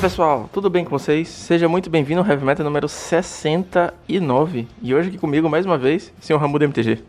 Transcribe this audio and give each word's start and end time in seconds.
pessoal, 0.00 0.48
tudo 0.50 0.70
bem 0.70 0.82
com 0.82 0.90
vocês? 0.98 1.28
Seja 1.28 1.68
muito 1.68 1.90
bem-vindo 1.90 2.22
ao 2.22 2.26
Heavy 2.26 2.42
Metal 2.42 2.64
número 2.64 2.88
69 2.88 4.66
e 4.80 4.94
hoje 4.94 5.10
aqui 5.10 5.18
comigo 5.18 5.46
mais 5.46 5.66
uma 5.66 5.76
vez, 5.76 6.10
senhor 6.18 6.38
Ramu 6.38 6.58
do 6.58 6.64
MTG. 6.64 7.00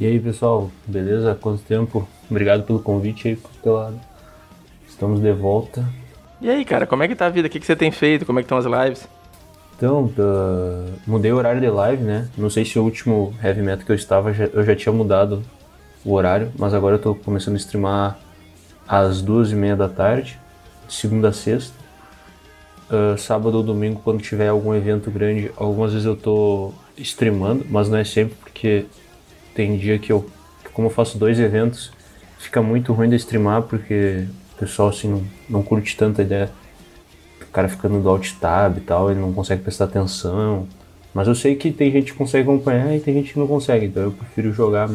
E 0.00 0.06
aí 0.06 0.18
pessoal, 0.18 0.70
beleza? 0.86 1.36
Quanto 1.38 1.62
tempo? 1.62 2.08
Obrigado 2.30 2.62
pelo 2.62 2.78
convite 2.78 3.28
aí, 3.28 3.38
pela... 3.62 3.92
estamos 4.88 5.20
de 5.20 5.30
volta. 5.30 5.84
E 6.40 6.48
aí 6.48 6.64
cara, 6.64 6.86
como 6.86 7.02
é 7.02 7.08
que 7.08 7.14
tá 7.14 7.26
a 7.26 7.28
vida? 7.28 7.48
O 7.48 7.50
que, 7.50 7.60
que 7.60 7.66
você 7.66 7.76
tem 7.76 7.90
feito? 7.90 8.24
Como 8.24 8.38
é 8.38 8.42
que 8.42 8.46
estão 8.46 8.56
as 8.56 8.64
lives? 8.64 9.06
Então, 9.76 10.06
uh, 10.06 10.90
mudei 11.06 11.30
o 11.30 11.36
horário 11.36 11.60
de 11.60 11.68
live, 11.68 12.02
né? 12.02 12.30
Não 12.34 12.48
sei 12.48 12.64
se 12.64 12.78
o 12.78 12.82
último 12.82 13.34
Heavy 13.44 13.60
Metal 13.60 13.84
que 13.84 13.92
eu 13.92 13.96
estava 13.96 14.30
eu 14.30 14.64
já 14.64 14.74
tinha 14.74 14.92
mudado 14.92 15.42
o 16.02 16.14
horário, 16.14 16.50
mas 16.58 16.72
agora 16.72 16.94
eu 16.94 16.98
tô 16.98 17.14
começando 17.14 17.56
a 17.56 17.58
streamar 17.58 18.18
às 18.88 19.20
duas 19.20 19.52
e 19.52 19.54
meia 19.54 19.76
da 19.76 19.88
tarde, 19.88 20.40
de 20.88 20.94
segunda 20.94 21.28
a 21.28 21.32
sexta 21.32 21.77
uh, 22.90 23.16
sábado 23.18 23.56
ou 23.56 23.62
domingo, 23.62 24.00
quando 24.02 24.20
tiver 24.20 24.48
algum 24.48 24.74
evento 24.74 25.10
grande, 25.10 25.50
algumas 25.56 25.92
vezes 25.92 26.06
eu 26.06 26.16
tô 26.16 26.72
streamando, 26.96 27.64
mas 27.68 27.88
não 27.88 27.98
é 27.98 28.04
sempre, 28.04 28.34
porque 28.36 28.86
tem 29.54 29.76
dia 29.76 29.98
que 29.98 30.12
eu, 30.12 30.28
como 30.72 30.88
eu 30.88 30.90
faço 30.92 31.18
dois 31.18 31.38
eventos, 31.38 31.92
fica 32.38 32.62
muito 32.62 32.92
ruim 32.92 33.08
de 33.08 33.16
streamar, 33.16 33.62
porque 33.62 34.26
o 34.54 34.58
pessoal 34.58 34.88
assim 34.88 35.08
não, 35.08 35.24
não 35.48 35.62
curte 35.62 35.96
tanta 35.96 36.22
ideia. 36.22 36.50
O 37.42 37.50
cara 37.50 37.68
ficando 37.68 38.00
do 38.00 38.08
alt 38.08 38.32
tab 38.34 38.76
e 38.76 38.80
tal, 38.80 39.10
ele 39.10 39.20
não 39.20 39.32
consegue 39.32 39.62
prestar 39.62 39.86
atenção. 39.86 40.68
Mas 41.14 41.26
eu 41.26 41.34
sei 41.34 41.56
que 41.56 41.72
tem 41.72 41.90
gente 41.90 42.12
que 42.12 42.18
consegue 42.18 42.48
acompanhar 42.48 42.94
e 42.94 43.00
tem 43.00 43.14
gente 43.14 43.32
que 43.32 43.38
não 43.38 43.46
consegue, 43.46 43.86
então 43.86 44.02
eu 44.04 44.12
prefiro 44.12 44.52
jogar 44.52 44.88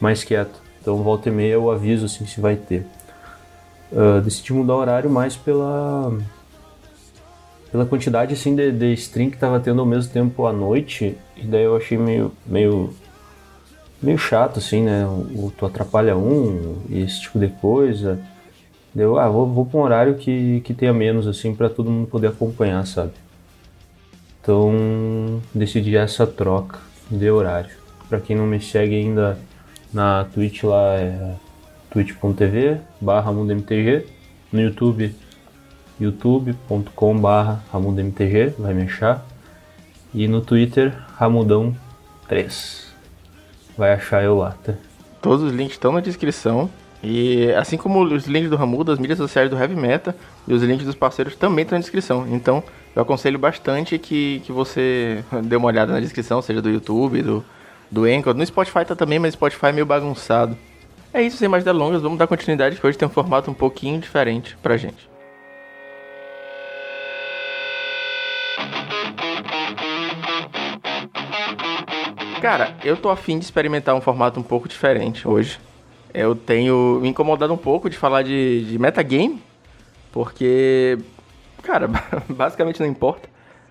mais 0.00 0.22
quieto. 0.22 0.60
Então 0.80 1.02
volta 1.02 1.28
e 1.28 1.32
meia 1.32 1.54
eu 1.54 1.70
aviso 1.70 2.04
assim 2.06 2.26
se 2.26 2.40
vai 2.40 2.56
ter. 2.56 2.86
Uh, 3.90 4.20
decidi 4.20 4.52
mudar 4.52 4.74
o 4.74 4.78
horário 4.78 5.10
mais 5.10 5.34
pela 5.34 6.12
pela 7.70 7.86
quantidade 7.86 8.32
assim 8.32 8.54
de, 8.54 8.72
de 8.72 8.92
stream 8.94 9.30
que 9.30 9.36
tava 9.36 9.60
tendo 9.60 9.80
ao 9.80 9.86
mesmo 9.86 10.12
tempo 10.12 10.46
à 10.46 10.52
noite, 10.52 11.16
e 11.36 11.46
daí 11.46 11.64
eu 11.64 11.76
achei 11.76 11.98
meio 11.98 12.32
meio 12.46 12.94
meio 14.00 14.18
chato 14.18 14.58
assim, 14.58 14.82
né? 14.82 15.06
O, 15.06 15.52
tu 15.56 15.66
atrapalha 15.66 16.16
um 16.16 16.78
e 16.88 17.02
esse 17.02 17.22
tipo 17.22 17.38
de 17.38 17.48
coisa. 17.48 18.20
Deu, 18.94 19.18
ah, 19.18 19.28
vou, 19.28 19.46
vou 19.46 19.66
para 19.66 19.78
um 19.78 19.82
horário 19.82 20.14
que, 20.14 20.60
que 20.62 20.72
tenha 20.72 20.92
menos 20.92 21.26
assim 21.26 21.52
para 21.54 21.68
todo 21.68 21.90
mundo 21.90 22.08
poder 22.08 22.28
acompanhar, 22.28 22.86
sabe? 22.86 23.12
Então, 24.40 25.42
decidi 25.54 25.96
essa 25.96 26.26
troca 26.26 26.78
de 27.10 27.30
horário. 27.30 27.76
Para 28.08 28.18
quem 28.18 28.34
não 28.34 28.46
me 28.46 28.60
segue 28.60 28.94
ainda 28.94 29.38
na 29.92 30.24
Twitch 30.32 30.64
lá 30.64 30.94
é 30.94 31.34
twitch.tv/mundmtg, 31.90 34.06
no 34.52 34.60
YouTube 34.60 35.14
youtube.com.br 36.00 37.52
ramudmtg, 37.72 38.54
vai 38.58 38.74
me 38.74 38.82
achar. 38.82 39.24
E 40.14 40.26
no 40.26 40.40
Twitter, 40.40 40.96
ramudão3. 41.18 42.86
Vai 43.76 43.92
achar 43.92 44.22
eu 44.22 44.36
lá, 44.36 44.54
tá? 44.64 44.74
Todos 45.20 45.44
os 45.44 45.52
links 45.52 45.74
estão 45.74 45.92
na 45.92 46.00
descrição. 46.00 46.70
E 47.02 47.52
assim 47.52 47.76
como 47.76 48.02
os 48.02 48.26
links 48.26 48.50
do 48.50 48.56
Ramudo, 48.56 48.90
as 48.90 48.98
mídias 48.98 49.18
sociais 49.18 49.48
do 49.48 49.56
Heavy 49.56 49.76
Meta 49.76 50.16
e 50.48 50.52
os 50.52 50.62
links 50.62 50.84
dos 50.84 50.96
parceiros 50.96 51.36
também 51.36 51.62
estão 51.62 51.76
na 51.76 51.80
descrição. 51.80 52.26
Então 52.28 52.62
eu 52.94 53.02
aconselho 53.02 53.38
bastante 53.38 53.98
que, 53.98 54.42
que 54.44 54.50
você 54.50 55.22
dê 55.44 55.54
uma 55.54 55.68
olhada 55.68 55.92
na 55.92 56.00
descrição, 56.00 56.42
seja 56.42 56.60
do 56.60 56.68
YouTube, 56.68 57.22
do, 57.22 57.44
do 57.88 58.04
Anchor. 58.04 58.34
No 58.34 58.44
Spotify 58.44 58.84
tá 58.84 58.96
também, 58.96 59.18
mas 59.18 59.34
Spotify 59.34 59.66
é 59.66 59.72
meio 59.72 59.86
bagunçado. 59.86 60.56
É 61.12 61.22
isso, 61.22 61.36
sem 61.36 61.48
mais 61.48 61.64
delongas, 61.64 62.02
vamos 62.02 62.18
dar 62.18 62.26
continuidade 62.26 62.76
que 62.76 62.86
hoje 62.86 62.98
tem 62.98 63.06
um 63.06 63.10
formato 63.10 63.50
um 63.50 63.54
pouquinho 63.54 64.00
diferente 64.00 64.56
pra 64.62 64.76
gente. 64.76 65.08
Cara, 72.40 72.76
eu 72.84 72.96
tô 72.96 73.10
afim 73.10 73.38
de 73.38 73.44
experimentar 73.44 73.94
um 73.94 74.00
formato 74.00 74.38
um 74.38 74.42
pouco 74.42 74.68
diferente 74.68 75.26
hoje. 75.26 75.58
Eu 76.14 76.34
tenho 76.34 76.98
me 77.00 77.08
incomodado 77.08 77.52
um 77.52 77.56
pouco 77.56 77.90
de 77.90 77.96
falar 77.96 78.22
de, 78.22 78.64
de 78.64 78.78
metagame, 78.78 79.42
porque, 80.12 80.98
cara, 81.62 81.88
basicamente 82.28 82.80
não 82.80 82.86
importa. 82.86 83.28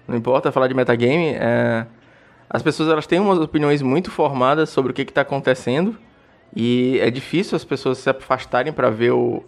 Não 0.07 0.15
importa 0.15 0.51
falar 0.51 0.67
de 0.67 0.73
metagame. 0.73 1.35
É... 1.35 1.85
As 2.49 2.61
pessoas 2.61 2.89
elas 2.89 3.07
têm 3.07 3.19
umas 3.19 3.39
opiniões 3.39 3.81
muito 3.81 4.09
formadas 4.09 4.69
sobre 4.69 4.91
o 4.91 4.95
que 4.95 5.01
está 5.01 5.21
acontecendo 5.21 5.97
e 6.55 6.97
é 7.01 7.09
difícil 7.09 7.55
as 7.55 7.65
pessoas 7.65 7.97
se 7.97 8.09
afastarem 8.09 8.71
para 8.71 8.89
ver 8.89 9.11
o, 9.11 9.43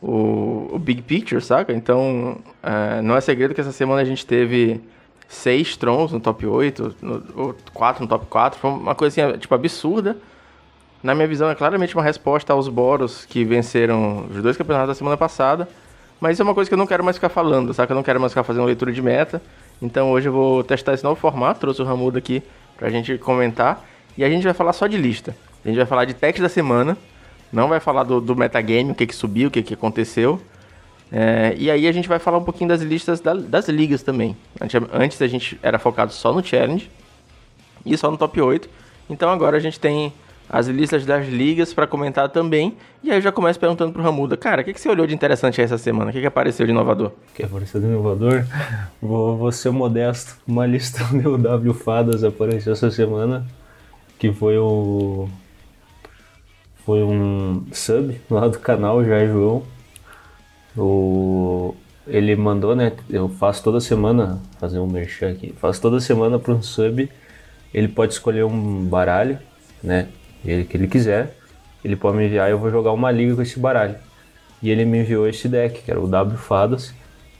o, 0.00 0.70
o, 0.72 0.78
big 0.78 1.02
picture, 1.02 1.40
saca? 1.40 1.72
Então, 1.72 2.38
é... 2.62 3.02
não 3.02 3.16
é 3.16 3.20
segredo 3.20 3.54
que 3.54 3.60
essa 3.60 3.72
semana 3.72 4.02
a 4.02 4.04
gente 4.04 4.24
teve 4.24 4.80
seis 5.28 5.76
Trons 5.76 6.10
no 6.10 6.18
top 6.18 6.46
8, 6.46 6.96
no, 7.02 7.22
ou 7.36 7.56
quatro 7.74 8.02
no 8.02 8.08
top 8.08 8.26
4. 8.26 8.58
Foi 8.58 8.70
uma 8.70 8.94
coisa 8.94 9.28
assim, 9.28 9.38
tipo, 9.38 9.54
absurda. 9.54 10.16
Na 11.02 11.14
minha 11.14 11.28
visão, 11.28 11.48
é 11.48 11.54
claramente 11.54 11.94
uma 11.94 12.02
resposta 12.02 12.52
aos 12.52 12.66
Boros 12.68 13.24
que 13.24 13.44
venceram 13.44 14.26
os 14.30 14.42
dois 14.42 14.56
campeonatos 14.56 14.88
da 14.88 14.94
semana 14.94 15.16
passada. 15.16 15.68
Mas 16.20 16.32
isso 16.32 16.42
é 16.42 16.44
uma 16.44 16.54
coisa 16.54 16.68
que 16.68 16.74
eu 16.74 16.78
não 16.78 16.86
quero 16.86 17.04
mais 17.04 17.16
ficar 17.16 17.28
falando, 17.28 17.72
sabe? 17.72 17.92
Eu 17.92 17.94
não 17.94 18.02
quero 18.02 18.18
mais 18.18 18.32
ficar 18.32 18.42
fazendo 18.42 18.64
leitura 18.64 18.90
de 18.90 19.00
meta. 19.00 19.40
Então 19.80 20.10
hoje 20.10 20.28
eu 20.28 20.32
vou 20.32 20.64
testar 20.64 20.94
esse 20.94 21.04
novo 21.04 21.20
formato. 21.20 21.60
Trouxe 21.60 21.80
o 21.82 21.84
Ramudo 21.84 22.18
aqui 22.18 22.42
pra 22.76 22.90
gente 22.90 23.16
comentar. 23.18 23.84
E 24.16 24.24
a 24.24 24.28
gente 24.28 24.42
vai 24.42 24.54
falar 24.54 24.72
só 24.72 24.88
de 24.88 24.96
lista. 24.96 25.36
A 25.64 25.68
gente 25.68 25.76
vai 25.76 25.86
falar 25.86 26.04
de 26.04 26.14
tech 26.14 26.40
da 26.40 26.48
semana. 26.48 26.96
Não 27.52 27.68
vai 27.68 27.78
falar 27.78 28.02
do, 28.02 28.20
do 28.20 28.34
metagame, 28.34 28.90
o 28.90 28.94
que, 28.94 29.06
que 29.06 29.14
subiu, 29.14 29.48
o 29.48 29.50
que, 29.50 29.62
que 29.62 29.74
aconteceu. 29.74 30.40
É, 31.10 31.54
e 31.56 31.70
aí 31.70 31.86
a 31.86 31.92
gente 31.92 32.08
vai 32.08 32.18
falar 32.18 32.38
um 32.38 32.44
pouquinho 32.44 32.68
das 32.68 32.82
listas 32.82 33.20
da, 33.20 33.34
das 33.34 33.68
ligas 33.68 34.02
também. 34.02 34.36
Antes 34.92 35.20
a 35.22 35.26
gente 35.26 35.58
era 35.62 35.78
focado 35.78 36.12
só 36.12 36.32
no 36.32 36.44
Challenge 36.44 36.90
e 37.84 37.96
só 37.96 38.10
no 38.10 38.16
Top 38.16 38.40
8. 38.40 38.68
Então 39.08 39.30
agora 39.30 39.56
a 39.56 39.60
gente 39.60 39.80
tem 39.80 40.12
as 40.50 40.66
listas 40.66 41.04
das 41.04 41.26
ligas 41.28 41.74
para 41.74 41.86
comentar 41.86 42.28
também. 42.28 42.76
E 43.02 43.10
aí 43.10 43.18
eu 43.18 43.22
já 43.22 43.32
começo 43.32 43.58
perguntando 43.58 43.92
pro 43.92 44.02
Ramuda, 44.02 44.36
cara, 44.36 44.62
o 44.62 44.64
que, 44.64 44.72
que 44.72 44.80
você 44.80 44.88
olhou 44.88 45.06
de 45.06 45.14
interessante 45.14 45.60
essa 45.60 45.78
semana? 45.78 46.10
O 46.10 46.12
que, 46.12 46.20
que 46.20 46.26
apareceu 46.26 46.66
de 46.66 46.72
inovador? 46.72 47.08
O 47.08 47.34
que 47.34 47.42
apareceu 47.42 47.80
de 47.80 47.86
inovador? 47.86 48.44
vou, 49.00 49.36
vou 49.36 49.52
ser 49.52 49.70
modesto. 49.70 50.36
Uma 50.46 50.66
lista 50.66 51.04
do 51.12 51.38
W 51.38 51.74
Fadas 51.74 52.24
apareceu 52.24 52.72
essa 52.72 52.90
semana, 52.90 53.46
que 54.18 54.32
foi 54.32 54.58
o... 54.58 55.28
Foi 56.84 57.02
um 57.02 57.66
sub 57.70 58.18
lá 58.30 58.48
do 58.48 58.58
canal 58.58 59.04
Jair 59.04 59.30
João 59.30 59.62
o, 60.78 61.74
ele 62.06 62.34
mandou, 62.36 62.74
né? 62.74 62.92
Eu 63.10 63.28
faço 63.28 63.62
toda 63.62 63.80
semana, 63.80 64.40
fazer 64.58 64.78
um 64.78 64.86
merchan 64.86 65.30
aqui, 65.30 65.52
faço 65.60 65.80
toda 65.80 66.00
semana 66.00 66.38
para 66.38 66.54
um 66.54 66.62
sub. 66.62 67.08
Ele 67.74 67.88
pode 67.88 68.14
escolher 68.14 68.44
um 68.44 68.84
baralho, 68.84 69.38
né? 69.82 70.08
Ele 70.44 70.64
que 70.64 70.76
ele 70.76 70.88
quiser. 70.88 71.36
Ele 71.84 71.96
pode 71.96 72.16
me 72.16 72.26
enviar 72.26 72.50
eu 72.50 72.58
vou 72.58 72.70
jogar 72.70 72.92
uma 72.92 73.10
liga 73.10 73.34
com 73.34 73.42
esse 73.42 73.58
baralho. 73.58 73.96
E 74.62 74.70
ele 74.70 74.84
me 74.84 75.00
enviou 75.00 75.28
esse 75.28 75.48
deck, 75.48 75.82
que 75.82 75.90
era 75.90 76.00
o 76.00 76.08
W 76.08 76.38
Fadas. 76.38 76.94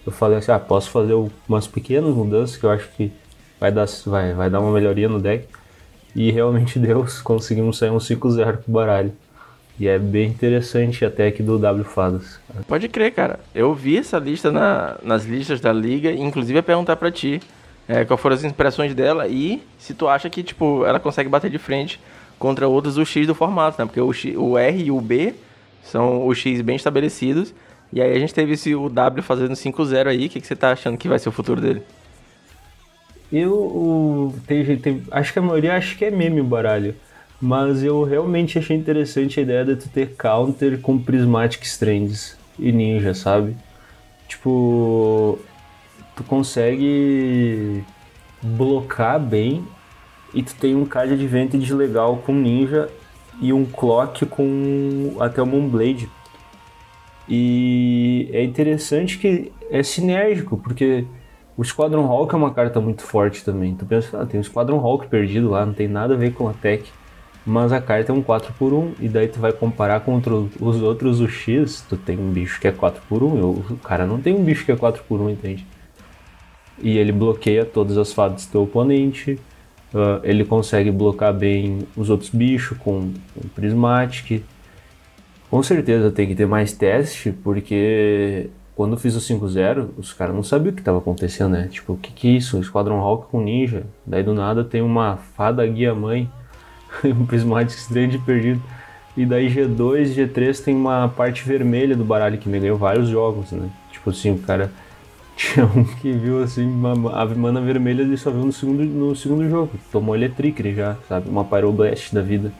Eu 0.04 0.12
falei 0.12 0.38
assim: 0.38 0.52
ah, 0.52 0.58
posso 0.58 0.90
fazer 0.90 1.14
umas 1.48 1.66
pequenas 1.66 2.14
mudanças 2.14 2.56
que 2.56 2.64
eu 2.64 2.70
acho 2.70 2.88
que 2.90 3.12
vai 3.58 3.72
dar, 3.72 3.86
vai, 4.06 4.34
vai 4.34 4.50
dar 4.50 4.60
uma 4.60 4.72
melhoria 4.72 5.08
no 5.08 5.20
deck. 5.20 5.46
E 6.14 6.30
realmente 6.30 6.78
deu, 6.80 7.06
conseguimos 7.24 7.78
sair 7.78 7.90
um 7.90 7.98
5-0 7.98 8.58
com 8.58 8.70
o 8.70 8.74
baralho. 8.74 9.12
E 9.78 9.86
é 9.86 9.98
bem 9.98 10.28
interessante 10.28 11.04
até 11.04 11.28
aqui 11.28 11.42
do 11.42 11.58
W 11.58 11.84
Fadas. 11.84 12.40
Pode 12.66 12.88
crer, 12.88 13.12
cara. 13.12 13.38
Eu 13.54 13.72
vi 13.74 13.96
essa 13.96 14.18
lista 14.18 14.50
na, 14.50 14.96
nas 15.02 15.24
listas 15.24 15.60
da 15.60 15.72
liga, 15.72 16.10
inclusive 16.10 16.58
ia 16.58 16.62
perguntar 16.62 16.96
para 16.96 17.12
ti 17.12 17.40
é, 17.88 18.04
qual 18.04 18.18
foram 18.18 18.34
as 18.34 18.42
impressões 18.42 18.92
dela 18.94 19.28
e 19.28 19.62
se 19.78 19.94
tu 19.94 20.08
acha 20.08 20.28
que 20.28 20.42
tipo 20.42 20.84
ela 20.84 20.98
consegue 20.98 21.28
bater 21.28 21.48
de 21.48 21.58
frente 21.58 22.00
contra 22.38 22.66
outros 22.66 22.98
X 22.98 23.26
do 23.26 23.34
formato, 23.34 23.80
né? 23.80 23.86
Porque 23.86 24.00
o, 24.00 24.12
X, 24.12 24.34
o 24.36 24.58
R 24.58 24.84
e 24.84 24.90
o 24.90 25.00
B 25.00 25.34
são 25.82 26.26
os 26.26 26.38
X 26.38 26.60
bem 26.60 26.76
estabelecidos. 26.76 27.54
E 27.92 28.02
aí 28.02 28.14
a 28.14 28.18
gente 28.18 28.34
teve 28.34 28.52
esse 28.52 28.74
o 28.74 28.88
W 28.88 29.22
fazendo 29.22 29.52
5-0 29.52 30.08
aí. 30.08 30.26
O 30.26 30.28
que, 30.28 30.40
que 30.40 30.46
você 30.46 30.56
tá 30.56 30.72
achando 30.72 30.98
que 30.98 31.08
vai 31.08 31.18
ser 31.18 31.28
o 31.28 31.32
futuro 31.32 31.60
dele? 31.60 31.82
Eu 33.32 34.34
tem, 34.46 34.76
tem, 34.76 35.02
acho 35.10 35.32
que 35.32 35.38
a 35.38 35.42
maioria 35.42 35.76
acho 35.76 35.96
que 35.96 36.04
é 36.04 36.10
meme 36.10 36.40
o 36.40 36.44
baralho. 36.44 36.94
Mas 37.40 37.84
eu 37.84 38.02
realmente 38.02 38.58
achei 38.58 38.76
interessante 38.76 39.38
a 39.38 39.42
ideia 39.42 39.64
de 39.64 39.76
tu 39.76 39.88
ter 39.88 40.14
counter 40.16 40.80
com 40.80 40.98
Prismatic 40.98 41.62
Strands 41.62 42.36
e 42.58 42.72
Ninja, 42.72 43.14
sabe? 43.14 43.56
Tipo, 44.26 45.38
tu 46.16 46.24
consegue 46.24 47.84
blocar 48.42 49.20
bem 49.20 49.64
e 50.34 50.42
tu 50.42 50.54
tem 50.56 50.74
um 50.74 50.84
card 50.84 51.12
advantage 51.12 51.72
legal 51.72 52.16
com 52.18 52.32
Ninja 52.32 52.88
e 53.40 53.52
um 53.52 53.64
clock 53.64 54.26
com 54.26 55.16
até 55.20 55.40
o 55.40 55.46
Moonblade. 55.46 56.10
E 57.28 58.28
é 58.32 58.42
interessante 58.42 59.18
que 59.18 59.52
é 59.70 59.82
sinérgico, 59.82 60.56
porque 60.56 61.04
o 61.56 61.64
Squadron 61.64 62.06
Hawk 62.06 62.34
é 62.34 62.36
uma 62.36 62.52
carta 62.52 62.80
muito 62.80 63.02
forte 63.02 63.44
também. 63.44 63.74
Tu 63.74 63.84
pensa, 63.84 64.20
ah, 64.20 64.26
tem 64.26 64.40
um 64.40 64.42
Squadron 64.42 64.80
Hawk 64.80 65.08
perdido 65.08 65.50
lá, 65.50 65.64
não 65.64 65.74
tem 65.74 65.86
nada 65.86 66.14
a 66.14 66.16
ver 66.16 66.32
com 66.32 66.48
a 66.48 66.52
tech. 66.52 66.90
Mas 67.48 67.72
a 67.72 67.80
carta 67.80 68.12
é 68.12 68.14
um 68.14 68.22
4x1, 68.22 68.92
e 69.00 69.08
daí 69.08 69.26
tu 69.26 69.40
vai 69.40 69.54
comparar 69.54 70.00
contra 70.00 70.34
os 70.34 70.82
outros 70.82 71.18
o 71.18 71.26
X, 71.26 71.82
tu 71.88 71.96
tem 71.96 72.18
um 72.18 72.30
bicho 72.30 72.60
que 72.60 72.68
é 72.68 72.72
4x1, 72.72 73.70
o 73.70 73.76
cara 73.82 74.06
não 74.06 74.20
tem 74.20 74.34
um 74.34 74.44
bicho 74.44 74.66
que 74.66 74.70
é 74.70 74.76
4x1, 74.76 75.30
entende? 75.30 75.66
E 76.78 76.98
ele 76.98 77.10
bloqueia 77.10 77.64
todas 77.64 77.96
as 77.96 78.12
fadas 78.12 78.44
do 78.44 78.52
teu 78.52 78.62
oponente, 78.64 79.40
uh, 79.94 80.20
ele 80.22 80.44
consegue 80.44 80.90
bloquear 80.90 81.32
bem 81.32 81.88
os 81.96 82.10
outros 82.10 82.28
bichos 82.28 82.76
com, 82.76 83.14
com 83.34 83.48
Prismatic. 83.54 84.44
Com 85.50 85.62
certeza 85.62 86.10
tem 86.10 86.28
que 86.28 86.34
ter 86.34 86.46
mais 86.46 86.74
teste, 86.74 87.32
porque 87.32 88.50
quando 88.76 88.92
eu 88.92 88.98
fiz 88.98 89.16
o 89.16 89.20
5-0, 89.20 89.88
os 89.96 90.12
caras 90.12 90.34
não 90.34 90.42
sabiam 90.42 90.70
o 90.70 90.74
que 90.74 90.82
estava 90.82 90.98
acontecendo, 90.98 91.52
né? 91.52 91.68
Tipo, 91.68 91.94
o 91.94 91.96
que 91.96 92.12
que 92.12 92.28
é 92.28 92.32
isso? 92.32 92.60
Esquadrão 92.60 92.98
Hawk 93.00 93.28
com 93.30 93.40
ninja. 93.40 93.84
Daí 94.04 94.22
do 94.22 94.34
nada 94.34 94.62
tem 94.62 94.82
uma 94.82 95.16
fada 95.16 95.66
guia-mãe, 95.66 96.30
um 97.04 97.26
Prismatic 97.26 97.76
Strange 97.78 98.18
perdido. 98.18 98.62
E 99.16 99.26
daí 99.26 99.52
G2 99.52 100.06
e 100.06 100.26
G3 100.26 100.62
tem 100.62 100.76
uma 100.76 101.08
parte 101.08 101.42
vermelha 101.44 101.96
do 101.96 102.04
baralho 102.04 102.38
que 102.38 102.48
me 102.48 102.60
ganhou 102.60 102.78
vários 102.78 103.08
jogos, 103.08 103.50
né? 103.50 103.68
Tipo 103.90 104.10
assim, 104.10 104.32
o 104.32 104.38
cara 104.38 104.70
tinha 105.36 105.66
um 105.66 105.84
que 105.84 106.12
viu 106.12 106.42
assim, 106.42 106.64
uma 106.64 107.20
ave 107.20 107.34
mana 107.34 107.60
vermelha 107.60 108.02
ele 108.02 108.16
só 108.16 108.30
viu 108.30 108.44
no 108.44 108.52
segundo, 108.52 108.84
no 108.84 109.16
segundo 109.16 109.48
jogo. 109.48 109.70
Tomou 109.90 110.14
Electricre 110.14 110.74
já, 110.74 110.96
sabe? 111.08 111.28
Uma 111.28 111.44
Pyroblast 111.44 112.14
da 112.14 112.22
vida. 112.22 112.52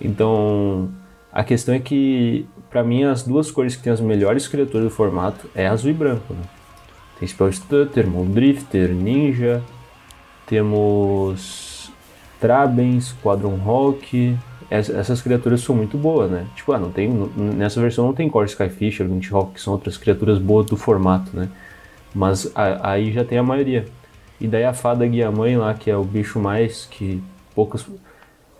Então, 0.00 0.88
a 1.30 1.44
questão 1.44 1.74
é 1.74 1.78
que 1.78 2.46
para 2.74 2.82
mim, 2.82 3.04
as 3.04 3.22
duas 3.22 3.52
cores 3.52 3.76
que 3.76 3.84
tem 3.84 3.92
as 3.92 4.00
melhores 4.00 4.48
criaturas 4.48 4.82
do 4.82 4.90
formato 4.90 5.48
é 5.54 5.68
azul 5.68 5.92
e 5.92 5.94
branco. 5.94 6.34
Né? 6.34 6.42
Tem 7.20 7.28
Spell 7.28 7.52
Stutter, 7.52 8.04
Drifter, 8.08 8.88
Ninja, 8.92 9.62
temos 10.44 11.73
Traben, 12.44 13.00
Squadron 13.00 13.58
Hawk. 13.64 14.36
essas 14.70 15.22
criaturas 15.22 15.62
são 15.62 15.74
muito 15.74 15.96
boas, 15.96 16.30
né? 16.30 16.46
Tipo, 16.54 16.72
ah, 16.72 16.78
não 16.78 16.90
tem, 16.90 17.08
nessa 17.34 17.80
versão 17.80 18.04
não 18.04 18.12
tem 18.12 18.28
Core 18.28 18.50
Skyfisher, 18.50 19.08
Hawk, 19.32 19.54
que 19.54 19.60
são 19.62 19.72
outras 19.72 19.96
criaturas 19.96 20.38
boas 20.38 20.66
do 20.66 20.76
formato, 20.76 21.34
né? 21.34 21.48
Mas 22.14 22.52
a, 22.54 22.90
aí 22.90 23.10
já 23.12 23.24
tem 23.24 23.38
a 23.38 23.42
maioria. 23.42 23.86
E 24.38 24.46
daí 24.46 24.62
a 24.62 24.74
fada 24.74 25.06
guia-mãe 25.06 25.56
lá, 25.56 25.72
que 25.72 25.90
é 25.90 25.96
o 25.96 26.04
bicho 26.04 26.38
mais 26.38 26.84
que 26.84 27.22
poucas 27.54 27.86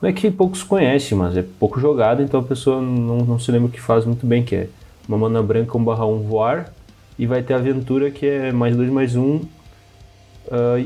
não 0.00 0.08
é 0.08 0.12
que 0.14 0.30
poucos 0.30 0.62
conhecem, 0.62 1.16
mas 1.16 1.36
é 1.36 1.42
pouco 1.42 1.78
jogado, 1.78 2.22
então 2.22 2.40
a 2.40 2.42
pessoa 2.42 2.80
não, 2.80 3.18
não 3.18 3.38
se 3.38 3.52
lembra 3.52 3.68
o 3.68 3.70
que 3.70 3.80
faz 3.80 4.06
muito 4.06 4.26
bem, 4.26 4.42
que 4.42 4.54
é 4.54 4.68
uma 5.06 5.18
mana 5.18 5.42
branca 5.42 5.76
1 5.76 5.84
barra 5.84 6.06
1 6.06 6.22
voar, 6.22 6.72
e 7.18 7.26
vai 7.26 7.42
ter 7.42 7.52
a 7.52 7.58
aventura 7.58 8.10
que 8.10 8.26
é 8.26 8.50
mais 8.50 8.74
2 8.74 8.90
mais 8.90 9.14
1 9.14 9.22
uh, 9.22 9.48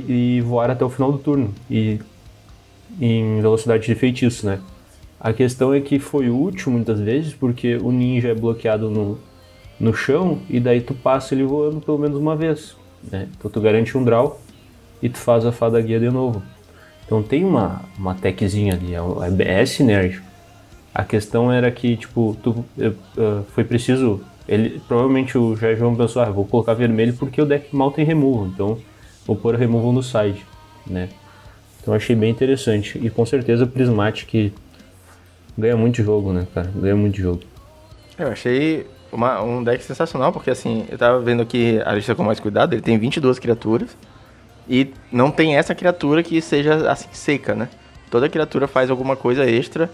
e 0.08 0.40
voar 0.40 0.70
até 0.70 0.84
o 0.84 0.88
final 0.88 1.12
do 1.12 1.18
turno, 1.18 1.54
e 1.70 2.00
em 3.00 3.40
velocidade 3.40 3.86
de 3.86 3.94
feitiço, 3.94 4.46
né? 4.46 4.60
A 5.20 5.32
questão 5.32 5.74
é 5.74 5.80
que 5.80 5.98
foi 5.98 6.30
útil 6.30 6.70
muitas 6.72 7.00
vezes, 7.00 7.34
porque 7.34 7.76
o 7.76 7.90
ninja 7.90 8.28
é 8.28 8.34
bloqueado 8.34 8.88
no, 8.88 9.18
no 9.78 9.92
chão, 9.92 10.38
e 10.48 10.60
daí 10.60 10.80
tu 10.80 10.94
passa 10.94 11.34
ele 11.34 11.44
voando 11.44 11.80
pelo 11.80 11.98
menos 11.98 12.18
uma 12.18 12.36
vez, 12.36 12.76
né? 13.10 13.28
Então 13.36 13.50
tu 13.50 13.60
garante 13.60 13.96
um 13.98 14.04
draw, 14.04 14.40
e 15.02 15.08
tu 15.08 15.18
faz 15.18 15.44
a 15.44 15.52
fada 15.52 15.80
guia 15.80 15.98
de 15.98 16.10
novo. 16.10 16.42
Então 17.04 17.22
tem 17.22 17.44
uma, 17.44 17.82
uma 17.98 18.14
techzinha 18.14 18.74
ali, 18.74 18.94
é, 18.94 19.60
é 19.60 19.66
sinérgico. 19.66 20.26
A 20.94 21.04
questão 21.04 21.50
era 21.52 21.70
que, 21.70 21.96
tipo, 21.96 22.36
tu, 22.42 22.50
uh, 22.50 23.44
foi 23.54 23.64
preciso. 23.64 24.20
Ele, 24.48 24.80
provavelmente 24.86 25.36
o 25.36 25.54
Jair 25.54 25.76
João 25.76 25.94
pensou, 25.94 26.22
ah, 26.22 26.30
vou 26.30 26.44
colocar 26.44 26.74
vermelho 26.74 27.14
porque 27.14 27.40
o 27.40 27.46
deck 27.46 27.74
mal 27.74 27.90
tem 27.90 28.04
removal, 28.04 28.46
então 28.46 28.78
vou 29.26 29.36
pôr 29.36 29.54
removal 29.54 29.92
no 29.92 30.02
side, 30.02 30.44
né? 30.86 31.08
Então 31.80 31.94
achei 31.94 32.14
bem 32.14 32.30
interessante. 32.30 32.98
E 33.02 33.10
com 33.10 33.24
certeza 33.24 33.64
o 33.64 33.66
Prismatic 33.66 34.52
ganha 35.56 35.76
muito 35.76 36.02
jogo, 36.02 36.32
né, 36.32 36.46
cara? 36.54 36.70
Ganha 36.74 36.96
muito 36.96 37.18
jogo. 37.18 37.40
Eu 38.18 38.28
achei 38.28 38.86
uma, 39.12 39.42
um 39.42 39.62
deck 39.62 39.82
sensacional, 39.82 40.32
porque 40.32 40.50
assim, 40.50 40.84
eu 40.90 40.98
tava 40.98 41.20
vendo 41.20 41.42
aqui 41.42 41.80
a 41.84 41.92
lista 41.92 42.14
com 42.14 42.22
mais 42.22 42.40
cuidado, 42.40 42.74
ele 42.74 42.82
tem 42.82 42.98
22 42.98 43.38
criaturas. 43.38 43.96
E 44.68 44.92
não 45.10 45.30
tem 45.30 45.56
essa 45.56 45.74
criatura 45.74 46.22
que 46.22 46.40
seja 46.42 46.90
assim 46.90 47.08
seca, 47.12 47.54
né? 47.54 47.68
Toda 48.10 48.28
criatura 48.28 48.68
faz 48.68 48.90
alguma 48.90 49.16
coisa 49.16 49.48
extra. 49.48 49.90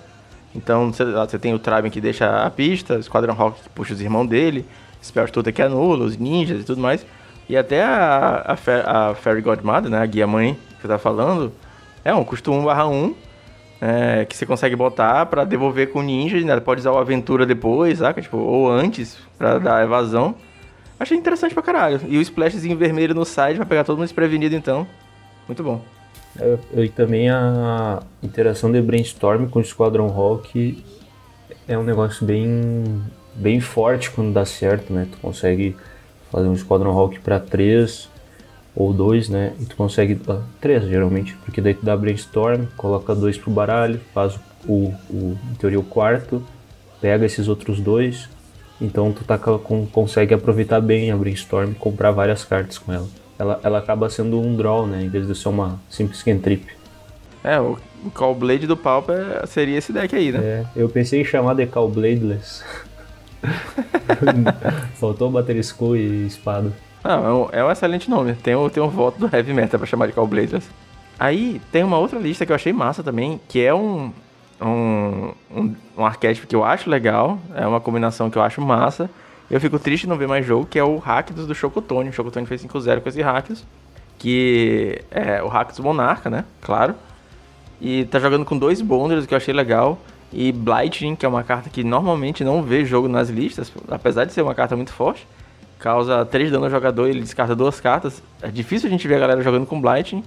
Então 0.54 0.92
você 0.92 1.38
tem 1.38 1.54
o 1.54 1.58
Traben 1.58 1.90
que 1.90 2.00
deixa 2.00 2.44
a 2.44 2.50
pista, 2.50 2.96
o 2.96 3.02
Squadron 3.02 3.34
Hawk 3.36 3.62
que 3.62 3.68
puxa 3.68 3.94
os 3.94 4.00
irmãos 4.00 4.26
dele, 4.26 4.64
Spell 5.02 5.28
Tutor 5.28 5.52
que 5.52 5.62
anula, 5.62 6.04
os 6.04 6.16
ninjas 6.16 6.60
e 6.60 6.64
tudo 6.64 6.80
mais. 6.80 7.06
E 7.48 7.56
até 7.56 7.82
a, 7.82 8.56
a, 8.56 9.10
a 9.10 9.14
Fairy 9.14 9.42
Godmother, 9.42 9.90
né? 9.90 9.98
A 9.98 10.06
guia 10.06 10.26
mãe 10.26 10.54
que 10.76 10.82
você 10.82 10.88
tá 10.88 10.98
falando, 10.98 11.52
é 12.04 12.14
um 12.14 12.24
custo 12.24 12.52
1 12.52 12.64
barra 12.64 12.86
1. 12.86 13.14
É, 13.80 14.24
que 14.24 14.36
você 14.36 14.46
consegue 14.46 14.74
botar 14.74 15.26
para 15.26 15.44
devolver 15.44 15.90
com 15.90 16.00
ninja, 16.00 16.38
né? 16.40 16.58
Pode 16.60 16.80
usar 16.80 16.92
o 16.92 16.96
aventura 16.96 17.44
depois, 17.44 17.98
saca? 17.98 18.22
Tipo, 18.22 18.38
ou 18.38 18.70
antes, 18.70 19.18
para 19.36 19.58
dar 19.58 19.84
evasão. 19.84 20.34
Achei 20.98 21.18
interessante 21.18 21.52
pra 21.52 21.62
caralho. 21.62 22.00
E 22.08 22.16
o 22.16 22.20
splashzinho 22.20 22.78
vermelho 22.78 23.14
no 23.14 23.24
side 23.24 23.58
vai 23.58 23.66
pegar 23.66 23.84
todo 23.84 23.96
mundo 23.96 24.06
desprevenido, 24.06 24.54
então. 24.54 24.86
Muito 25.46 25.62
bom. 25.62 25.82
É, 26.40 26.58
e 26.82 26.88
também 26.88 27.28
a 27.28 28.02
interação 28.22 28.72
de 28.72 28.80
Brainstorm 28.80 29.48
com 29.48 29.58
o 29.58 29.64
Squadron 29.64 30.08
Hawk 30.08 30.82
é 31.68 31.76
um 31.76 31.82
negócio 31.82 32.24
bem, 32.24 33.02
bem 33.34 33.60
forte 33.60 34.10
quando 34.10 34.32
dá 34.32 34.44
certo, 34.44 34.92
né? 34.92 35.06
Tu 35.10 35.18
consegue 35.18 35.76
fazer 36.30 36.48
um 36.48 36.56
Squadron 36.56 36.96
Hawk 36.96 37.20
para 37.20 37.38
3 37.38 38.08
ou 38.74 38.92
2, 38.92 39.28
né? 39.28 39.52
E 39.60 39.64
tu 39.64 39.76
consegue. 39.76 40.18
3 40.60 40.84
geralmente, 40.84 41.36
porque 41.44 41.60
daí 41.60 41.74
tu 41.74 41.84
dá 41.84 41.96
Brainstorm, 41.96 42.64
coloca 42.76 43.14
dois 43.14 43.38
pro 43.38 43.50
baralho, 43.50 44.00
faz 44.12 44.38
o, 44.66 44.92
o 45.10 45.38
em 45.50 45.54
teoria 45.58 45.78
o 45.78 45.82
quarto, 45.82 46.42
pega 47.00 47.24
esses 47.24 47.48
outros 47.48 47.80
dois, 47.80 48.28
então 48.80 49.12
tu 49.12 49.24
tá 49.24 49.38
com, 49.38 49.86
consegue 49.86 50.34
aproveitar 50.34 50.80
bem 50.80 51.10
a 51.10 51.16
Brainstorm 51.16 51.72
e 51.72 51.74
comprar 51.74 52.10
várias 52.10 52.44
cartas 52.44 52.78
com 52.78 52.92
ela. 52.92 53.06
ela. 53.38 53.60
Ela 53.62 53.78
acaba 53.78 54.10
sendo 54.10 54.40
um 54.40 54.56
draw, 54.56 54.86
né? 54.86 55.02
Em 55.02 55.08
vez 55.08 55.26
de 55.26 55.34
ser 55.34 55.48
uma 55.48 55.80
simples 55.88 56.22
cantrip. 56.22 56.66
É, 57.42 57.60
o 57.60 57.78
Call 58.14 58.34
Blade 58.34 58.66
do 58.66 58.76
Pauper 58.76 59.46
seria 59.46 59.76
esse 59.76 59.92
deck 59.92 60.16
aí, 60.16 60.32
né? 60.32 60.38
É, 60.38 60.64
eu 60.74 60.88
pensei 60.88 61.20
em 61.20 61.24
chamar 61.24 61.54
de 61.54 61.66
Call 61.66 61.88
Bladeless. 61.90 62.64
Faltou 64.94 65.30
bater 65.30 65.56
Skull 65.56 65.96
e 65.96 66.26
espada. 66.26 66.72
Não, 67.04 67.26
é 67.26 67.32
um, 67.32 67.48
é 67.60 67.64
um 67.64 67.70
excelente 67.70 68.08
nome. 68.08 68.34
Tem 68.34 68.56
um, 68.56 68.68
tem 68.70 68.88
voto 68.88 69.18
do 69.18 69.36
Heavy 69.36 69.52
Metal 69.52 69.78
pra 69.78 69.86
chamar 69.86 70.06
de 70.06 70.14
Call 70.14 70.26
Bladeless. 70.26 70.66
Aí 71.18 71.60
tem 71.70 71.84
uma 71.84 71.98
outra 71.98 72.18
lista 72.18 72.46
que 72.46 72.50
eu 72.50 72.56
achei 72.56 72.72
massa 72.72 73.02
também, 73.02 73.38
que 73.46 73.62
é 73.62 73.74
um, 73.74 74.10
um, 74.60 75.32
um, 75.54 75.74
um 75.98 76.06
arquétipo 76.06 76.46
que 76.46 76.56
eu 76.56 76.64
acho 76.64 76.88
legal, 76.88 77.38
é 77.54 77.66
uma 77.66 77.80
combinação 77.80 78.30
que 78.30 78.38
eu 78.38 78.42
acho 78.42 78.60
massa. 78.60 79.10
Eu 79.50 79.60
fico 79.60 79.78
triste 79.78 80.06
não 80.06 80.16
ver 80.16 80.26
mais 80.26 80.44
jogo, 80.46 80.66
que 80.66 80.78
é 80.78 80.82
o 80.82 80.96
Rakdos 80.96 81.46
do 81.46 81.54
Chocotone. 81.54 82.08
O 82.08 82.12
Chocotone 82.12 82.46
fez 82.46 82.64
5-0 82.64 83.00
com 83.00 83.08
esse 83.08 83.20
Rakdos, 83.20 83.64
que 84.18 85.02
é 85.10 85.42
o 85.42 85.48
Rakdos 85.48 85.78
Monarca, 85.80 86.30
né? 86.30 86.44
Claro. 86.62 86.94
E 87.80 88.06
tá 88.06 88.18
jogando 88.18 88.46
com 88.46 88.56
dois 88.56 88.80
Bonders, 88.80 89.26
que 89.26 89.34
eu 89.34 89.36
achei 89.36 89.52
legal. 89.52 89.98
E 90.32 90.50
Blighting, 90.50 91.14
que 91.14 91.26
é 91.26 91.28
uma 91.28 91.44
carta 91.44 91.68
que 91.68 91.84
normalmente 91.84 92.42
não 92.42 92.62
vê 92.62 92.84
jogo 92.84 93.06
nas 93.06 93.28
listas, 93.28 93.70
apesar 93.88 94.24
de 94.24 94.32
ser 94.32 94.40
uma 94.40 94.54
carta 94.54 94.74
muito 94.74 94.92
forte. 94.92 95.26
Causa 95.84 96.24
3 96.24 96.50
dano 96.50 96.64
ao 96.64 96.70
jogador 96.70 97.08
e 97.08 97.10
ele 97.10 97.20
descarta 97.20 97.54
duas 97.54 97.78
cartas. 97.78 98.22
É 98.40 98.48
difícil 98.48 98.86
a 98.86 98.90
gente 98.90 99.06
ver 99.06 99.16
a 99.16 99.18
galera 99.18 99.42
jogando 99.42 99.66
com 99.66 99.78
Blighting. 99.78 100.24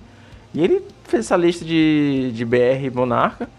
E 0.54 0.64
ele 0.64 0.84
fez 1.06 1.26
essa 1.26 1.36
lista 1.36 1.66
de, 1.66 2.32
de 2.32 2.46
BR 2.46 2.94
Monarca 2.94 3.50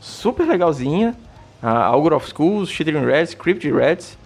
super 0.00 0.46
legalzinha. 0.46 1.16
Uh, 1.60 2.14
of 2.14 2.28
Schools, 2.28 2.70
Shithering 2.70 3.04
Reds, 3.04 3.34
Crypt 3.34 3.68
Reds, 3.72 4.16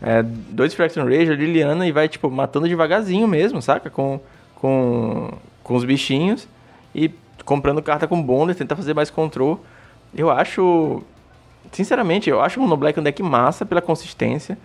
é, 0.00 0.22
dois 0.22 0.72
Fraction 0.72 1.04
Rage, 1.04 1.34
Liliana, 1.34 1.86
e 1.86 1.92
vai, 1.92 2.08
tipo, 2.08 2.30
matando 2.30 2.66
devagarzinho 2.66 3.28
mesmo, 3.28 3.60
saca? 3.60 3.90
Com, 3.90 4.18
com, 4.54 5.30
com 5.62 5.74
os 5.74 5.84
bichinhos 5.84 6.48
e 6.94 7.10
comprando 7.44 7.82
carta 7.82 8.08
com 8.08 8.22
bônus, 8.22 8.56
tentar 8.56 8.76
fazer 8.76 8.94
mais 8.94 9.10
control. 9.10 9.62
Eu 10.14 10.30
acho, 10.30 11.02
sinceramente, 11.70 12.30
eu 12.30 12.40
acho 12.40 12.58
o 12.58 12.62
Mono 12.62 12.78
Black 12.78 12.98
um 12.98 13.02
deck 13.02 13.22
massa 13.22 13.66
pela 13.66 13.82
consistência, 13.82 14.56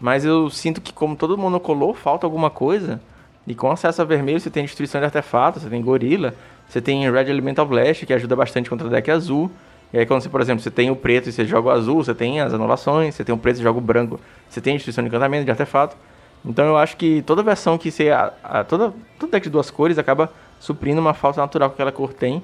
mas 0.00 0.24
eu 0.24 0.50
sinto 0.50 0.80
que 0.80 0.92
como 0.92 1.16
todo 1.16 1.38
mundo 1.38 1.58
colou, 1.58 1.94
falta 1.94 2.26
alguma 2.26 2.50
coisa. 2.50 3.00
E 3.46 3.54
com 3.54 3.70
acesso 3.70 4.02
a 4.02 4.04
vermelho 4.04 4.40
você 4.40 4.50
tem 4.50 4.64
destruição 4.64 5.00
de 5.00 5.04
artefatos, 5.04 5.62
você 5.62 5.70
tem 5.70 5.80
gorila, 5.80 6.34
você 6.68 6.80
tem 6.80 7.10
Red 7.10 7.30
Elemental 7.30 7.64
Blast, 7.64 8.04
que 8.04 8.12
ajuda 8.12 8.34
bastante 8.34 8.68
contra 8.68 8.86
o 8.86 8.90
deck 8.90 9.10
azul. 9.10 9.50
E 9.92 9.98
aí 9.98 10.04
quando 10.04 10.20
você, 10.20 10.28
por 10.28 10.40
exemplo, 10.40 10.62
você 10.62 10.70
tem 10.70 10.90
o 10.90 10.96
preto 10.96 11.28
e 11.28 11.32
você 11.32 11.44
joga 11.44 11.68
o 11.68 11.70
azul, 11.70 12.02
você 12.02 12.14
tem 12.14 12.40
as 12.40 12.52
inovações, 12.52 13.14
você 13.14 13.24
tem 13.24 13.34
o 13.34 13.38
preto 13.38 13.60
e 13.60 13.62
joga 13.62 13.78
o 13.78 13.80
branco, 13.80 14.20
você 14.48 14.60
tem 14.60 14.74
destruição 14.74 15.02
de 15.04 15.08
encantamento, 15.08 15.44
de 15.44 15.50
artefato. 15.50 15.96
Então 16.44 16.64
eu 16.66 16.76
acho 16.76 16.96
que 16.96 17.22
toda 17.22 17.42
versão 17.42 17.78
que 17.78 17.90
você. 17.90 18.10
A, 18.10 18.32
a, 18.42 18.64
toda, 18.64 18.92
todo 19.18 19.30
deck 19.30 19.44
de 19.44 19.50
duas 19.50 19.70
cores 19.70 19.98
acaba 19.98 20.32
suprindo 20.60 21.00
uma 21.00 21.14
falta 21.14 21.40
natural 21.40 21.70
que 21.70 21.74
aquela 21.74 21.92
cor 21.92 22.12
tem. 22.12 22.42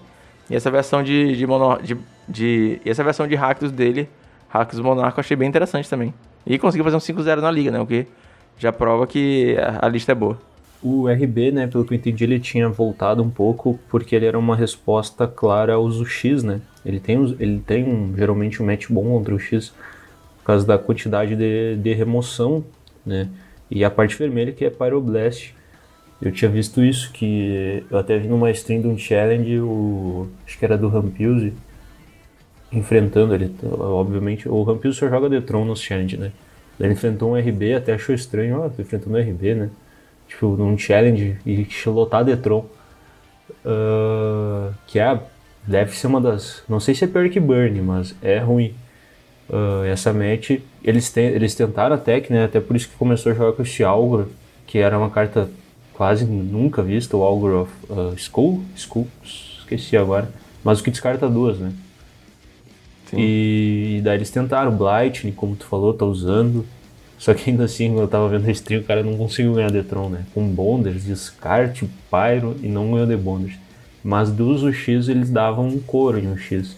E 0.48 0.56
essa 0.56 0.70
versão 0.70 1.02
de. 1.02 1.36
de, 1.36 1.46
mono, 1.46 1.80
de, 1.82 1.96
de 2.28 2.80
essa 2.84 3.04
versão 3.04 3.26
de 3.26 3.34
Rakdos 3.34 3.70
dele, 3.70 4.08
Rakdos 4.48 4.80
Monarco, 4.80 5.18
eu 5.18 5.22
achei 5.22 5.36
bem 5.36 5.48
interessante 5.48 5.88
também. 5.88 6.12
E 6.46 6.58
conseguiu 6.58 6.84
fazer 6.84 6.96
um 6.96 7.00
5-0 7.00 7.40
na 7.40 7.50
liga, 7.50 7.70
né? 7.70 7.80
O 7.80 7.86
que 7.86 8.06
já 8.58 8.72
prova 8.72 9.06
que 9.06 9.56
a, 9.58 9.86
a 9.86 9.88
lista 9.88 10.12
é 10.12 10.14
boa. 10.14 10.38
o 10.82 11.08
RB, 11.08 11.52
né, 11.52 11.66
pelo 11.66 11.84
que 11.84 11.94
eu 11.94 11.96
entendi, 11.96 12.24
ele 12.24 12.40
tinha 12.40 12.68
voltado 12.68 13.22
um 13.22 13.30
pouco 13.30 13.78
porque 13.88 14.16
ele 14.16 14.26
era 14.26 14.38
uma 14.38 14.56
resposta 14.56 15.26
clara 15.26 15.74
ao 15.74 15.84
uso 15.84 16.04
X, 16.04 16.42
né? 16.42 16.60
Ele 16.84 16.98
tem, 16.98 17.36
ele 17.38 17.62
tem 17.64 17.84
um, 17.84 18.14
geralmente 18.16 18.62
um 18.62 18.66
match 18.66 18.88
bom 18.90 19.04
contra 19.04 19.34
o 19.34 19.38
X 19.38 19.72
por 20.38 20.46
causa 20.46 20.66
da 20.66 20.76
quantidade 20.76 21.36
de, 21.36 21.76
de 21.76 21.92
remoção, 21.94 22.64
né? 23.06 23.28
E 23.70 23.84
a 23.84 23.90
parte 23.90 24.16
vermelha 24.16 24.52
que 24.52 24.64
é 24.64 24.70
Pyroblast. 24.70 25.54
Eu 26.20 26.30
tinha 26.30 26.48
visto 26.50 26.82
isso, 26.84 27.10
que 27.12 27.84
eu 27.90 27.98
até 27.98 28.16
vi 28.16 28.28
numa 28.28 28.48
stream 28.52 28.80
de 28.80 28.86
um 28.86 28.96
challenge, 28.96 29.58
o, 29.58 30.28
acho 30.46 30.56
que 30.56 30.64
era 30.64 30.78
do 30.78 30.88
Rampuse, 30.88 31.52
enfrentando 32.72 33.34
ele. 33.34 33.54
Obviamente, 33.62 34.48
o 34.48 34.62
Rampuse 34.62 34.98
só 34.98 35.08
joga 35.08 35.28
Detron 35.28 35.64
nos 35.64 35.80
challenge, 35.80 36.16
né? 36.16 36.32
Ele 36.80 36.92
enfrentou 36.92 37.32
um 37.32 37.38
RB, 37.38 37.74
até 37.74 37.94
achou 37.94 38.14
estranho, 38.14 38.60
ó, 38.60 38.66
enfrentando 38.80 39.16
um 39.16 39.20
RB, 39.20 39.54
né? 39.54 39.70
tipo, 40.32 40.56
num 40.56 40.76
challenge 40.76 41.36
e 41.44 41.66
lotar 41.86 42.24
Detron. 42.24 42.64
Uh, 43.64 44.72
que 44.86 44.98
é, 44.98 45.20
deve 45.66 45.96
ser 45.96 46.06
uma 46.06 46.20
das. 46.20 46.62
Não 46.68 46.80
sei 46.80 46.94
se 46.94 47.04
é 47.04 47.06
pior 47.06 47.28
que 47.28 47.38
Burn, 47.38 47.80
mas 47.82 48.14
é 48.22 48.38
ruim. 48.38 48.74
Uh, 49.48 49.84
essa 49.84 50.12
match, 50.12 50.58
eles, 50.82 51.12
te, 51.12 51.20
eles 51.20 51.54
tentaram 51.54 51.94
até 51.94 52.20
que, 52.20 52.32
né? 52.32 52.44
Até 52.44 52.60
por 52.60 52.74
isso 52.74 52.88
que 52.88 52.96
começou 52.96 53.32
a 53.32 53.34
jogar 53.34 53.52
com 53.52 53.62
esse 53.62 53.84
Algor, 53.84 54.26
que 54.66 54.78
era 54.78 54.98
uma 54.98 55.10
carta 55.10 55.50
quase 55.92 56.24
nunca 56.24 56.82
vista, 56.82 57.16
o 57.16 57.22
Algor 57.22 57.62
of 57.62 57.72
uh, 57.90 58.14
Skull, 58.16 58.62
Skull, 58.74 59.06
esqueci 59.22 59.96
agora. 59.96 60.28
Mas 60.64 60.80
o 60.80 60.82
que 60.82 60.90
descarta 60.90 61.28
duas, 61.28 61.58
né? 61.58 61.72
E, 63.12 63.96
e 63.98 64.00
daí 64.02 64.16
eles 64.16 64.30
tentaram, 64.30 64.76
Blight, 64.76 65.30
como 65.32 65.56
tu 65.56 65.66
falou, 65.66 65.92
tá 65.92 66.04
usando. 66.04 66.64
Só 67.18 67.32
que 67.34 67.50
ainda 67.50 67.64
assim, 67.64 67.96
eu 67.98 68.08
tava 68.08 68.28
vendo 68.28 68.48
a 68.48 68.50
stream, 68.50 68.80
o 68.80 68.84
cara 68.84 69.02
não 69.02 69.16
conseguiu 69.16 69.54
ganhar 69.54 69.70
Detron, 69.70 70.08
né? 70.08 70.24
Com 70.34 70.48
Bonders, 70.48 71.04
Descarte, 71.04 71.88
Pyro 72.10 72.56
e 72.62 72.66
não 72.66 72.90
ganhou 72.90 73.06
de 73.06 73.16
Bonders. 73.16 73.54
Mas 74.02 74.30
do 74.30 74.48
uso 74.48 74.72
X 74.72 75.08
eles 75.08 75.30
davam 75.30 75.68
um 75.68 75.78
couro 75.78 76.18
em 76.18 76.26
um 76.26 76.36
X. 76.36 76.76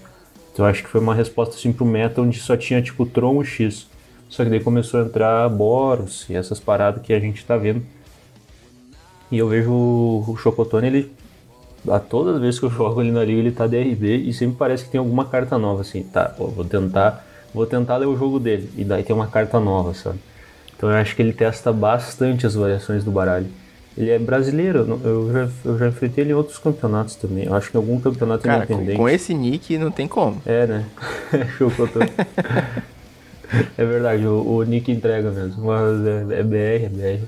Então 0.52 0.66
eu 0.66 0.70
acho 0.70 0.82
que 0.82 0.88
foi 0.88 1.00
uma 1.00 1.14
resposta 1.14 1.56
assim 1.56 1.72
pro 1.72 1.86
meta 1.86 2.20
onde 2.20 2.38
só 2.38 2.56
tinha 2.56 2.82
tipo 2.82 3.06
Tron 3.06 3.40
e 3.40 3.46
X. 3.46 3.88
Só 4.28 4.44
que 4.44 4.50
daí 4.50 4.60
começou 4.60 5.00
a 5.00 5.04
entrar 5.04 5.48
Boros 5.48 6.26
e 6.28 6.34
essas 6.34 6.60
paradas 6.60 7.02
que 7.02 7.12
a 7.12 7.20
gente 7.20 7.44
tá 7.44 7.56
vendo. 7.56 7.82
E 9.30 9.38
eu 9.38 9.48
vejo 9.48 9.72
o 9.72 10.36
Chocotone, 10.36 10.86
ele. 10.86 11.12
A 11.88 11.98
todas 11.98 12.36
as 12.36 12.40
vezes 12.40 12.58
que 12.58 12.66
eu 12.66 12.70
jogo 12.70 13.00
ele 13.00 13.12
na 13.12 13.24
liga, 13.24 13.38
ele 13.38 13.52
tá 13.52 13.66
DRB 13.66 14.16
e 14.16 14.32
sempre 14.32 14.56
parece 14.56 14.84
que 14.84 14.90
tem 14.90 14.98
alguma 14.98 15.24
carta 15.26 15.58
nova, 15.58 15.82
assim. 15.82 16.02
Tá, 16.02 16.24
pô, 16.24 16.46
vou 16.46 16.64
tentar. 16.64 17.26
Vou 17.52 17.66
tentar 17.66 17.98
ler 17.98 18.06
o 18.06 18.16
jogo 18.16 18.40
dele. 18.40 18.68
E 18.76 18.84
daí 18.84 19.02
tem 19.02 19.14
uma 19.14 19.28
carta 19.28 19.60
nova, 19.60 19.94
sabe? 19.94 20.18
Então 20.76 20.90
eu 20.90 20.96
acho 20.96 21.14
que 21.14 21.22
ele 21.22 21.32
testa 21.32 21.72
bastante 21.72 22.46
as 22.46 22.54
variações 22.54 23.04
do 23.04 23.10
baralho. 23.10 23.46
Ele 23.96 24.10
é 24.10 24.18
brasileiro, 24.18 25.00
eu 25.04 25.32
já, 25.32 25.48
eu 25.64 25.78
já 25.78 25.88
enfrentei 25.88 26.24
ele 26.24 26.32
em 26.32 26.34
outros 26.34 26.58
campeonatos 26.58 27.14
também. 27.14 27.44
Eu 27.44 27.54
acho 27.54 27.70
que 27.70 27.76
em 27.76 27.80
algum 27.80 28.00
campeonato 28.00 28.42
Cara, 28.42 28.64
independente. 28.64 28.96
Com, 28.96 29.04
com 29.04 29.08
esse 29.08 29.32
nick 29.32 29.78
não 29.78 29.92
tem 29.92 30.08
como. 30.08 30.42
É, 30.44 30.66
né? 30.66 30.84
Show 31.56 31.70
É 33.78 33.84
verdade, 33.84 34.26
o, 34.26 34.56
o, 34.56 34.62
nick 34.64 34.90
entrega 34.90 35.30
mesmo. 35.30 35.66
Mas 35.66 36.04
é, 36.04 36.40
é, 36.40 36.42
BR, 36.42 36.84
é 36.84 36.88
BR. 36.88 37.24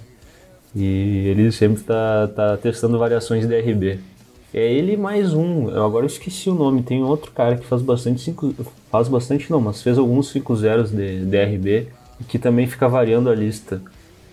E 0.75 1.29
ele 1.29 1.53
sempre 1.53 1.85
tá, 1.85 2.29
tá 2.35 2.57
testando 2.57 2.99
variações 2.99 3.47
de 3.47 3.61
RB. 3.61 4.01
É 4.57 4.73
ele 4.73 4.97
mais 4.97 5.35
um, 5.35 5.69
eu 5.69 5.85
agora 5.85 6.07
esqueci 6.07 6.49
o 6.49 6.55
nome, 6.55 6.83
tem 6.83 7.05
outro 7.05 7.31
cara 7.31 7.59
que 7.59 7.67
faz 7.67 7.83
bastante 7.83 8.23
5. 8.23 8.55
Faz 8.91 9.07
bastante 9.07 9.51
não, 9.51 9.61
mas 9.61 9.83
fez 9.83 9.99
alguns 9.99 10.31
5 10.31 10.57
zeros 10.57 10.91
de, 10.91 11.27
de 11.27 11.45
RB 11.45 11.89
que 12.27 12.39
também 12.39 12.67
fica 12.67 12.89
variando 12.89 13.29
a 13.29 13.35
lista. 13.35 13.83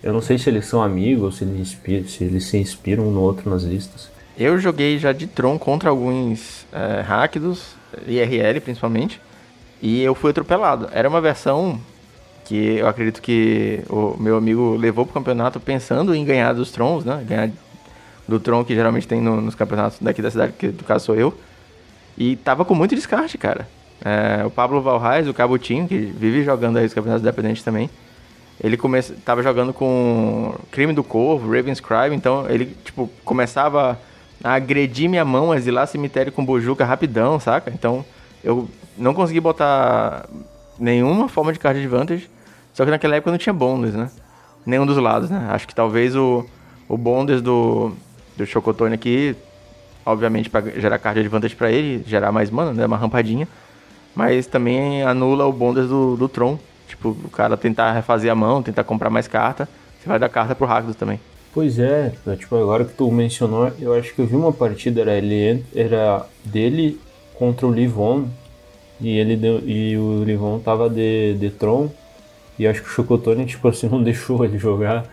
Eu 0.02 0.14
não 0.14 0.22
sei 0.22 0.38
se 0.38 0.48
eles 0.48 0.64
são 0.64 0.82
amigos, 0.82 1.36
se 1.36 1.44
eles, 1.44 1.78
se 2.10 2.24
eles 2.24 2.44
se 2.46 2.56
inspiram 2.56 3.06
um 3.06 3.10
no 3.10 3.20
outro 3.20 3.50
nas 3.50 3.64
listas. 3.64 4.08
Eu 4.38 4.58
joguei 4.58 4.98
já 4.98 5.12
de 5.12 5.26
Tron 5.26 5.58
contra 5.58 5.90
alguns 5.90 6.64
é, 6.72 7.02
Rakdos, 7.02 7.76
IRL 8.06 8.62
principalmente, 8.62 9.20
e 9.82 10.00
eu 10.00 10.14
fui 10.14 10.30
atropelado. 10.30 10.88
Era 10.92 11.06
uma 11.06 11.20
versão 11.20 11.78
que 12.46 12.78
eu 12.78 12.88
acredito 12.88 13.20
que 13.20 13.82
o 13.90 14.16
meu 14.18 14.38
amigo 14.38 14.74
levou 14.74 15.04
pro 15.04 15.12
campeonato 15.12 15.60
pensando 15.60 16.14
em 16.14 16.24
ganhar 16.24 16.54
dos 16.54 16.70
Trons, 16.70 17.04
né? 17.04 17.22
Ganhar 17.28 17.50
do 18.26 18.40
Tron 18.40 18.64
que 18.64 18.74
geralmente 18.74 19.06
tem 19.06 19.20
no, 19.20 19.40
nos 19.40 19.54
campeonatos 19.54 19.98
daqui 20.00 20.22
da 20.22 20.30
cidade, 20.30 20.52
que 20.58 20.68
no 20.68 20.84
caso 20.84 21.06
sou 21.06 21.14
eu. 21.14 21.34
E 22.16 22.36
tava 22.36 22.64
com 22.64 22.74
muito 22.74 22.94
descarte, 22.94 23.36
cara. 23.36 23.68
É, 24.04 24.44
o 24.44 24.50
Pablo 24.50 24.80
Valrais, 24.80 25.28
o 25.28 25.34
Cabutinho, 25.34 25.88
que 25.88 25.96
vive 25.96 26.44
jogando 26.44 26.76
aí 26.76 26.86
os 26.86 26.94
campeonatos 26.94 27.22
independentes 27.22 27.62
também. 27.62 27.90
Ele 28.62 28.76
come... 28.76 29.02
tava 29.02 29.42
jogando 29.42 29.72
com 29.72 30.54
Crime 30.70 30.92
do 30.92 31.02
Corvo, 31.02 31.50
Raven's 31.52 31.80
Crime, 31.80 32.14
então 32.14 32.48
ele, 32.48 32.66
tipo, 32.84 33.10
começava 33.24 33.98
a 34.42 34.54
agredir 34.54 35.08
minha 35.08 35.24
mão, 35.24 35.50
a 35.50 35.56
exilar 35.56 35.86
cemitério 35.86 36.30
com 36.30 36.44
bujuca 36.44 36.84
rapidão, 36.84 37.40
saca? 37.40 37.70
Então 37.70 38.04
eu 38.42 38.68
não 38.96 39.14
consegui 39.14 39.40
botar 39.40 40.28
nenhuma 40.78 41.28
forma 41.28 41.52
de 41.52 41.58
card 41.58 41.80
advantage, 41.80 42.30
só 42.72 42.84
que 42.84 42.90
naquela 42.90 43.16
época 43.16 43.30
não 43.30 43.38
tinha 43.38 43.52
bônus, 43.52 43.94
né? 43.94 44.10
Nenhum 44.64 44.86
dos 44.86 44.96
lados, 44.98 45.30
né? 45.30 45.48
Acho 45.50 45.66
que 45.66 45.74
talvez 45.74 46.14
o, 46.14 46.46
o 46.88 46.96
bônus 46.96 47.42
do, 47.42 47.92
do 48.36 48.46
Chocotone 48.46 48.94
aqui, 48.94 49.36
obviamente 50.04 50.50
para 50.50 50.62
gerar 50.78 50.98
card 50.98 51.20
advantage 51.20 51.54
para 51.54 51.70
ele, 51.70 52.04
gerar 52.06 52.32
mais 52.32 52.50
mana, 52.50 52.72
né? 52.72 52.86
Uma 52.86 52.96
rampadinha 52.96 53.48
mas 54.14 54.46
também 54.46 55.02
anula 55.02 55.46
o 55.46 55.52
bônus 55.52 55.88
do, 55.88 56.16
do 56.16 56.28
Tron. 56.28 56.58
Tipo, 56.86 57.08
o 57.10 57.30
cara 57.30 57.56
tentar 57.56 57.92
refazer 57.92 58.30
a 58.30 58.34
mão, 58.34 58.62
tentar 58.62 58.84
comprar 58.84 59.10
mais 59.10 59.26
carta, 59.26 59.68
você 59.98 60.08
vai 60.08 60.18
dar 60.18 60.28
carta 60.28 60.54
pro 60.54 60.66
Rakdos 60.66 60.94
também. 60.94 61.18
Pois 61.52 61.78
é, 61.78 62.12
né, 62.26 62.36
tipo, 62.36 62.54
agora 62.56 62.84
que 62.84 62.92
tu 62.92 63.10
mencionou, 63.10 63.72
eu 63.80 63.94
acho 63.94 64.14
que 64.14 64.20
eu 64.20 64.26
vi 64.26 64.36
uma 64.36 64.52
partida, 64.52 65.00
era, 65.00 65.12
ele, 65.12 65.64
era 65.74 66.26
dele 66.44 67.00
contra 67.34 67.66
o 67.66 67.72
Livon, 67.72 68.28
e, 69.00 69.18
ele 69.18 69.36
deu, 69.36 69.60
e 69.60 69.96
o 69.96 70.24
Livon 70.24 70.58
tava 70.58 70.90
de, 70.90 71.34
de 71.34 71.50
Tron, 71.50 71.88
e 72.58 72.66
acho 72.66 72.82
que 72.82 72.88
o 72.88 72.90
Chocotone, 72.90 73.46
tipo 73.46 73.66
assim, 73.68 73.88
não 73.90 74.02
deixou 74.02 74.44
ele 74.44 74.58
jogar 74.58 75.04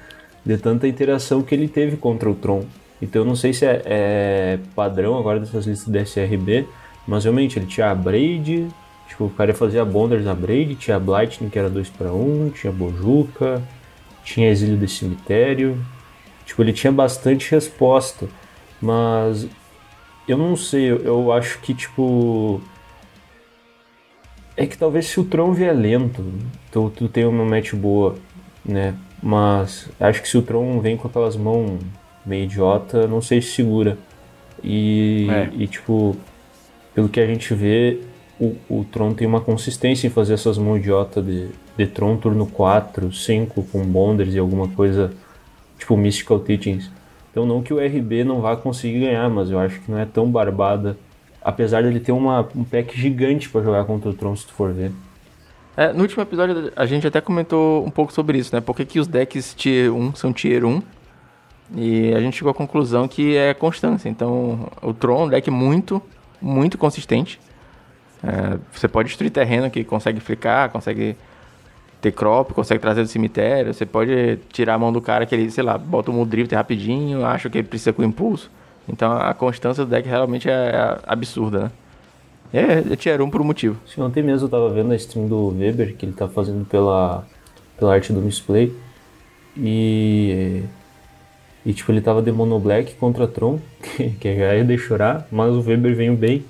de 0.43 0.57
tanta 0.57 0.87
interação 0.87 1.41
que 1.41 1.53
ele 1.53 1.67
teve 1.67 1.95
contra 1.95 2.29
o 2.29 2.35
Tron. 2.35 2.65
Então 3.01 3.23
eu 3.23 3.25
não 3.25 3.35
sei 3.35 3.53
se 3.53 3.65
é, 3.65 3.81
é 3.85 4.59
padrão 4.75 5.17
agora 5.17 5.39
dessas 5.39 5.65
listas 5.65 5.87
da 5.87 6.01
SRB, 6.01 6.67
mas 7.07 7.23
realmente 7.23 7.57
ele 7.57 7.65
tinha 7.65 7.89
a 7.89 7.95
Braid, 7.95 8.69
Tipo, 9.11 9.25
o 9.25 9.29
cara 9.29 9.53
fazia 9.53 9.83
Bonders 9.83 10.23
na 10.23 10.33
Braid, 10.33 10.75
tinha 10.75 10.97
Blightning 10.97 11.49
que 11.49 11.59
era 11.59 11.69
2 11.69 11.89
para 11.89 12.13
1, 12.13 12.51
tinha 12.51 12.71
Bojuka, 12.71 13.61
tinha 14.23 14.49
Exílio 14.49 14.77
do 14.77 14.87
Cemitério. 14.87 15.77
Tipo, 16.45 16.61
ele 16.61 16.71
tinha 16.71 16.93
bastante 16.93 17.51
resposta. 17.51 18.29
Mas 18.81 19.47
eu 20.25 20.37
não 20.37 20.55
sei, 20.55 20.91
eu, 20.91 20.99
eu 20.99 21.33
acho 21.33 21.59
que 21.59 21.73
tipo. 21.73 22.61
É 24.55 24.65
que 24.65 24.77
talvez 24.77 25.07
se 25.07 25.19
o 25.19 25.25
Tron 25.25 25.51
vier 25.51 25.75
lento, 25.75 26.23
tu, 26.71 26.89
tu 26.95 27.09
tem 27.09 27.25
uma 27.25 27.43
match 27.43 27.73
boa, 27.73 28.15
né? 28.63 28.95
Mas 29.21 29.89
acho 29.99 30.21
que 30.21 30.29
se 30.29 30.37
o 30.37 30.41
Tron 30.41 30.79
vem 30.79 30.95
com 30.95 31.07
aquelas 31.09 31.35
mãos 31.35 31.81
meio 32.25 32.43
idiota, 32.43 33.07
não 33.07 33.21
sei 33.21 33.41
se 33.41 33.51
segura. 33.51 33.97
E, 34.63 35.27
é. 35.29 35.49
e 35.53 35.67
tipo, 35.67 36.15
pelo 36.93 37.09
que 37.09 37.19
a 37.19 37.25
gente 37.25 37.53
vê, 37.53 37.99
o, 38.39 38.55
o 38.69 38.85
Tron 38.85 39.13
tem 39.13 39.27
uma 39.27 39.41
consistência 39.41 40.07
em 40.07 40.09
fazer 40.09 40.33
essas 40.33 40.57
mãos 40.57 40.77
idiota 40.77 41.21
de, 41.21 41.49
de 41.77 41.87
Tron 41.87 42.17
turno 42.17 42.45
4, 42.47 43.11
5 43.11 43.63
com 43.63 43.83
Bonders 43.83 44.33
e 44.33 44.39
alguma 44.39 44.67
coisa 44.67 45.11
tipo 45.77 45.97
Mystical 45.97 46.39
Teachings. 46.39 46.89
Então 47.31 47.45
não 47.45 47.61
que 47.61 47.73
o 47.73 47.77
RB 47.77 48.23
não 48.23 48.41
vá 48.41 48.55
conseguir 48.55 49.01
ganhar, 49.01 49.29
mas 49.29 49.49
eu 49.49 49.59
acho 49.59 49.79
que 49.79 49.89
não 49.89 49.97
é 49.97 50.05
tão 50.05 50.29
barbada. 50.29 50.97
Apesar 51.41 51.81
dele 51.81 51.99
ter 51.99 52.11
uma, 52.11 52.47
um 52.55 52.63
pack 52.63 52.99
gigante 52.99 53.49
para 53.49 53.63
jogar 53.63 53.85
contra 53.85 54.09
o 54.09 54.13
Tron, 54.13 54.35
se 54.35 54.45
tu 54.45 54.53
for 54.53 54.71
ver. 54.71 54.91
É, 55.75 55.93
no 55.93 56.01
último 56.01 56.21
episódio 56.21 56.71
a 56.75 56.85
gente 56.85 57.07
até 57.07 57.21
comentou 57.21 57.85
um 57.85 57.89
pouco 57.89 58.11
sobre 58.11 58.37
isso, 58.37 58.53
né? 58.53 58.61
Por 58.61 58.75
que, 58.75 58.85
que 58.85 58.99
os 58.99 59.07
decks 59.07 59.53
Tier 59.53 59.93
1 59.93 60.15
são 60.15 60.33
Tier 60.33 60.65
1? 60.65 60.81
E 61.75 62.13
a 62.13 62.19
gente 62.19 62.37
chegou 62.37 62.51
à 62.51 62.53
conclusão 62.53 63.07
que 63.07 63.35
é 63.35 63.53
constância. 63.53 64.09
Então 64.09 64.69
o 64.81 64.93
Tron 64.93 65.21
é 65.21 65.25
um 65.25 65.29
deck 65.29 65.49
muito, 65.49 66.01
muito 66.41 66.77
consistente. 66.77 67.39
É, 68.23 68.57
você 68.71 68.87
pode 68.87 69.09
destruir 69.09 69.31
terreno 69.31 69.69
que 69.69 69.83
consegue 69.83 70.19
flicar, 70.19 70.69
consegue 70.69 71.15
ter 72.01 72.11
crop, 72.11 72.53
consegue 72.53 72.81
trazer 72.81 73.03
do 73.03 73.07
cemitério. 73.07 73.73
Você 73.73 73.85
pode 73.85 74.37
tirar 74.51 74.75
a 74.75 74.79
mão 74.79 74.91
do 74.91 75.01
cara 75.01 75.25
que 75.25 75.33
ele, 75.33 75.49
sei 75.49 75.63
lá, 75.63 75.77
bota 75.77 76.11
um 76.11 76.25
drifter 76.25 76.57
rapidinho, 76.57 77.25
acha 77.25 77.49
que 77.49 77.59
ele 77.59 77.67
precisa 77.67 77.93
com 77.93 78.03
impulso. 78.03 78.51
Então 78.87 79.11
a 79.11 79.33
constância 79.33 79.85
do 79.85 79.89
deck 79.89 80.07
realmente 80.07 80.49
é, 80.49 80.51
é 80.51 80.99
absurda, 81.05 81.63
né? 81.63 81.71
É, 82.53 82.93
é 82.93 82.95
tier 82.97 83.21
1 83.21 83.29
por 83.29 83.39
um 83.39 83.45
motivo. 83.45 83.77
Sim, 83.85 84.01
ontem 84.01 84.21
mesmo 84.21 84.45
eu 84.45 84.49
tava 84.49 84.69
vendo 84.69 84.91
a 84.91 84.95
stream 84.95 85.27
do 85.27 85.57
Weber, 85.57 85.95
que 85.95 86.05
ele 86.05 86.11
tá 86.11 86.27
fazendo 86.27 86.65
pela, 86.65 87.25
pela 87.77 87.93
arte 87.93 88.11
do 88.11 88.19
misplay. 88.19 88.75
E. 89.55 90.63
E 91.65 91.73
tipo, 91.73 91.91
ele 91.91 92.01
tava 92.01 92.21
de 92.21 92.31
Mono 92.31 92.59
Black 92.59 92.95
contra 92.95 93.27
Tron, 93.27 93.59
que, 94.19 94.35
já 94.35 94.55
ia 94.55 94.63
de 94.63 94.77
chorar, 94.77 95.27
mas 95.31 95.53
o 95.53 95.61
Weber 95.61 95.95
veio 95.95 96.15
bem 96.15 96.43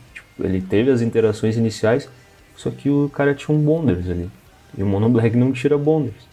ele 0.43 0.61
teve 0.61 0.91
as 0.91 1.01
interações 1.01 1.57
iniciais, 1.57 2.09
só 2.55 2.69
que 2.69 2.89
o 2.89 3.09
cara 3.09 3.33
tinha 3.33 3.55
um 3.55 3.61
Bonders 3.61 4.09
ali. 4.09 4.29
E 4.77 4.83
o 4.83 4.85
Mono 4.85 5.09
Black 5.09 5.35
não 5.35 5.51
tira 5.51 5.77
Bonders. 5.77 6.29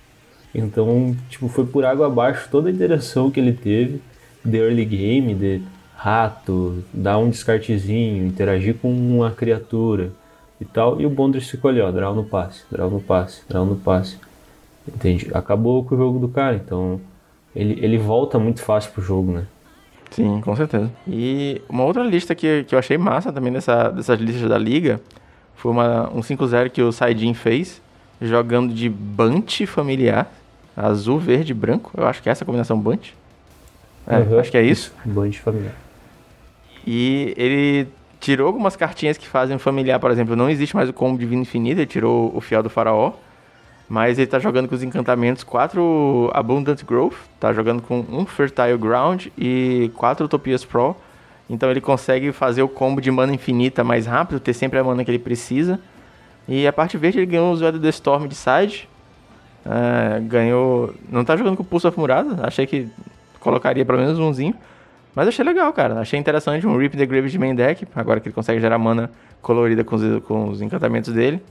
Então, 0.55 1.17
tipo, 1.29 1.49
foi 1.49 1.67
por 1.67 1.85
água 1.85 2.07
abaixo 2.07 2.49
toda 2.51 2.69
a 2.69 2.73
interação 2.73 3.31
que 3.31 3.41
ele 3.41 3.53
teve. 3.53 4.01
de 4.45 4.57
early 4.57 4.85
game, 4.85 5.35
de 5.35 5.63
rato, 5.95 6.83
dar 6.95 7.19
um 7.19 7.29
descartezinho, 7.29 8.27
interagir 8.27 8.77
com 8.77 8.91
uma 8.91 9.31
criatura 9.31 10.11
e 10.61 10.65
tal. 10.65 11.01
E 11.01 11.07
o 11.07 11.11
Bondres 11.11 11.51
ficou 11.51 11.71
ali, 11.71 11.81
ó, 11.81 11.91
draw 11.91 12.15
no 12.15 12.25
passe, 12.25 12.63
draw 12.71 12.91
no 12.91 13.01
passe, 13.01 13.43
draw 13.49 13.67
no 13.67 13.77
passe. 13.77 14.17
Entende? 14.87 15.29
Acabou 15.35 15.85
com 15.85 15.95
o 15.95 15.99
jogo 15.99 16.19
do 16.19 16.29
cara, 16.29 16.57
então 16.57 17.01
ele, 17.55 17.79
ele 17.85 17.99
volta 17.99 18.39
muito 18.39 18.63
fácil 18.63 18.93
pro 18.93 19.03
jogo, 19.03 19.33
né? 19.33 19.47
Sim, 20.11 20.41
com 20.41 20.57
certeza. 20.57 20.91
E 21.07 21.61
uma 21.69 21.85
outra 21.85 22.03
lista 22.03 22.35
que, 22.35 22.65
que 22.65 22.75
eu 22.75 22.79
achei 22.79 22.97
massa 22.97 23.33
também 23.33 23.53
dessa, 23.53 23.91
dessas 23.91 24.19
listas 24.19 24.49
da 24.49 24.59
liga 24.59 25.01
foi 25.55 25.73
uma, 25.73 26.09
um 26.11 26.21
5-0 26.21 26.71
que 26.71 26.83
o 26.83 26.93
Saidin 26.93 27.35
fez, 27.35 27.83
jogando 28.21 28.73
de 28.73 28.89
Bunt 28.89 29.67
familiar, 29.67 30.31
azul, 30.77 31.19
verde 31.19 31.53
e 31.53 31.55
branco. 31.55 31.93
Eu 31.97 32.07
acho 32.07 32.23
que 32.23 32.29
é 32.29 32.33
essa 32.33 32.45
combinação 32.45 32.79
Bunt. 32.79 33.11
É, 34.07 34.19
uhum. 34.19 34.39
acho 34.39 34.51
que 34.51 34.57
é 34.57 34.63
isso. 34.63 34.93
Bunt 35.05 35.37
familiar. 35.39 35.75
E 36.87 37.35
ele 37.37 37.89
tirou 38.21 38.47
algumas 38.47 38.77
cartinhas 38.77 39.19
que 39.19 39.29
fazem 39.29 39.59
familiar, 39.59 40.01
por 40.01 40.11
exemplo, 40.11 40.35
não 40.35 40.49
existe 40.49 40.75
mais 40.75 40.89
o 40.89 40.93
combo 40.93 41.19
Divino 41.19 41.43
Infinito, 41.43 41.81
ele 41.81 41.87
tirou 41.87 42.35
o 42.35 42.41
Fiel 42.41 42.63
do 42.63 42.71
Faraó. 42.71 43.13
Mas 43.89 44.19
ele 44.19 44.27
tá 44.27 44.39
jogando 44.39 44.69
com 44.69 44.75
os 44.75 44.83
encantamentos 44.83 45.43
4 45.43 46.31
Abundant 46.35 46.85
Growth, 46.85 47.15
tá 47.41 47.53
jogando 47.55 47.81
com 47.81 48.05
um 48.11 48.27
Fertile 48.27 48.77
Ground 48.77 49.29
e 49.37 49.91
4 49.97 50.27
Utopias 50.27 50.65
Pro. 50.65 50.95
Então 51.49 51.71
ele 51.71 51.81
consegue 51.81 52.31
fazer 52.31 52.63
o 52.63 52.69
combo 52.69 53.01
de 53.01 53.11
mana 53.11 53.33
infinita 53.33 53.83
mais 53.83 54.05
rápido, 54.07 54.39
ter 54.39 54.53
sempre 54.53 54.79
a 54.79 54.85
mana 54.85 55.03
que 55.03 55.11
ele 55.11 55.19
precisa. 55.19 55.81
E 56.47 56.67
a 56.67 56.73
parte 56.73 56.99
verde 56.99 57.19
ele 57.19 57.27
ganhou 57.27 57.49
o 57.49 57.53
usuário 57.53 57.79
do 57.79 57.89
Storm 57.89 58.27
de 58.27 58.35
side. 58.35 58.89
Uh, 59.65 60.23
ganhou. 60.27 60.95
Não 61.11 61.25
tá 61.25 61.37
jogando 61.37 61.57
com 61.57 61.63
o 61.63 61.67
Pulse 61.67 61.87
of 61.87 61.99
Murada, 61.99 62.47
achei 62.47 62.67
que 62.67 62.89
colocaria 63.41 63.85
pelo 63.85 63.99
menos 63.99 64.19
umzinho. 64.19 64.55
Mas 65.15 65.29
achei 65.29 65.45
legal, 65.45 65.73
cara. 65.73 65.99
Achei 65.99 66.19
interessante 66.19 66.67
um 66.67 66.77
Rip 66.77 66.97
the 66.97 67.07
Grave 67.07 67.29
de 67.29 67.39
main 67.39 67.55
deck, 67.55 67.87
agora 67.95 68.21
que 68.21 68.29
ele 68.29 68.35
consegue 68.35 68.61
gerar 68.61 68.79
mana 68.79 69.11
colorida 69.41 69.83
com 69.83 69.97
os, 69.97 70.23
com 70.25 70.49
os 70.49 70.61
encantamentos 70.61 71.13
dele. 71.13 71.43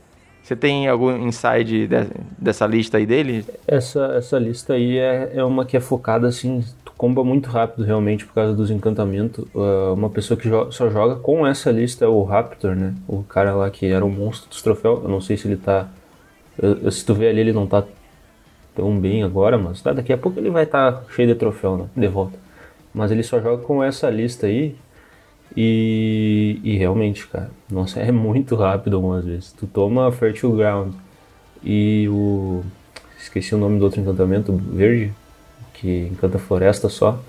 Você 0.43 0.55
tem 0.55 0.87
algum 0.87 1.27
inside 1.27 1.87
de, 1.87 2.07
dessa 2.37 2.65
lista 2.65 2.97
aí 2.97 3.05
dele? 3.05 3.45
Essa, 3.67 4.13
essa 4.15 4.39
lista 4.39 4.73
aí 4.73 4.97
é, 4.97 5.31
é 5.35 5.43
uma 5.43 5.65
que 5.65 5.75
é 5.75 5.79
focada 5.81 6.25
assim, 6.25 6.63
tu 6.85 6.93
comba 6.97 7.21
muito 7.21 7.49
rápido 7.49 7.83
realmente 7.83 8.25
por 8.25 8.33
causa 8.33 8.53
dos 8.53 8.71
encantamentos. 8.71 9.45
Uh, 9.53 9.93
uma 9.93 10.09
pessoa 10.09 10.39
que 10.39 10.47
jo 10.47 10.71
só 10.71 10.89
joga 10.89 11.15
com 11.17 11.45
essa 11.45 11.69
lista 11.69 12.05
é 12.05 12.07
o 12.07 12.23
Raptor, 12.23 12.75
né? 12.75 12.93
O 13.07 13.23
cara 13.23 13.53
lá 13.53 13.69
que 13.69 13.87
era 13.87 14.05
o 14.05 14.09
monstro 14.09 14.49
dos 14.49 14.61
troféus. 14.61 15.03
Eu 15.03 15.09
não 15.09 15.19
sei 15.19 15.35
se 15.35 15.47
ele 15.47 15.57
tá. 15.57 15.89
Eu, 16.57 16.89
se 16.91 17.05
tu 17.05 17.13
vê 17.13 17.27
ali, 17.27 17.41
ele 17.41 17.53
não 17.53 17.67
tá 17.67 17.83
tão 18.73 18.97
bem 18.97 19.23
agora, 19.23 19.57
mas 19.57 19.81
tá, 19.81 19.91
daqui 19.91 20.13
a 20.13 20.17
pouco 20.17 20.39
ele 20.39 20.49
vai 20.49 20.63
estar 20.63 20.91
tá 20.93 21.03
cheio 21.09 21.27
de 21.27 21.35
troféu, 21.35 21.77
né? 21.77 21.85
De 21.95 22.07
volta. 22.07 22.37
Mas 22.93 23.11
ele 23.11 23.21
só 23.21 23.41
joga 23.41 23.63
com 23.63 23.83
essa 23.83 24.09
lista 24.09 24.47
aí. 24.47 24.75
E, 25.59 26.59
e 26.63 26.77
realmente, 26.77 27.25
cara, 27.25 27.49
nossa, 27.67 27.99
é 27.99 28.11
muito 28.11 28.55
rápido 28.55 28.95
algumas 28.95 29.25
vezes. 29.25 29.51
Tu 29.53 29.65
toma 29.65 30.11
Fertile 30.11 30.55
Ground 30.55 30.93
e 31.63 32.07
o. 32.09 32.63
Esqueci 33.19 33.55
o 33.55 33.57
nome 33.57 33.79
do 33.79 33.85
outro 33.85 33.99
encantamento, 33.99 34.53
verde, 34.53 35.11
que 35.73 36.07
encanta 36.11 36.37
floresta 36.37 36.87
só. 36.87 37.19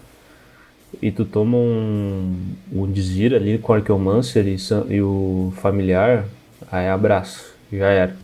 E 1.00 1.11
tu 1.11 1.25
toma 1.25 1.56
um, 1.56 2.37
um 2.70 2.87
Desir 2.87 3.35
ali 3.35 3.58
com 3.58 3.73
Archeomancer 3.73 4.47
e, 4.47 4.56
e 4.90 5.02
o 5.02 5.52
familiar, 5.56 6.26
aí 6.70 6.88
abraço, 6.88 7.52
já 7.73 7.88
era. 7.88 8.16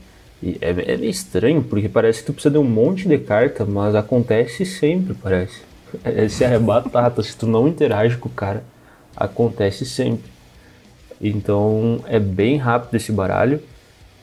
E 0.42 0.58
é, 0.60 0.70
é 0.70 0.96
meio 0.96 1.10
estranho, 1.10 1.62
porque 1.62 1.88
parece 1.88 2.20
que 2.20 2.26
tu 2.26 2.32
precisa 2.34 2.52
de 2.52 2.58
um 2.58 2.64
monte 2.64 3.08
de 3.08 3.18
carta, 3.18 3.64
mas 3.64 3.94
acontece 3.94 4.66
sempre, 4.66 5.14
parece. 5.14 5.62
Esse 6.04 6.44
é 6.44 6.58
batata, 6.58 7.22
se 7.22 7.36
tu 7.36 7.46
não 7.46 7.66
interage 7.66 8.16
com 8.16 8.28
o 8.28 8.32
cara 8.32 8.62
acontece 9.16 9.84
sempre. 9.84 10.30
Então 11.20 12.00
é 12.06 12.18
bem 12.18 12.56
rápido 12.56 12.94
esse 12.94 13.12
baralho. 13.12 13.60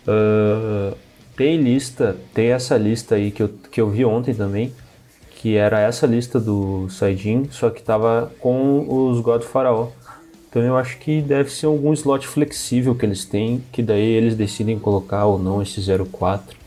Uh, 0.08 0.96
tem 1.36 1.58
lista, 1.58 2.18
tem 2.34 2.52
essa 2.52 2.78
lista 2.78 3.16
aí 3.16 3.32
que 3.32 3.44
eu, 3.44 3.50
que 3.72 3.82
eu 3.82 3.90
vi 3.90 4.06
ontem 4.06 4.34
também, 4.34 4.74
que 5.38 5.56
era 5.56 5.80
essa 5.80 6.06
lista 6.06 6.40
do 6.40 6.88
Saidin, 6.90 7.48
só 7.50 7.70
que 7.70 7.82
tava 7.82 8.32
com 8.40 9.10
os 9.10 9.20
God 9.22 9.44
Faraó. 9.44 9.90
Então 10.50 10.62
eu 10.62 10.78
acho 10.78 10.98
que 10.98 11.22
deve 11.22 11.50
ser 11.50 11.66
algum 11.66 11.94
slot 11.94 12.28
flexível 12.28 12.94
que 12.94 13.06
eles 13.06 13.24
têm, 13.24 13.64
que 13.72 13.82
daí 13.82 14.06
eles 14.06 14.36
decidem 14.36 14.78
colocar 14.78 15.26
ou 15.26 15.40
não 15.40 15.62
esse 15.62 15.82
04 15.82 16.58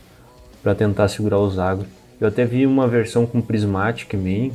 para 0.63 0.73
tentar 0.73 1.07
segurar 1.07 1.39
os 1.39 1.59
agro. 1.59 1.85
Eu 2.19 2.27
até 2.27 2.45
vi 2.45 2.65
uma 2.65 2.87
versão 2.87 3.25
com 3.25 3.39
Prismatic 3.39 4.13
main, 4.15 4.51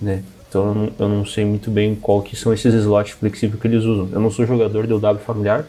né? 0.00 0.22
Então 0.50 0.66
eu 0.66 0.74
não, 0.74 0.92
eu 0.98 1.08
não, 1.08 1.24
sei 1.24 1.44
muito 1.44 1.70
bem 1.70 1.94
qual 1.94 2.20
que 2.20 2.34
são 2.34 2.52
esses 2.52 2.74
slots 2.74 3.12
flexíveis 3.12 3.60
que 3.60 3.68
eles 3.68 3.84
usam. 3.84 4.08
Eu 4.12 4.20
não 4.20 4.32
sou 4.32 4.44
jogador 4.44 4.84
do 4.84 4.98
W 4.98 5.24
familiar, 5.24 5.64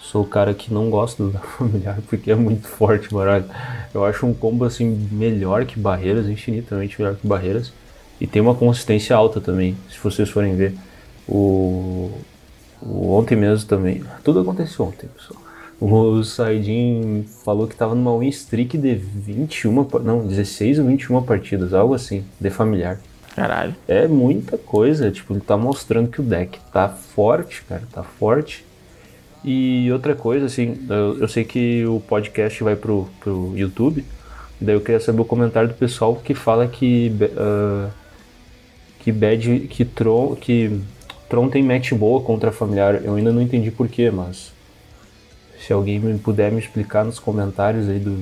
sou 0.00 0.24
o 0.24 0.26
cara 0.26 0.52
que 0.52 0.74
não 0.74 0.90
gosta 0.90 1.22
do 1.22 1.30
W 1.32 1.48
familiar 1.56 1.98
porque 2.08 2.32
é 2.32 2.34
muito 2.34 2.66
forte, 2.66 3.08
baralho. 3.14 3.44
Eu 3.94 4.04
acho 4.04 4.26
um 4.26 4.34
combo 4.34 4.64
assim 4.64 5.08
melhor 5.12 5.64
que 5.64 5.78
barreiras, 5.78 6.28
infinitamente 6.28 7.00
melhor 7.00 7.14
que 7.14 7.24
barreiras. 7.24 7.72
E 8.20 8.26
tem 8.26 8.42
uma 8.42 8.54
consistência 8.54 9.14
alta 9.14 9.40
também, 9.40 9.76
se 9.88 9.98
vocês 10.02 10.28
forem 10.28 10.56
ver. 10.56 10.74
O, 11.28 12.10
o 12.82 13.12
ontem 13.12 13.36
mesmo 13.36 13.68
também. 13.68 14.02
Tudo 14.24 14.40
aconteceu 14.40 14.86
ontem, 14.86 15.06
pessoal. 15.06 15.40
O 15.80 16.24
Saidin 16.24 17.26
falou 17.44 17.68
que 17.68 17.74
estava 17.74 17.94
numa 17.94 18.18
win 18.18 18.28
streak 18.30 18.76
de 18.76 18.94
21, 18.94 19.86
não, 20.02 20.26
16 20.26 20.80
ou 20.80 20.86
21 20.86 21.22
partidas, 21.22 21.72
algo 21.72 21.94
assim, 21.94 22.24
de 22.40 22.50
familiar. 22.50 22.98
Caralho. 23.36 23.76
É 23.86 24.08
muita 24.08 24.56
coisa, 24.56 25.10
tipo, 25.10 25.34
ele 25.34 25.42
tá 25.42 25.58
mostrando 25.58 26.08
que 26.08 26.20
o 26.22 26.24
deck 26.24 26.58
tá 26.72 26.88
forte, 26.88 27.62
cara, 27.68 27.82
tá 27.92 28.02
forte. 28.02 28.64
E 29.44 29.92
outra 29.92 30.14
coisa, 30.14 30.46
assim, 30.46 30.86
eu, 30.88 31.18
eu 31.20 31.28
sei 31.28 31.44
que 31.44 31.84
o 31.84 32.00
podcast 32.00 32.64
vai 32.64 32.74
pro, 32.74 33.06
pro 33.20 33.52
YouTube, 33.54 34.02
daí 34.58 34.74
eu 34.74 34.80
queria 34.80 34.98
saber 34.98 35.20
o 35.20 35.24
comentário 35.26 35.68
do 35.68 35.74
pessoal 35.74 36.16
que 36.16 36.34
fala 36.34 36.66
que 36.66 37.12
uh, 37.32 37.90
que 39.00 39.12
bad, 39.12 39.60
que 39.68 39.84
Tron, 39.84 40.34
que 40.34 40.80
Tron 41.28 41.50
tem 41.50 41.62
match 41.62 41.92
boa 41.92 42.22
contra 42.22 42.50
familiar. 42.50 43.04
Eu 43.04 43.16
ainda 43.16 43.30
não 43.32 43.42
entendi 43.42 43.70
porquê, 43.70 44.10
mas 44.10 44.50
se 45.60 45.74
alguém 45.74 46.00
me 46.00 46.18
puder 46.18 46.50
me 46.50 46.58
explicar 46.58 47.04
nos 47.04 47.18
comentários 47.18 47.86
aí 47.86 47.98
do, 47.98 48.16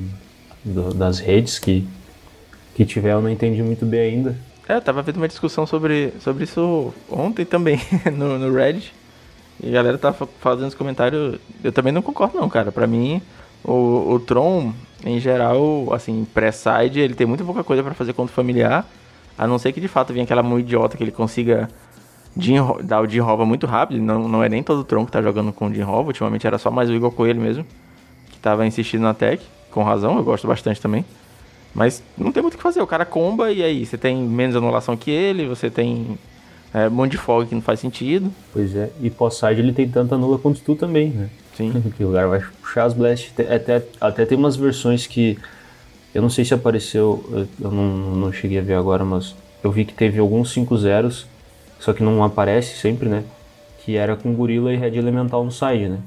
do 0.64 0.92
das 0.92 1.20
redes 1.20 1.60
que 1.60 1.86
que 2.74 2.84
tiver, 2.84 3.12
eu 3.12 3.22
não 3.22 3.30
entendi 3.30 3.62
muito 3.62 3.86
bem 3.86 4.00
ainda. 4.00 4.36
É, 4.68 4.76
eu 4.76 4.80
tava 4.80 5.02
vendo 5.02 5.18
uma 5.18 5.28
discussão 5.28 5.66
sobre, 5.66 6.12
sobre 6.20 6.44
isso 6.44 6.92
ontem 7.10 7.44
também, 7.44 7.78
no, 8.16 8.38
no 8.38 8.52
Reddit. 8.52 8.94
E 9.62 9.68
a 9.68 9.72
galera 9.72 9.98
tava 9.98 10.28
fazendo 10.40 10.68
os 10.68 10.74
comentários. 10.74 11.38
Eu 11.62 11.72
também 11.72 11.92
não 11.92 12.02
concordo, 12.02 12.38
não, 12.38 12.48
cara. 12.48 12.72
Pra 12.72 12.86
mim, 12.86 13.20
o, 13.62 14.12
o 14.12 14.20
Tron, 14.20 14.72
em 15.04 15.20
geral, 15.20 15.92
assim, 15.92 16.26
pré-side, 16.32 16.98
ele 16.98 17.14
tem 17.14 17.26
muita 17.26 17.44
pouca 17.44 17.62
coisa 17.62 17.82
para 17.82 17.94
fazer 17.94 18.12
contra 18.14 18.32
o 18.32 18.34
familiar. 18.34 18.86
A 19.36 19.46
não 19.46 19.58
ser 19.58 19.72
que 19.72 19.80
de 19.80 19.88
fato 19.88 20.12
venha 20.12 20.24
aquela 20.24 20.42
mão 20.42 20.58
idiota 20.58 20.96
que 20.96 21.04
ele 21.04 21.10
consiga 21.10 21.68
dar 22.82 23.00
o 23.00 23.08
Jin 23.08 23.20
Hova 23.20 23.44
muito 23.44 23.66
rápido. 23.66 24.00
Não, 24.00 24.28
não 24.28 24.42
é 24.42 24.48
nem 24.48 24.62
todo 24.62 24.80
o 24.80 24.84
Tron 24.84 25.04
que 25.04 25.12
tá 25.12 25.20
jogando 25.22 25.52
com 25.52 25.66
o 25.66 25.74
Jin 25.74 25.82
Hova. 25.82 26.08
Ultimamente 26.08 26.46
era 26.46 26.58
só 26.58 26.70
mais 26.70 26.88
o 26.88 26.94
Igor 26.94 27.10
Coelho 27.10 27.40
mesmo. 27.40 27.64
Que 28.30 28.38
tava 28.38 28.66
insistindo 28.66 29.02
na 29.02 29.14
tech. 29.14 29.42
Com 29.70 29.82
razão, 29.82 30.16
eu 30.16 30.24
gosto 30.24 30.46
bastante 30.46 30.80
também. 30.80 31.04
Mas 31.74 32.02
não 32.16 32.30
tem 32.30 32.42
muito 32.42 32.54
o 32.54 32.56
que 32.56 32.62
fazer. 32.62 32.80
O 32.80 32.86
cara 32.86 33.04
comba 33.04 33.50
e 33.50 33.62
aí 33.62 33.84
você 33.84 33.98
tem 33.98 34.16
menos 34.16 34.54
anulação 34.54 34.96
que 34.96 35.10
ele, 35.10 35.46
você 35.46 35.68
tem 35.68 36.16
é, 36.72 36.88
um 36.88 36.90
monte 36.90 37.12
de 37.12 37.18
folga 37.18 37.46
que 37.46 37.54
não 37.54 37.62
faz 37.62 37.80
sentido. 37.80 38.32
Pois 38.52 38.74
é, 38.76 38.90
e 39.00 39.10
pós-side 39.10 39.60
ele 39.60 39.72
tem 39.72 39.88
tanta 39.88 40.14
anula 40.14 40.38
quanto 40.38 40.60
tu 40.60 40.76
também, 40.76 41.10
né? 41.10 41.28
Sim. 41.56 41.72
que 41.96 42.04
o 42.04 42.12
cara 42.12 42.28
vai 42.28 42.40
puxar 42.60 42.84
as 42.84 42.94
blast. 42.94 43.32
Até, 43.42 43.82
até 44.00 44.24
tem 44.24 44.38
umas 44.38 44.56
versões 44.56 45.06
que. 45.06 45.38
Eu 46.14 46.22
não 46.22 46.30
sei 46.30 46.44
se 46.44 46.54
apareceu, 46.54 47.48
eu 47.60 47.70
não, 47.72 47.86
não 48.14 48.32
cheguei 48.32 48.60
a 48.60 48.62
ver 48.62 48.74
agora, 48.74 49.04
mas 49.04 49.34
eu 49.64 49.72
vi 49.72 49.84
que 49.84 49.92
teve 49.92 50.20
alguns 50.20 50.52
5 50.52 50.78
zeros, 50.78 51.26
só 51.80 51.92
que 51.92 52.04
não 52.04 52.22
aparece 52.22 52.76
sempre, 52.76 53.08
né? 53.08 53.24
Que 53.84 53.96
era 53.96 54.14
com 54.14 54.32
gorila 54.32 54.72
e 54.72 54.76
red 54.76 54.96
elemental 54.96 55.44
no 55.44 55.50
side, 55.50 55.88
né? 55.88 55.98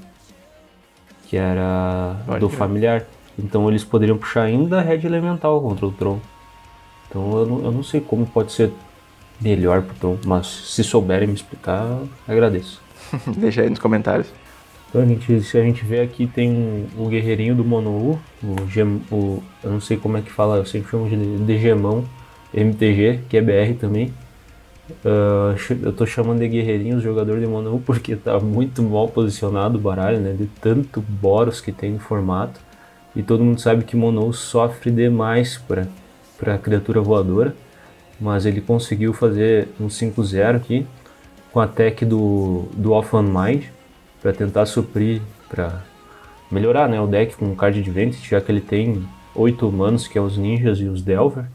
Que 1.28 1.36
era 1.36 2.16
Pode 2.26 2.40
do 2.40 2.48
familiar. 2.48 3.06
Então 3.38 3.70
eles 3.70 3.84
poderiam 3.84 4.18
puxar 4.18 4.44
ainda 4.44 4.80
a 4.80 4.82
Red 4.82 5.06
Elemental 5.06 5.62
contra 5.62 5.86
o 5.86 5.92
Tron. 5.92 6.20
Então 7.10 7.38
eu 7.38 7.46
não, 7.46 7.64
eu 7.64 7.72
não 7.72 7.84
sei 7.84 8.02
como 8.02 8.26
pode 8.26 8.52
ser 8.52 8.72
melhor 9.40 9.82
pro 9.84 9.96
Tron, 9.96 10.18
mas 10.26 10.48
se 10.48 10.84
souberem 10.84 11.28
me 11.28 11.36
explicar, 11.36 12.00
agradeço. 12.28 12.82
Deixa 13.38 13.62
aí 13.62 13.70
nos 13.70 13.80
comentários. 13.80 14.28
Então 14.90 15.02
a 15.02 15.06
gente, 15.06 15.42
se 15.42 15.58
a 15.58 15.64
gente 15.64 15.84
vê 15.84 16.02
aqui 16.02 16.26
tem 16.28 16.88
o 16.98 17.08
guerreirinho 17.08 17.54
do 17.56 17.64
Monou, 17.64 18.20
o, 18.42 18.68
Gem, 18.70 19.02
o 19.12 19.44
eu 19.64 19.72
não 19.72 19.82
sei 19.82 19.98
como 19.98 20.18
é 20.18 20.22
que 20.22 20.32
fala, 20.32 20.58
eu 20.58 20.66
sempre 20.66 20.90
chamo 20.90 21.10
de, 21.10 21.38
de 21.46 21.58
Gemão, 21.60 22.06
MTG, 22.54 23.22
que 23.30 23.38
é 23.38 23.42
BR 23.42 23.78
também. 23.80 24.14
Uh, 25.04 25.54
eu 25.84 25.92
tô 25.92 26.06
chamando 26.06 26.40
de 26.40 26.48
guerreirinho 26.48 26.98
o 26.98 27.02
jogador 27.02 27.42
de 27.42 27.46
Monou 27.46 27.82
porque 27.86 28.16
tá 28.16 28.40
muito 28.40 28.82
mal 28.82 29.10
posicionado 29.10 29.78
o 29.78 29.82
baralho, 29.82 30.20
né? 30.20 30.32
De 30.32 30.46
tanto 30.62 31.02
Boros 31.02 31.60
que 31.60 31.74
tem 31.74 31.92
no 31.92 32.00
formato. 32.00 32.60
E 33.18 33.24
todo 33.24 33.44
mundo 33.44 33.60
sabe 33.60 33.84
que 33.84 33.98
Monou 33.98 34.32
sofre 34.32 34.92
demais 34.92 35.58
para 35.58 35.88
para 36.38 36.58
criatura 36.58 37.02
voadora. 37.02 37.56
mas 38.20 38.46
ele 38.46 38.62
conseguiu 38.62 39.14
fazer 39.14 39.68
um 39.80 39.88
5-0 39.88 40.56
aqui 40.56 40.88
com 41.52 41.60
a 41.60 41.68
tech 41.68 42.04
do, 42.04 42.66
do 42.74 42.92
Off 42.92 43.16
on 43.16 43.24
Mind 43.24 43.66
para 44.22 44.34
tentar 44.34 44.66
suprir, 44.66 45.22
para 45.48 45.84
melhorar 46.52 46.90
né, 46.90 47.00
o 47.00 47.06
deck 47.06 47.36
com 47.36 47.52
o 47.52 47.56
card 47.56 47.80
Advantage, 47.80 48.28
já 48.28 48.42
que 48.42 48.52
ele 48.52 48.62
tem 48.62 49.08
oito 49.36 49.68
humanos, 49.68 50.08
que 50.08 50.18
é 50.18 50.22
os 50.22 50.36
ninjas 50.36 50.80
e 50.80 50.86
os 50.86 51.04
Delver. 51.04 51.46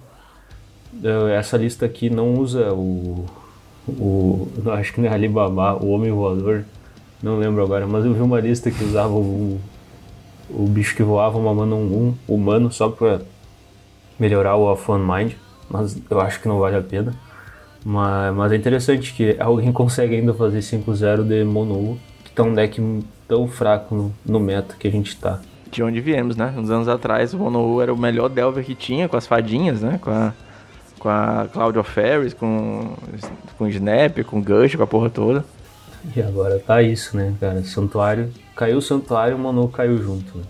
Uh, 0.95 1.29
essa 1.31 1.57
lista 1.57 1.85
aqui 1.85 2.09
não 2.09 2.35
usa 2.35 2.73
o, 2.73 3.25
o. 3.89 4.49
Acho 4.79 4.93
que 4.93 5.01
não 5.01 5.09
é 5.09 5.13
Alibaba, 5.13 5.75
o 5.83 5.91
Homem 5.91 6.13
Voador, 6.13 6.65
não 7.21 7.39
lembro 7.39 7.63
agora, 7.63 7.87
mas 7.87 8.05
eu 8.05 8.15
vi 8.15 8.21
uma 8.21 8.41
lista 8.41 8.71
que 8.71 8.85
usava 8.85 9.15
o, 9.15 9.61
o 10.55 10.67
bicho 10.67 10.95
que 10.95 11.03
voava, 11.03 11.39
uma 11.39 11.55
mana 11.55 11.75
1 11.75 12.15
humano, 12.29 12.71
só 12.71 12.89
para 12.89 13.23
melhorar 14.19 14.57
o 14.57 14.65
Off 14.65 14.91
on 14.91 14.99
Mind, 14.99 15.33
mas 15.69 16.01
eu 16.11 16.21
acho 16.21 16.41
que 16.41 16.49
não 16.49 16.59
vale 16.59 16.77
a 16.77 16.83
pena. 16.83 17.15
Mas, 17.85 18.35
mas 18.35 18.53
é 18.53 18.57
interessante 18.57 19.13
que 19.13 19.37
alguém 19.41 19.71
consegue 19.73 20.17
ainda 20.17 20.33
fazer 20.35 20.61
5-0 20.61 21.25
de 21.25 21.45
Mono, 21.45 21.99
que 22.25 22.31
tá 22.33 22.43
um 22.43 22.55
deck 22.55 22.81
tão 23.27 23.49
fraco 23.49 23.95
no, 23.95 24.15
no, 24.25 24.39
meta 24.39 24.77
que 24.79 24.87
a 24.87 24.91
gente 24.91 25.17
tá. 25.17 25.41
De 25.71 25.83
onde 25.83 26.01
viemos, 26.01 26.37
né? 26.37 26.55
Uns 26.57 26.71
anos 26.71 26.87
atrás 26.87 27.33
o 27.33 27.39
Mono 27.39 27.81
era 27.81 27.93
o 27.93 27.97
melhor 27.97 28.29
Delver 28.29 28.65
que 28.65 28.75
tinha, 28.75 29.09
com 29.09 29.17
as 29.17 29.27
fadinhas, 29.27 29.81
né? 29.81 29.99
Com 30.01 30.11
a, 30.11 30.33
com 30.99 31.09
a 31.09 31.49
Cloud 31.53 31.79
of 31.79 31.91
Fairies, 31.91 32.35
com, 32.35 32.95
com 33.59 33.67
Snap, 33.69 34.23
com 34.25 34.41
Gush, 34.41 34.77
com 34.77 34.83
a 34.83 34.87
porra 34.87 35.11
toda. 35.11 35.45
E 36.17 36.21
agora 36.21 36.59
tá 36.59 36.83
isso, 36.83 37.17
né, 37.17 37.35
cara? 37.41 37.63
Santuário. 37.63 38.31
Caiu 38.57 38.79
o 38.79 38.83
Santuário, 38.83 39.37
o 39.37 39.39
Mono 39.39 39.69
caiu 39.69 40.03
junto. 40.03 40.39
Né? 40.39 40.45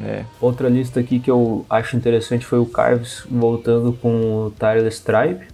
É. 0.00 0.24
Outra 0.40 0.68
lista 0.68 1.00
aqui 1.00 1.18
que 1.18 1.30
eu 1.30 1.64
acho 1.68 1.96
interessante 1.96 2.44
foi 2.46 2.58
o 2.58 2.66
Carves 2.66 3.24
voltando 3.30 3.92
com 3.92 4.46
o 4.46 4.52
Tireless 4.58 5.02
Tribe 5.02 5.46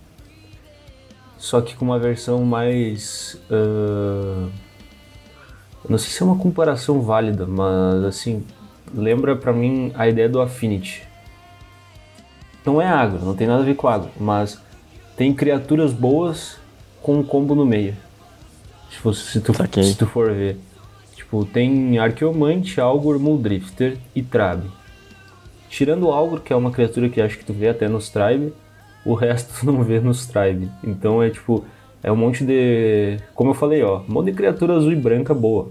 só 1.45 1.61
que 1.61 1.77
com 1.77 1.85
uma 1.85 1.99
versão 1.99 2.43
mais. 2.43 3.39
Uh, 3.51 4.49
não 5.87 5.99
sei 5.99 6.09
se 6.09 6.23
é 6.23 6.25
uma 6.25 6.39
comparação 6.39 7.03
válida, 7.03 7.47
mas 7.47 8.03
assim, 8.03 8.43
lembra 8.95 9.37
para 9.37 9.53
mim 9.53 9.93
a 9.95 10.09
ideia 10.09 10.27
do 10.27 10.41
Affinity. 10.41 11.03
Não 12.65 12.81
é 12.81 12.89
agro, 12.89 13.23
não 13.23 13.35
tem 13.35 13.47
nada 13.47 13.61
a 13.61 13.67
ver 13.67 13.75
com 13.75 13.87
agro, 13.87 14.11
mas 14.19 14.59
tem 15.19 15.35
criaturas 15.35 15.93
boas 15.93 16.57
com 17.03 17.19
um 17.19 17.23
combo 17.23 17.55
no 17.55 17.67
meio. 17.67 17.95
Se, 19.15 19.41
tu, 19.41 19.53
se 19.83 19.97
tu 19.97 20.07
for 20.07 20.33
ver. 20.33 20.57
Tipo, 21.15 21.45
tem 21.45 21.99
Arqueomante, 21.99 22.81
Algor, 22.81 23.19
Muldrifter 23.19 23.97
e 24.15 24.23
Trabe. 24.23 24.71
Tirando 25.69 26.07
o 26.07 26.13
Algor, 26.13 26.41
que 26.41 26.53
é 26.53 26.57
uma 26.57 26.71
criatura 26.71 27.09
que 27.09 27.21
acho 27.21 27.39
que 27.39 27.45
tu 27.45 27.53
vê 27.53 27.69
até 27.69 27.89
nos 27.89 28.09
Tribe, 28.09 28.53
o 29.05 29.15
resto 29.15 29.61
tu 29.61 29.67
não 29.67 29.83
vê 29.83 30.01
nos 30.01 30.27
Tribe. 30.27 30.71
Então 30.83 31.23
é 31.23 31.31
tipo, 31.31 31.65
é 32.03 32.13
um 32.13 32.17
monte 32.17 32.45
de. 32.45 33.19
Como 33.35 33.51
eu 33.51 33.55
falei, 33.55 33.83
ó, 33.83 34.01
um 34.01 34.13
monte 34.13 34.27
de 34.27 34.33
criatura 34.33 34.77
azul 34.77 34.93
e 34.93 34.97
branca 34.97 35.35
boa. 35.35 35.71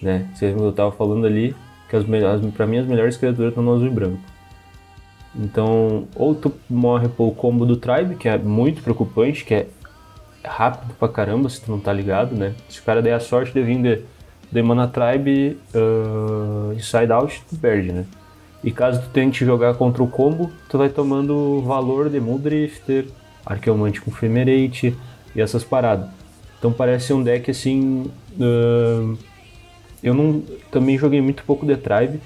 Né? 0.00 0.28
Eu 0.40 0.72
tava 0.72 0.90
falando 0.92 1.26
ali 1.26 1.54
que 1.88 1.94
as, 1.94 2.04
as, 2.04 2.52
pra 2.52 2.66
mim 2.66 2.78
as 2.78 2.86
melhores 2.86 3.16
criaturas 3.16 3.50
estão 3.50 3.62
no 3.62 3.74
azul 3.74 3.86
e 3.86 3.90
branco. 3.90 4.18
Então, 5.34 6.08
ou 6.14 6.34
tu 6.34 6.52
morre 6.68 7.08
pelo 7.08 7.32
combo 7.32 7.64
do 7.64 7.76
Tribe, 7.76 8.16
que 8.16 8.28
é 8.28 8.36
muito 8.36 8.82
preocupante, 8.82 9.44
que 9.44 9.54
é 9.54 9.66
rápido 10.44 10.94
pra 10.94 11.08
caramba 11.08 11.48
se 11.48 11.60
tu 11.60 11.70
não 11.70 11.78
tá 11.78 11.92
ligado, 11.92 12.34
né? 12.34 12.54
Se 12.68 12.80
o 12.80 12.82
cara 12.82 13.02
der 13.02 13.14
a 13.14 13.20
sorte 13.20 13.52
de 13.52 13.62
vir 13.62 13.80
de, 13.80 14.02
de 14.50 14.62
Mana 14.62 14.88
Tribe 14.88 15.58
uh, 15.74 16.72
Inside 16.74 17.12
Out, 17.12 17.42
tu 17.48 17.56
perde, 17.56 17.92
né? 17.92 18.04
E 18.62 18.70
caso 18.70 19.02
tu 19.02 19.08
tente 19.08 19.44
jogar 19.44 19.74
contra 19.74 20.02
o 20.02 20.06
combo, 20.06 20.50
tu 20.68 20.78
vai 20.78 20.88
tomando 20.88 21.62
valor 21.62 22.08
de 22.08 22.20
Muldrifter, 22.20 23.06
Arqueomante 23.44 24.00
com 24.00 24.10
Femerate 24.10 24.96
e 25.34 25.40
essas 25.40 25.64
paradas. 25.64 26.08
Então 26.58 26.72
parece 26.72 27.12
um 27.12 27.22
deck 27.22 27.50
assim. 27.50 28.10
Uh, 28.38 29.18
eu 30.02 30.14
não 30.14 30.42
também 30.70 30.96
joguei 30.96 31.20
muito 31.20 31.44
pouco 31.44 31.66
de 31.66 31.76
Tribe, 31.76 32.20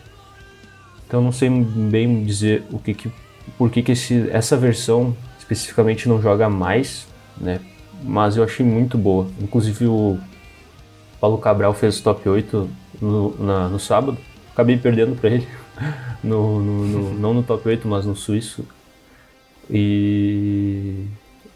então 1.06 1.22
não 1.22 1.32
sei 1.32 1.48
bem 1.48 2.24
dizer 2.24 2.64
o 2.70 2.78
que, 2.78 2.94
que 2.94 3.12
por 3.56 3.70
que, 3.70 3.82
que 3.82 3.92
esse, 3.92 4.28
essa 4.30 4.56
versão 4.56 5.16
especificamente 5.38 6.08
não 6.08 6.20
joga 6.20 6.48
mais, 6.48 7.06
né? 7.38 7.60
Mas 8.02 8.36
eu 8.36 8.44
achei 8.44 8.64
muito 8.64 8.96
boa. 8.96 9.26
Inclusive 9.40 9.86
o 9.86 10.18
Paulo 11.20 11.38
Cabral 11.38 11.74
fez 11.74 12.00
top 12.00 12.28
8 12.28 12.68
no, 13.00 13.36
na, 13.38 13.68
no 13.68 13.78
sábado. 13.78 14.18
Acabei 14.52 14.76
perdendo 14.76 15.16
para 15.16 15.30
ele 15.30 15.48
no, 16.22 16.60
no, 16.60 16.86
no, 16.86 17.14
não 17.14 17.34
no 17.34 17.42
top 17.42 17.68
8, 17.68 17.86
mas 17.86 18.06
no 18.06 18.16
suíço. 18.16 18.64
E, 19.70 21.04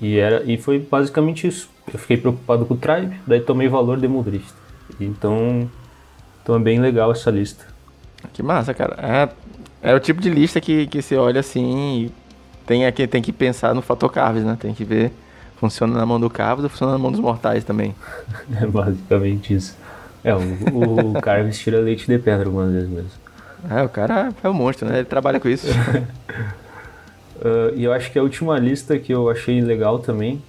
e, 0.00 0.18
era, 0.18 0.42
e 0.44 0.57
foi 0.57 0.79
basicamente 0.79 1.46
isso. 1.46 1.68
Eu 1.92 1.98
fiquei 1.98 2.16
preocupado 2.16 2.64
com 2.66 2.74
o 2.74 2.76
Tribe, 2.76 3.16
daí 3.26 3.40
tomei 3.40 3.68
valor 3.68 3.98
de 3.98 4.09
Muldrift. 4.09 4.53
Então, 5.00 5.68
então 6.42 6.57
é 6.57 6.59
bem 6.59 6.81
legal 6.81 7.11
essa 7.12 7.31
lista. 7.31 7.66
Que 8.33 8.42
massa, 8.42 8.74
cara. 8.74 8.96
É, 9.83 9.90
é 9.90 9.94
o 9.94 10.00
tipo 10.00 10.20
de 10.20 10.31
lista 10.31 10.61
que, 10.61 10.87
que 10.87 11.00
você 11.00 11.16
olha 11.16 11.40
assim 11.40 12.05
e 12.05 12.12
tem, 12.66 12.90
tem 13.09 13.22
que 13.22 13.33
pensar 13.33 13.74
no 13.74 13.83
fator 13.83 14.11
Carves, 14.11 14.44
né? 14.44 14.57
Tem 14.61 14.74
que 14.74 14.85
ver 14.85 15.12
funciona 15.61 15.94
na 15.94 16.07
mão 16.07 16.18
do 16.18 16.31
Carves 16.31 16.64
ou 16.64 16.70
funciona 16.70 16.92
na 16.92 16.99
mão 16.99 17.12
dos 17.12 17.20
mortais 17.20 17.62
também. 17.62 17.94
é 18.59 18.66
basicamente 18.66 19.55
isso. 19.55 19.77
É, 20.25 20.35
o, 20.35 20.38
o 20.38 21.20
Carves 21.20 21.59
tira 21.59 21.79
leite 21.79 22.07
de 22.07 22.18
pedra 22.18 22.46
algumas 22.46 22.73
vezes 22.73 22.88
mesmo. 22.88 23.11
É, 23.68 23.83
o 23.83 23.88
cara 23.90 24.33
é 24.42 24.49
um 24.49 24.55
monstro, 24.55 24.88
né? 24.88 24.99
Ele 24.99 25.05
trabalha 25.05 25.38
com 25.38 25.49
isso. 25.49 25.68
uh, 25.68 26.03
e 27.77 27.85
eu 27.85 27.92
acho 27.92 28.11
que 28.11 28.18
a 28.18 28.23
última 28.23 28.59
lista 28.59 28.99
que 28.99 29.12
eu 29.12 29.29
achei 29.29 29.61
legal 29.61 29.99
também, 29.99 30.42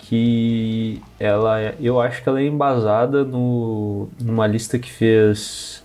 que 0.00 1.00
ela, 1.18 1.60
é, 1.60 1.76
eu 1.80 2.00
acho 2.00 2.20
que 2.20 2.28
ela 2.28 2.40
é 2.40 2.46
embasada 2.46 3.24
no, 3.24 4.08
numa 4.20 4.48
lista 4.48 4.76
que 4.76 4.90
fez, 4.90 5.84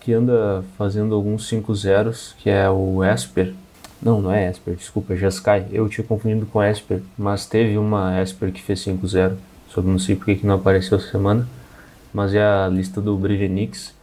que 0.00 0.12
anda 0.12 0.64
fazendo 0.76 1.14
alguns 1.14 1.46
5 1.46 1.72
zeros, 1.76 2.34
que 2.38 2.50
é 2.50 2.68
o 2.68 3.04
Esper. 3.04 3.54
Não, 4.00 4.20
não 4.20 4.30
é 4.30 4.50
Esper, 4.50 4.74
desculpa, 4.74 5.14
é 5.14 5.16
Jeskai. 5.16 5.66
Eu 5.72 5.88
tinha 5.88 6.06
confundido 6.06 6.46
com 6.46 6.62
Esper, 6.62 7.00
mas 7.16 7.46
teve 7.46 7.78
uma 7.78 8.20
Esper 8.20 8.52
que 8.52 8.62
fez 8.62 8.84
5-0, 8.84 9.36
só 9.68 9.82
não 9.82 9.98
sei 9.98 10.14
porque 10.16 10.36
que 10.36 10.46
não 10.46 10.56
apareceu 10.56 10.98
essa 10.98 11.10
semana. 11.10 11.46
Mas 12.12 12.34
é 12.34 12.42
a 12.42 12.68
lista 12.68 13.00
do 13.00 13.16
Brevenix 13.16 13.94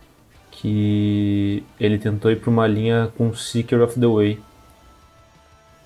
que 0.51 1.63
ele 1.79 1.97
tentou 1.97 2.31
ir 2.31 2.39
para 2.39 2.49
uma 2.49 2.67
linha 2.67 3.11
com 3.17 3.33
Seeker 3.33 3.81
of 3.81 3.99
the 3.99 4.05
Way 4.07 4.39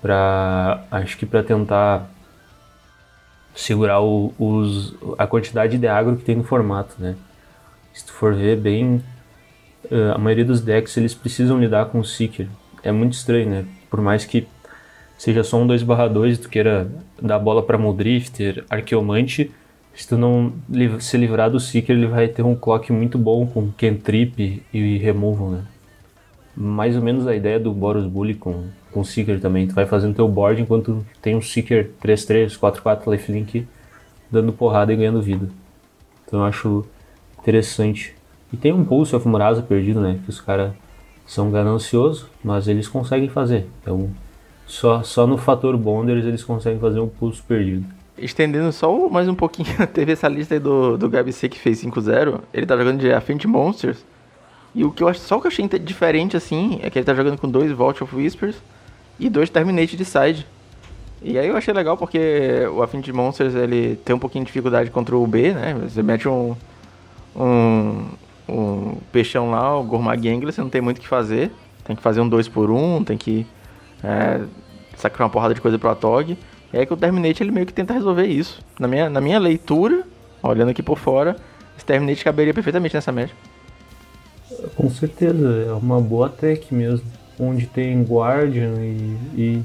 para 0.00 0.84
acho 0.90 1.16
que 1.16 1.26
para 1.26 1.42
tentar 1.42 2.08
segurar 3.54 4.00
o, 4.00 4.32
os, 4.38 4.94
a 5.18 5.26
quantidade 5.26 5.76
de 5.76 5.88
agro 5.88 6.16
que 6.16 6.24
tem 6.24 6.36
no 6.36 6.44
formato, 6.44 6.94
né? 6.98 7.16
Se 7.92 8.06
tu 8.06 8.12
for 8.12 8.32
ver 8.32 8.56
bem, 8.56 9.02
eh, 9.90 10.12
a 10.14 10.18
maioria 10.18 10.44
dos 10.44 10.60
decks 10.60 10.96
eles 10.96 11.14
precisam 11.14 11.58
lidar 11.58 11.86
com 11.86 11.98
o 11.98 12.04
Seeker. 12.04 12.48
É 12.84 12.92
muito 12.92 13.14
estranho, 13.14 13.50
né? 13.50 13.64
Por 13.90 14.00
mais 14.00 14.24
que 14.24 14.46
seja 15.16 15.42
só 15.42 15.58
um 15.58 15.66
2/2 15.66 16.34
e 16.34 16.38
tu 16.38 16.48
queira 16.48 16.90
dar 17.20 17.38
bola 17.38 17.62
para 17.62 17.76
Muldrifter, 17.76 18.64
Arqueomante, 18.70 19.50
se 19.94 20.06
tu 20.06 20.16
não 20.16 20.52
se 21.00 21.16
livrar 21.16 21.50
do 21.50 21.58
Seeker, 21.58 21.96
ele 21.96 22.06
vai 22.06 22.28
ter 22.28 22.42
um 22.42 22.54
clock 22.54 22.92
muito 22.92 23.18
bom 23.18 23.46
com 23.46 23.72
Cantrip 23.72 24.62
e 24.72 24.96
Removal, 24.98 25.50
né? 25.50 25.64
Mais 26.56 26.94
ou 26.94 27.02
menos 27.02 27.26
a 27.26 27.34
ideia 27.34 27.58
do 27.58 27.72
Boros 27.72 28.06
Bully 28.06 28.34
com, 28.34 28.66
com 28.92 29.02
Seeker 29.02 29.40
também. 29.40 29.66
Tu 29.66 29.74
vai 29.74 29.86
fazendo 29.86 30.14
teu 30.14 30.28
board 30.28 30.62
enquanto 30.62 31.04
tem 31.20 31.34
um 31.34 31.42
Seeker 31.42 31.90
3-3, 32.00 32.56
4-4 32.56 33.10
lifelink 33.10 33.66
dando 34.30 34.52
porrada 34.52 34.92
e 34.92 34.96
ganhando 34.96 35.20
vida. 35.20 35.48
Então 36.24 36.40
eu 36.40 36.44
acho 36.44 36.86
interessante. 37.40 38.14
E 38.52 38.56
tem 38.56 38.72
um 38.72 38.84
Pulse 38.84 39.16
of 39.16 39.26
Murasa 39.26 39.62
perdido, 39.62 40.00
né? 40.00 40.20
Que 40.24 40.30
os 40.30 40.40
caras 40.40 40.72
são 41.28 41.50
gananciosos, 41.50 42.26
mas 42.42 42.66
eles 42.66 42.88
conseguem 42.88 43.28
fazer. 43.28 43.66
Então 43.82 44.10
só, 44.66 45.02
só 45.02 45.26
no 45.26 45.36
fator 45.36 45.76
Bonders 45.76 46.24
eles 46.24 46.42
conseguem 46.42 46.80
fazer 46.80 46.98
um 46.98 47.08
Pulse 47.08 47.42
perdido. 47.42 47.84
Estendendo 48.16 48.72
só 48.72 49.08
mais 49.08 49.28
um 49.28 49.34
pouquinho, 49.34 49.68
teve 49.92 50.12
essa 50.12 50.26
lista 50.26 50.54
aí 50.54 50.60
do, 50.60 50.96
do 50.96 51.08
Gabi 51.08 51.32
C 51.32 51.48
que 51.48 51.58
fez 51.58 51.84
5-0. 51.84 52.40
Ele 52.52 52.66
tá 52.66 52.76
jogando 52.76 52.98
de 52.98 53.12
Affinity 53.12 53.46
Monsters. 53.46 53.98
E 54.74 54.84
o 54.84 54.90
que 54.90 55.02
eu 55.02 55.08
acho, 55.08 55.20
só 55.20 55.36
o 55.36 55.40
que 55.40 55.46
eu 55.46 55.50
achei 55.50 55.68
diferente 55.78 56.36
assim 56.36 56.80
é 56.82 56.88
que 56.88 56.98
ele 56.98 57.06
tá 57.06 57.14
jogando 57.14 57.38
com 57.38 57.48
dois 57.48 57.70
Vault 57.72 58.02
of 58.02 58.16
Whispers 58.16 58.56
e 59.20 59.28
dois 59.28 59.50
Terminate 59.50 59.96
de 59.96 60.04
side. 60.04 60.46
E 61.20 61.38
aí 61.38 61.48
eu 61.48 61.56
achei 61.56 61.74
legal 61.74 61.96
porque 61.96 62.66
o 62.72 62.82
Affinity 62.82 63.12
Monsters 63.12 63.54
ele 63.54 63.96
tem 63.96 64.16
um 64.16 64.18
pouquinho 64.18 64.44
de 64.44 64.48
dificuldade 64.48 64.90
contra 64.90 65.16
o 65.16 65.26
B, 65.26 65.52
né? 65.52 65.74
Você 65.82 66.02
mete 66.02 66.28
um, 66.28 66.56
um, 67.36 68.06
um 68.48 68.96
peixão 69.12 69.50
lá, 69.50 69.78
o 69.78 69.84
Gourmand 69.84 70.16
Gangler, 70.16 70.52
você 70.52 70.60
não 70.60 70.70
tem 70.70 70.80
muito 70.80 70.98
o 70.98 71.00
que 71.00 71.08
fazer. 71.08 71.50
Tem 71.84 71.94
que 71.94 72.02
fazer 72.02 72.20
um 72.20 72.28
2 72.28 72.48
por 72.48 72.70
1 72.70 72.96
um, 72.96 73.04
tem 73.04 73.16
que 73.16 73.46
é, 74.02 74.40
sacar 74.96 75.26
uma 75.26 75.30
porrada 75.30 75.54
de 75.54 75.60
coisa 75.60 75.78
pro 75.78 75.90
Atog. 75.90 76.36
Aí 76.72 76.84
que 76.84 76.92
o 76.92 76.96
Terminate 76.96 77.42
ele 77.42 77.50
meio 77.50 77.66
que 77.66 77.72
tenta 77.72 77.94
resolver 77.94 78.26
isso. 78.26 78.60
Na 78.78 78.86
minha, 78.86 79.08
na 79.08 79.20
minha 79.20 79.38
leitura, 79.38 80.04
olhando 80.42 80.70
aqui 80.70 80.82
por 80.82 80.98
fora, 80.98 81.36
esse 81.76 81.86
Terminate 81.86 82.24
caberia 82.24 82.52
perfeitamente 82.52 82.94
nessa 82.94 83.10
média. 83.10 83.34
Com 84.76 84.90
certeza, 84.90 85.66
é 85.66 85.72
uma 85.72 86.00
boa 86.00 86.28
tech 86.28 86.74
mesmo. 86.74 87.06
Onde 87.40 87.66
tem 87.66 88.02
Guardian 88.02 88.74
e, 88.80 89.16
e, 89.36 89.64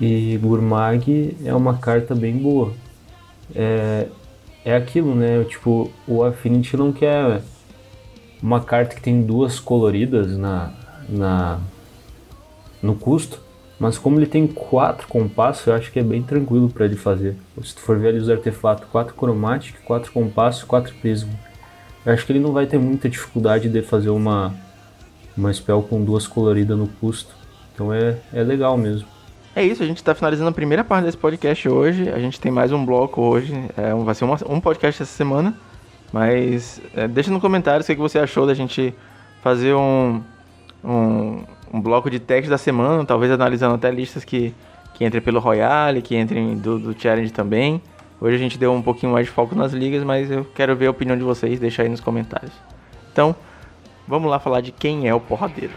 E 0.00 0.38
Gurmag 0.38 1.36
é 1.44 1.52
uma 1.52 1.76
carta 1.76 2.14
bem 2.14 2.38
boa. 2.38 2.72
É, 3.54 4.06
é 4.64 4.76
aquilo, 4.76 5.14
né? 5.14 5.44
Tipo, 5.44 5.90
o 6.06 6.22
Affinity 6.22 6.76
não 6.76 6.92
quer 6.92 7.42
uma 8.42 8.60
carta 8.60 8.94
que 8.94 9.00
tem 9.00 9.22
duas 9.22 9.58
coloridas 9.58 10.36
na, 10.36 10.72
na 11.08 11.58
no 12.82 12.94
custo, 12.94 13.40
mas 13.78 13.98
como 13.98 14.18
ele 14.18 14.26
tem 14.26 14.46
quatro 14.46 15.06
compassos, 15.08 15.66
eu 15.66 15.74
acho 15.74 15.92
que 15.92 15.98
é 15.98 16.02
bem 16.02 16.22
tranquilo 16.22 16.68
para 16.68 16.84
ele 16.84 16.96
fazer. 16.96 17.36
Se 17.62 17.74
tu 17.74 17.80
for 17.80 17.98
ver 17.98 18.08
ali 18.08 18.18
os 18.18 18.30
artefatos, 18.30 18.88
quatro 18.90 19.14
cromáticos, 19.14 19.82
quatro 19.84 20.12
compassos, 20.12 20.64
quatro 20.64 20.94
prisma. 20.94 21.32
Eu 22.04 22.12
acho 22.12 22.24
que 22.24 22.32
ele 22.32 22.40
não 22.40 22.52
vai 22.52 22.66
ter 22.66 22.78
muita 22.78 23.08
dificuldade 23.08 23.68
de 23.68 23.82
fazer 23.82 24.10
uma 24.10 24.54
uma 25.36 25.52
spell 25.52 25.82
com 25.82 26.02
duas 26.02 26.26
coloridas 26.26 26.78
no 26.78 26.88
custo. 26.88 27.34
Então 27.74 27.92
é, 27.92 28.16
é 28.32 28.42
legal 28.42 28.78
mesmo. 28.78 29.06
É 29.54 29.62
isso, 29.64 29.82
a 29.82 29.86
gente 29.86 29.98
está 29.98 30.14
finalizando 30.14 30.50
a 30.50 30.52
primeira 30.52 30.82
parte 30.84 31.04
desse 31.04 31.16
podcast 31.16 31.68
hoje. 31.68 32.08
A 32.08 32.18
gente 32.18 32.40
tem 32.40 32.50
mais 32.50 32.72
um 32.72 32.84
bloco 32.84 33.20
hoje. 33.20 33.52
É, 33.76 33.94
vai 33.94 34.14
ser 34.14 34.24
uma, 34.24 34.38
um 34.48 34.60
podcast 34.60 35.02
essa 35.02 35.12
semana. 35.12 35.54
Mas 36.12 36.80
é, 36.94 37.06
deixa 37.08 37.30
no 37.30 37.40
comentário 37.40 37.82
o 37.82 37.84
que 37.84 37.94
você 37.96 38.18
achou 38.18 38.46
da 38.46 38.54
gente 38.54 38.94
fazer 39.42 39.74
um, 39.74 40.22
um, 40.84 41.44
um 41.72 41.80
bloco 41.80 42.10
de 42.10 42.18
teste 42.18 42.48
da 42.48 42.58
semana, 42.58 43.04
talvez 43.04 43.30
analisando 43.30 43.74
até 43.74 43.90
listas 43.90 44.24
que, 44.24 44.54
que 44.94 45.04
entrem 45.04 45.22
pelo 45.22 45.40
Royale, 45.40 46.02
que 46.02 46.16
entrem 46.16 46.56
do, 46.56 46.78
do 46.78 47.00
Challenge 47.00 47.32
também. 47.32 47.82
Hoje 48.20 48.36
a 48.36 48.38
gente 48.38 48.56
deu 48.56 48.72
um 48.72 48.80
pouquinho 48.80 49.12
mais 49.12 49.26
de 49.26 49.32
foco 49.32 49.54
nas 49.54 49.72
ligas, 49.72 50.02
mas 50.02 50.30
eu 50.30 50.44
quero 50.54 50.74
ver 50.74 50.86
a 50.86 50.90
opinião 50.90 51.16
de 51.16 51.22
vocês, 51.22 51.60
deixa 51.60 51.82
aí 51.82 51.88
nos 51.88 52.00
comentários. 52.00 52.52
Então, 53.12 53.36
vamos 54.08 54.30
lá 54.30 54.38
falar 54.38 54.62
de 54.62 54.72
quem 54.72 55.06
é 55.06 55.14
o 55.14 55.20
porradeiro. 55.20 55.74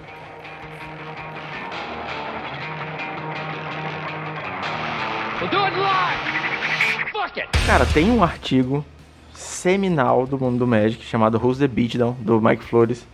Cara, 7.65 7.85
tem 7.85 8.09
um 8.09 8.23
artigo 8.23 8.83
seminal 9.39 10.27
do 10.27 10.37
mundo 10.37 10.59
do 10.59 10.67
Magic 10.67 11.03
chamado 11.05 11.39
Who's 11.41 11.57
the 11.57 11.67
Beatdown, 11.67 12.15
do 12.19 12.41
Mike 12.41 12.63
Flores. 12.63 13.07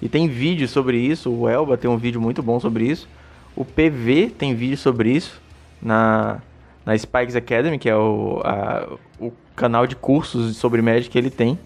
E 0.00 0.08
tem 0.08 0.28
vídeo 0.28 0.68
sobre 0.68 0.98
isso, 0.98 1.30
o 1.30 1.48
Elba 1.48 1.78
tem 1.78 1.90
um 1.90 1.96
vídeo 1.96 2.20
muito 2.20 2.42
bom 2.42 2.60
sobre 2.60 2.84
isso. 2.84 3.08
O 3.56 3.64
PV 3.64 4.34
tem 4.36 4.54
vídeo 4.54 4.76
sobre 4.76 5.10
isso 5.10 5.40
na, 5.80 6.40
na 6.84 6.96
Spikes 6.96 7.34
Academy, 7.34 7.78
que 7.78 7.88
é 7.88 7.96
o, 7.96 8.40
a, 8.44 8.86
o 9.18 9.32
canal 9.56 9.86
de 9.86 9.96
cursos 9.96 10.56
sobre 10.56 10.82
Magic 10.82 11.08
que 11.08 11.18
ele 11.18 11.30
tem. 11.30 11.58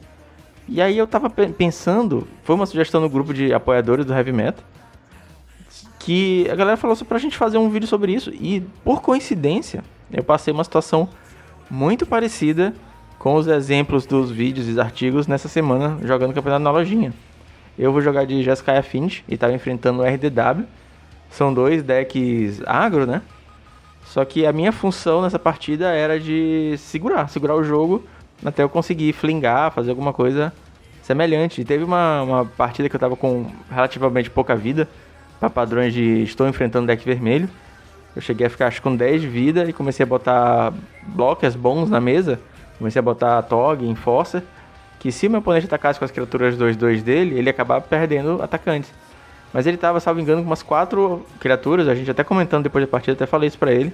E 0.69 0.81
aí 0.81 0.97
eu 0.97 1.07
tava 1.07 1.29
pensando, 1.31 2.27
foi 2.45 2.55
uma 2.55 2.67
sugestão 2.67 3.01
no 3.01 3.09
grupo 3.09 3.33
de 3.33 3.53
apoiadores 3.53 4.05
do 4.05 4.13
Heavy 4.13 4.33
Metal, 4.33 4.65
que 5.99 6.49
a 6.51 6.55
galera 6.55 6.77
falou 6.77 6.97
pra 6.97 7.19
gente 7.19 7.37
fazer 7.37 7.59
um 7.59 7.69
vídeo 7.71 7.89
sobre 7.89 8.13
isso. 8.13 8.31
E 8.31 8.61
por 8.85 9.01
coincidência, 9.03 9.83
eu 10.13 10.23
passei 10.23 10.53
uma 10.53 10.65
situação 10.65 11.09
muito 11.69 12.07
parecida 12.07 12.73
com 13.27 13.35
os 13.35 13.49
exemplos 13.49 14.07
dos 14.07 14.31
vídeos 14.31 14.69
e 14.69 14.81
artigos 14.81 15.27
nessa 15.27 15.49
semana 15.49 15.99
jogando 16.07 16.33
campeonato 16.33 16.63
na 16.63 16.71
lojinha. 16.71 17.13
Eu 17.77 17.91
vou 17.91 18.01
jogar 18.01 18.25
de 18.25 18.41
Jeskai 18.41 18.81
Finch 18.83 19.25
e 19.29 19.35
estava 19.35 19.53
enfrentando 19.53 20.01
o 20.01 20.05
RDW. 20.05 20.65
São 21.29 21.53
dois 21.53 21.83
decks 21.83 22.63
agro, 22.65 23.05
né? 23.05 23.21
Só 24.05 24.25
que 24.25 24.47
a 24.47 24.53
minha 24.53 24.71
função 24.71 25.23
nessa 25.23 25.41
partida 25.41 25.89
era 25.89 26.21
de 26.21 26.77
segurar, 26.79 27.29
segurar 27.29 27.57
o 27.57 27.65
jogo 27.65 28.05
até 28.45 28.63
eu 28.63 28.69
conseguir 28.69 29.13
flingar, 29.13 29.73
fazer 29.73 29.91
alguma 29.91 30.13
coisa 30.13 30.53
semelhante. 31.03 31.63
E 31.63 31.65
teve 31.65 31.83
uma, 31.83 32.23
uma 32.23 32.45
partida 32.45 32.89
que 32.89 32.95
eu 32.95 33.01
tava 33.01 33.17
com 33.17 33.51
relativamente 33.69 34.31
pouca 34.31 34.55
vida, 34.55 34.89
para 35.41 35.51
padrões 35.51 35.93
de 35.93 36.23
estou 36.23 36.47
enfrentando 36.47 36.87
deck 36.87 37.05
vermelho. 37.05 37.51
Eu 38.15 38.23
cheguei 38.23 38.47
a 38.47 38.51
ficar 38.51 38.69
acho 38.69 38.81
com 38.81 38.95
10 38.95 39.23
de 39.23 39.27
vida 39.27 39.65
e 39.69 39.73
comecei 39.73 40.05
a 40.05 40.07
botar 40.07 40.73
blocos 41.09 41.57
bons 41.57 41.91
na 41.91 42.01
mesa. 42.01 42.39
Comecei 42.79 42.99
a 43.01 43.03
botar 43.03 43.43
Tog, 43.43 43.83
Enforcer 43.83 44.43
que 44.99 45.13
se 45.13 45.27
o 45.27 45.31
meu 45.31 45.41
oponente 45.41 45.67
atacasse 45.67 45.99
com 45.99 46.05
as 46.05 46.11
criaturas 46.11 46.57
2-2 46.57 47.03
dele, 47.03 47.39
ele 47.39 47.49
ia 47.49 47.51
acabar 47.51 47.81
perdendo 47.81 48.43
atacantes. 48.43 48.93
Mas 49.53 49.67
ele 49.67 49.77
tava, 49.77 50.01
salvo 50.01 50.21
engano, 50.21 50.43
com 50.43 50.49
umas 50.49 50.63
quatro 50.63 51.25
criaturas, 51.39 51.89
a 51.89 51.95
gente 51.95 52.11
até 52.11 52.25
comentando 52.25 52.65
depois 52.65 52.85
da 52.85 52.91
partida, 52.91 53.13
até 53.13 53.27
falei 53.27 53.47
isso 53.47 53.59
pra 53.59 53.73
ele. 53.73 53.93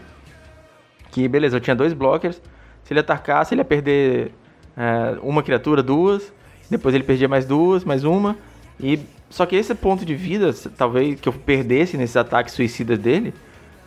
Que 1.10 1.28
beleza, 1.28 1.56
eu 1.56 1.60
tinha 1.60 1.76
dois 1.76 1.92
blockers, 1.92 2.40
se 2.84 2.92
ele 2.92 3.00
atacasse, 3.00 3.52
ele 3.52 3.60
ia 3.60 3.64
perder 3.64 4.32
é, 4.76 5.18
uma 5.22 5.42
criatura, 5.42 5.82
duas, 5.82 6.32
depois 6.70 6.94
ele 6.94 7.04
perdia 7.04 7.28
mais 7.28 7.44
duas, 7.44 7.84
mais 7.84 8.04
uma, 8.04 8.36
e 8.80 8.98
só 9.28 9.44
que 9.44 9.54
esse 9.54 9.74
ponto 9.74 10.06
de 10.06 10.14
vida, 10.14 10.54
talvez 10.76 11.20
que 11.20 11.28
eu 11.28 11.32
perdesse 11.32 11.96
nesses 11.96 12.16
ataques 12.16 12.54
suicidas 12.54 12.98
dele, 12.98 13.34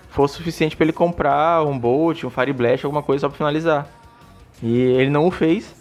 fosse 0.09 0.35
suficiente 0.35 0.77
para 0.77 0.85
ele 0.85 0.93
comprar 0.93 1.63
um 1.65 1.77
Bolt, 1.77 2.23
um 2.23 2.29
Fire 2.29 2.53
Blast, 2.53 2.85
alguma 2.85 3.01
coisa 3.01 3.21
só 3.21 3.29
pra 3.29 3.37
finalizar. 3.37 3.87
E 4.61 4.77
ele 4.77 5.09
não 5.09 5.27
o 5.27 5.31
fez, 5.31 5.75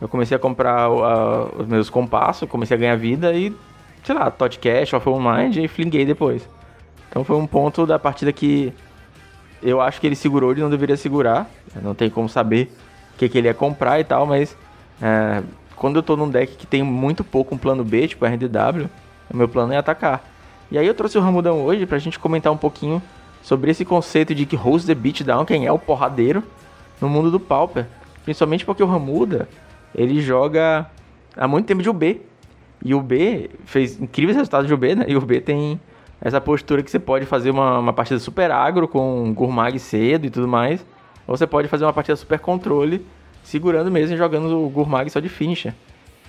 eu 0.00 0.08
comecei 0.08 0.36
a 0.36 0.40
comprar 0.40 0.90
uh, 0.90 1.60
os 1.60 1.66
meus 1.66 1.88
compassos, 1.88 2.48
comecei 2.48 2.76
a 2.76 2.80
ganhar 2.80 2.96
vida 2.96 3.32
e, 3.32 3.54
sei 4.02 4.14
lá, 4.14 4.30
Tot 4.30 4.58
Cash, 4.58 4.92
Off 4.94 5.08
Mind 5.08 5.56
e 5.56 5.68
flinguei 5.68 6.04
depois. 6.04 6.48
Então 7.08 7.22
foi 7.24 7.36
um 7.36 7.46
ponto 7.46 7.86
da 7.86 7.98
partida 7.98 8.32
que 8.32 8.72
eu 9.62 9.80
acho 9.80 10.00
que 10.00 10.06
ele 10.06 10.16
segurou, 10.16 10.50
ele 10.50 10.60
não 10.60 10.70
deveria 10.70 10.96
segurar. 10.96 11.48
Não 11.80 11.94
tem 11.94 12.10
como 12.10 12.28
saber 12.28 12.72
o 13.14 13.18
que, 13.18 13.28
que 13.28 13.38
ele 13.38 13.46
ia 13.46 13.54
comprar 13.54 14.00
e 14.00 14.04
tal, 14.04 14.26
mas 14.26 14.56
é, 15.00 15.42
quando 15.76 15.96
eu 15.96 16.02
tô 16.02 16.16
num 16.16 16.28
deck 16.28 16.56
que 16.56 16.66
tem 16.66 16.82
muito 16.82 17.22
pouco 17.22 17.54
um 17.54 17.58
plano 17.58 17.84
B, 17.84 18.08
tipo 18.08 18.24
RDW, 18.24 18.88
o 19.30 19.36
meu 19.36 19.48
plano 19.48 19.72
é 19.72 19.76
atacar. 19.76 20.24
E 20.70 20.78
aí 20.78 20.86
eu 20.86 20.94
trouxe 20.94 21.16
o 21.16 21.20
Ramudão 21.20 21.64
hoje 21.64 21.86
pra 21.86 21.98
gente 21.98 22.18
comentar 22.18 22.52
um 22.52 22.56
pouquinho 22.56 23.00
sobre 23.42 23.70
esse 23.70 23.84
conceito 23.84 24.34
de 24.34 24.46
que 24.46 24.56
host 24.56 24.86
the 24.86 24.94
beatdown, 24.94 25.44
quem 25.44 25.66
é 25.66 25.72
o 25.72 25.78
porradeiro 25.78 26.42
no 27.00 27.08
mundo 27.08 27.30
do 27.30 27.38
Pauper. 27.38 27.86
Principalmente 28.24 28.64
porque 28.64 28.82
o 28.82 28.86
Ramuda, 28.86 29.48
ele 29.94 30.20
joga 30.20 30.86
há 31.36 31.48
muito 31.48 31.66
tempo 31.66 31.82
de 31.82 31.90
UB. 31.90 32.20
E 32.84 32.94
o 32.94 33.00
B 33.00 33.50
fez 33.64 34.00
incríveis 34.00 34.36
resultados 34.36 34.66
de 34.66 34.74
UB, 34.74 34.94
né? 34.94 35.04
E 35.08 35.16
o 35.16 35.20
B 35.20 35.40
tem 35.40 35.80
essa 36.20 36.40
postura 36.40 36.82
que 36.82 36.90
você 36.90 36.98
pode 36.98 37.26
fazer 37.26 37.50
uma, 37.50 37.78
uma 37.78 37.92
partida 37.92 38.18
super 38.18 38.50
agro 38.50 38.88
com 38.88 39.32
Gurmag 39.32 39.78
cedo 39.78 40.26
e 40.26 40.30
tudo 40.30 40.48
mais. 40.48 40.84
Ou 41.26 41.36
você 41.36 41.46
pode 41.46 41.68
fazer 41.68 41.84
uma 41.84 41.92
partida 41.92 42.16
super 42.16 42.38
controle, 42.38 43.06
segurando 43.42 43.90
mesmo 43.90 44.14
e 44.14 44.18
jogando 44.18 44.64
o 44.64 44.68
Gurmag 44.68 45.10
só 45.10 45.20
de 45.20 45.28
finisher. 45.28 45.74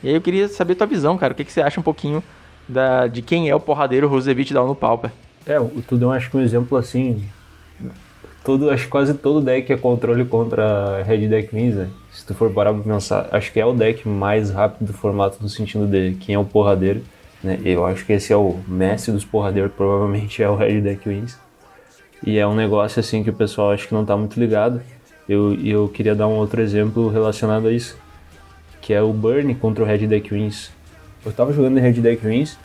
E 0.03 0.09
aí 0.09 0.15
eu 0.15 0.21
queria 0.21 0.47
saber 0.47 0.75
tua 0.75 0.85
visão, 0.85 1.17
cara. 1.17 1.33
O 1.33 1.35
que, 1.35 1.43
que 1.43 1.51
você 1.51 1.61
acha 1.61 1.79
um 1.79 1.83
pouquinho 1.83 2.23
da, 2.67 3.07
de 3.07 3.21
quem 3.21 3.49
é 3.49 3.55
o 3.55 3.59
porradeiro 3.59 4.07
Rosevich 4.07 4.53
Down 4.53 4.67
no 4.67 4.75
Pauper? 4.75 5.11
É, 5.45 5.59
o 5.59 5.81
Tudão 5.87 6.11
acho 6.11 6.29
que 6.29 6.37
um 6.37 6.41
exemplo 6.41 6.77
assim 6.77 7.23
todo, 8.43 8.69
acho 8.69 8.85
que 8.85 8.89
quase 8.89 9.13
todo 9.13 9.41
deck 9.41 9.71
é 9.71 9.77
controle 9.77 10.25
contra 10.25 11.01
Red 11.03 11.27
Deck 11.27 11.55
Wins, 11.55 11.75
né? 11.75 11.89
Se 12.11 12.25
tu 12.25 12.33
for 12.33 12.51
parar 12.51 12.73
pra 12.73 12.83
pensar, 12.83 13.27
acho 13.31 13.51
que 13.51 13.59
é 13.59 13.65
o 13.65 13.73
deck 13.73 14.07
mais 14.07 14.51
rápido 14.51 14.87
do 14.87 14.93
formato 14.93 15.37
no 15.41 15.49
sentido 15.49 15.87
de 15.87 16.15
quem 16.15 16.35
é 16.35 16.39
o 16.39 16.45
porradeiro, 16.45 17.01
né? 17.43 17.59
Eu 17.63 17.85
acho 17.85 18.05
que 18.05 18.13
esse 18.13 18.31
é 18.31 18.37
o 18.37 18.59
mestre 18.67 19.11
dos 19.11 19.25
porradeiros, 19.25 19.71
provavelmente 19.75 20.43
é 20.43 20.49
o 20.49 20.55
Red 20.55 20.81
Deck 20.81 21.07
Wins. 21.07 21.37
E 22.25 22.37
é 22.37 22.47
um 22.47 22.55
negócio 22.55 22.99
assim 22.99 23.23
que 23.23 23.29
o 23.29 23.33
pessoal 23.33 23.71
acho 23.71 23.87
que 23.87 23.93
não 23.93 24.05
tá 24.05 24.15
muito 24.15 24.39
ligado. 24.39 24.81
Eu, 25.27 25.53
eu 25.55 25.87
queria 25.89 26.13
dar 26.13 26.27
um 26.27 26.35
outro 26.35 26.61
exemplo 26.61 27.09
relacionado 27.09 27.67
a 27.67 27.71
isso, 27.71 27.97
que 28.81 28.93
é 28.93 29.01
o 29.01 29.11
Burn 29.11 29.53
contra 29.55 29.83
o 29.83 29.87
Red 29.87 30.07
Deck 30.07 30.33
Wins. 30.33 30.69
Eu 31.25 31.31
tava 31.31 31.53
jogando 31.53 31.79
Red 31.79 31.93
Deck 31.93 32.25
Wins 32.25 32.57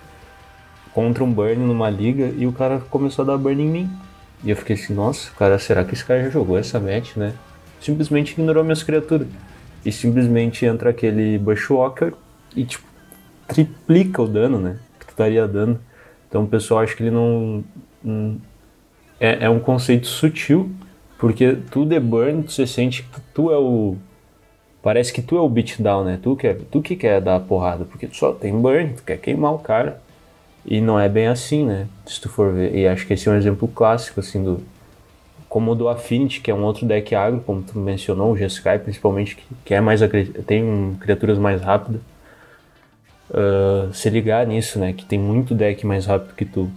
contra 0.92 1.22
um 1.22 1.32
Burn 1.32 1.56
numa 1.56 1.88
liga 1.88 2.32
e 2.36 2.46
o 2.46 2.52
cara 2.52 2.80
começou 2.90 3.24
a 3.24 3.26
dar 3.26 3.38
Burn 3.38 3.62
em 3.62 3.68
mim. 3.68 3.90
E 4.44 4.50
eu 4.50 4.56
fiquei 4.56 4.76
assim, 4.76 4.94
nossa, 4.94 5.30
cara, 5.32 5.58
será 5.58 5.84
que 5.84 5.94
esse 5.94 6.04
cara 6.04 6.22
já 6.24 6.30
jogou 6.30 6.56
essa 6.56 6.78
match, 6.78 7.16
né? 7.16 7.34
Simplesmente 7.80 8.32
ignorou 8.32 8.62
minhas 8.62 8.82
criaturas. 8.82 9.26
E 9.84 9.92
simplesmente 9.92 10.64
entra 10.64 10.90
aquele 10.90 11.38
Bushwalker 11.38 12.12
e, 12.54 12.64
tipo, 12.64 12.86
triplica 13.46 14.22
o 14.22 14.28
dano, 14.28 14.58
né? 14.58 14.78
Que 14.98 15.06
tu 15.06 15.10
estaria 15.10 15.46
dando. 15.48 15.80
Então 16.28 16.44
o 16.44 16.46
pessoal 16.46 16.80
acha 16.80 16.94
que 16.94 17.02
ele 17.02 17.10
não. 17.10 17.64
é, 19.18 19.46
é, 19.46 19.50
um 19.50 19.58
conceito 19.58 20.06
sutil, 20.06 20.70
porque 21.18 21.56
tu 21.70 21.84
de 21.84 21.98
burn, 21.98 22.42
tu 22.42 22.52
se 22.52 22.66
sente 22.66 23.02
que 23.02 23.20
tu 23.34 23.50
é 23.50 23.56
o. 23.56 23.96
Parece 24.82 25.12
que 25.12 25.22
tu 25.22 25.36
é 25.36 25.40
o 25.40 25.48
beatdown, 25.48 26.04
né? 26.04 26.18
Tu, 26.22 26.36
quer, 26.36 26.56
tu 26.70 26.80
que 26.80 26.94
quer 26.94 27.20
dar 27.20 27.36
a 27.36 27.40
porrada, 27.40 27.84
porque 27.84 28.06
tu 28.06 28.16
só 28.16 28.32
tem 28.32 28.52
burn, 28.52 28.94
tu 28.94 29.02
quer 29.02 29.18
queimar 29.18 29.54
o 29.54 29.58
cara. 29.58 30.00
E 30.70 30.82
não 30.82 31.00
é 31.00 31.08
bem 31.08 31.28
assim, 31.28 31.64
né? 31.64 31.86
Se 32.04 32.20
tu 32.20 32.28
for 32.28 32.52
ver. 32.52 32.74
E 32.74 32.86
acho 32.86 33.06
que 33.06 33.14
esse 33.14 33.26
é 33.26 33.32
um 33.32 33.36
exemplo 33.36 33.66
clássico, 33.66 34.20
assim, 34.20 34.44
do. 34.44 34.62
Como 35.48 35.72
o 35.72 35.74
do 35.74 35.88
Affinity, 35.88 36.42
que 36.42 36.50
é 36.50 36.54
um 36.54 36.62
outro 36.62 36.84
deck 36.86 37.14
agro, 37.14 37.40
como 37.40 37.62
tu 37.62 37.78
mencionou, 37.78 38.32
o 38.32 38.36
Jeskai 38.36 38.78
principalmente, 38.78 39.34
que, 39.34 39.42
que 39.64 39.72
é 39.72 39.80
mais 39.80 40.00
tem 40.46 40.62
um, 40.62 40.94
criaturas 41.00 41.38
mais 41.38 41.62
rápidas. 41.62 42.02
Uh, 43.30 43.92
se 43.94 44.10
ligar 44.10 44.46
nisso, 44.46 44.78
né? 44.78 44.92
Que 44.92 45.06
tem 45.06 45.18
muito 45.18 45.54
deck 45.54 45.86
mais 45.86 46.04
rápido 46.04 46.34
que 46.34 46.44
tu. 46.44 46.70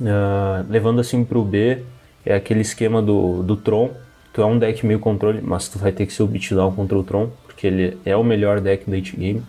Uh, 0.00 0.64
levando 0.66 0.98
assim 0.98 1.22
pro 1.22 1.44
B, 1.44 1.82
é 2.24 2.34
aquele 2.34 2.62
esquema 2.62 3.02
do, 3.02 3.42
do 3.42 3.56
Tron. 3.56 3.90
Tu 4.32 4.40
é 4.40 4.46
um 4.46 4.58
deck 4.58 4.86
meio 4.86 5.00
controle, 5.00 5.42
mas 5.42 5.68
tu 5.68 5.78
vai 5.78 5.92
ter 5.92 6.06
que 6.06 6.14
ser 6.14 6.22
o 6.22 6.26
beatdown 6.26 6.72
contra 6.72 6.96
o 6.96 7.02
Tron, 7.04 7.28
porque 7.46 7.66
ele 7.66 7.98
é 8.06 8.16
o 8.16 8.24
melhor 8.24 8.58
deck 8.58 8.90
late 8.90 9.14
game. 9.14 9.42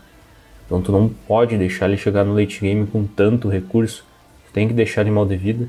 Então 0.67 0.82
tu 0.82 0.91
não 0.91 1.10
pode 1.10 1.58
deixar 1.58 1.88
ele 1.88 1.97
chegar 1.97 2.25
no 2.25 2.36
late 2.36 2.60
game 2.60 2.86
com 2.86 3.06
tanto 3.06 3.47
recurso. 3.49 4.06
Tu 4.47 4.53
tem 4.53 4.67
que 4.67 4.73
deixar 4.73 5.01
ele 5.01 5.12
mal 5.12 5.25
de 5.25 5.38
vida. 5.38 5.67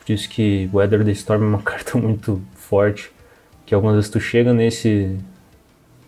por 0.00 0.10
isso 0.10 0.28
que 0.28 0.68
Weather 0.72 1.04
the 1.04 1.10
Storm 1.12 1.42
é 1.42 1.46
uma 1.46 1.60
carta 1.62 1.96
muito 1.98 2.40
forte. 2.54 3.12
Que 3.66 3.74
algumas 3.74 3.94
vezes 3.94 4.10
tu 4.10 4.18
chega 4.18 4.54
nesse, 4.54 5.18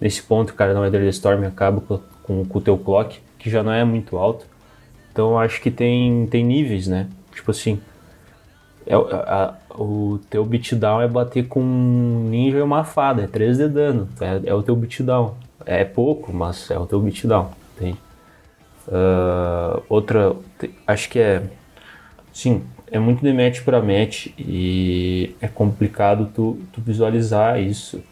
nesse 0.01 0.23
ponto, 0.23 0.55
cara, 0.55 0.73
na 0.73 0.81
Weather 0.81 1.03
the 1.03 1.09
Storm 1.11 1.45
acaba 1.45 1.83
com, 1.83 2.01
com, 2.47 2.59
o 2.59 2.61
teu 2.61 2.79
clock, 2.79 3.21
que 3.39 3.51
já 3.51 3.63
não 3.63 3.73
é 3.73 3.85
muito 3.85 4.17
alto. 4.17 4.47
Então 5.13 5.39
acho 5.39 5.61
que 5.61 5.71
tem, 5.71 6.27
tem 6.27 6.43
níveis, 6.43 6.87
né? 6.87 7.09
Tipo 7.35 7.51
assim, 7.51 7.79
é, 8.87 8.95
a, 8.95 9.55
o 9.75 10.19
teu 10.31 10.45
beatdown 10.47 11.03
é 11.03 11.09
bater 11.09 11.47
com 11.47 11.61
um 11.61 12.29
ninja 12.31 12.59
e 12.59 12.63
uma 12.63 12.85
fada, 12.85 13.23
é 13.23 13.27
3 13.27 13.59
de 13.59 13.69
dano, 13.69 14.09
é, 14.19 14.49
é 14.49 14.55
o 14.55 14.63
teu 14.63 14.75
beatdown. 14.75 15.35
É 15.67 15.85
pouco, 15.85 16.33
mas 16.33 16.71
é 16.71 16.79
o 16.79 16.87
teu 16.87 16.99
beatdown, 17.01 17.51
entende? 17.77 17.99
Uh, 18.89 19.83
outra, 19.89 20.35
acho 20.87 21.09
que 21.09 21.19
é, 21.19 21.43
sim, 22.33 22.65
é 22.91 22.99
muito 22.99 23.23
de 23.23 23.33
match 23.33 23.63
para 23.63 23.81
match 23.81 24.29
e 24.39 25.35
é 25.41 25.47
complicado 25.47 26.31
tu, 26.35 26.59
tu 26.73 26.81
visualizar 26.81 27.61
isso. 27.61 28.03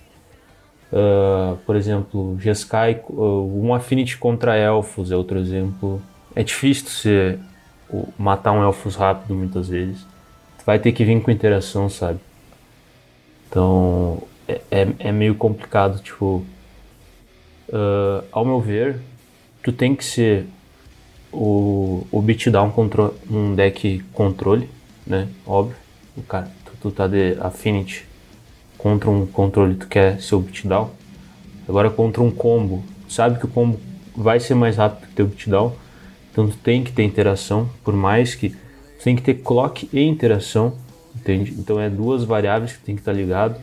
Uh, 0.91 1.57
por 1.67 1.77
exemplo, 1.77 2.39
Jeskai, 2.41 3.03
uh, 3.11 3.63
um 3.63 3.75
Affinity 3.75 4.17
contra 4.17 4.57
elfos 4.57 5.11
é 5.11 5.17
outro 5.17 5.39
exemplo. 5.39 6.01
É 6.35 6.43
difícil 6.43 6.89
você 6.89 7.39
matar 8.19 8.53
um 8.53 8.63
elfos 8.63 8.95
rápido 8.95 9.35
muitas 9.35 9.69
vezes. 9.69 10.07
Vai 10.65 10.79
ter 10.79 10.93
que 10.93 11.05
vir 11.05 11.21
com 11.21 11.31
interação, 11.31 11.89
sabe? 11.91 12.21
Então 13.49 14.23
é, 14.47 14.61
é, 14.71 14.89
é 14.99 15.13
meio 15.13 15.35
complicado, 15.35 16.01
tipo. 16.03 16.45
Uh, 17.69 18.25
ao 18.33 18.47
meu 18.47 18.61
ver, 18.61 18.99
tu 19.63 19.71
tem 19.73 19.95
que 19.95 20.03
ser 20.03 20.47
o, 21.33 22.07
o 22.11 22.23
beatdown 22.23 22.71
contra 22.71 23.11
um 23.31 23.55
deck 23.55 24.03
controle, 24.13 24.69
né? 25.07 25.29
Óbvio. 25.47 25.77
O 26.17 26.23
cara, 26.23 26.51
tu, 26.65 26.73
tu 26.83 26.91
tá 26.91 27.07
de 27.07 27.37
Affinity 27.41 28.05
contra 28.77 29.11
um 29.11 29.27
controle, 29.27 29.75
tu 29.75 29.87
quer 29.87 30.21
ser 30.21 30.35
o 30.35 30.41
beatdown. 30.41 30.91
Agora 31.69 31.91
contra 31.91 32.23
um 32.23 32.31
combo, 32.31 32.83
sabe 33.09 33.39
que 33.39 33.45
o 33.45 33.49
combo 33.49 33.79
vai 34.17 34.41
ser 34.41 34.55
mais 34.55 34.77
rápido 34.77 35.07
que 35.07 35.13
o 35.13 35.15
teu 35.15 35.27
beatdown, 35.27 35.73
então 36.31 36.49
tu 36.49 36.57
tem 36.57 36.83
que 36.83 36.93
ter 36.93 37.03
interação, 37.03 37.69
por 37.85 37.95
mais 37.95 38.35
que 38.35 38.51
tu 38.51 39.05
tem 39.05 39.15
que 39.15 39.23
ter 39.23 39.35
clock 39.35 39.89
e 39.93 40.01
interação, 40.01 40.75
entende? 41.15 41.55
Então 41.59 41.79
é 41.79 41.91
duas 41.91 42.25
variáveis 42.25 42.73
que 42.73 42.83
tem 42.83 42.95
que 42.95 43.01
estar 43.01 43.13
tá 43.13 43.19
ligado. 43.19 43.57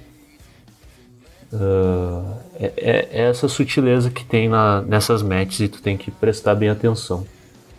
Uh, 1.51 2.37
é, 2.55 2.73
é, 2.77 3.27
essa 3.27 3.47
sutileza 3.47 4.09
que 4.09 4.25
tem 4.25 4.49
na, 4.49 4.81
nessas 4.81 5.21
matches 5.21 5.61
e 5.61 5.67
tu 5.67 5.81
tem 5.81 5.95
que 5.95 6.11
prestar 6.11 6.55
bem 6.55 6.69
atenção. 6.69 7.25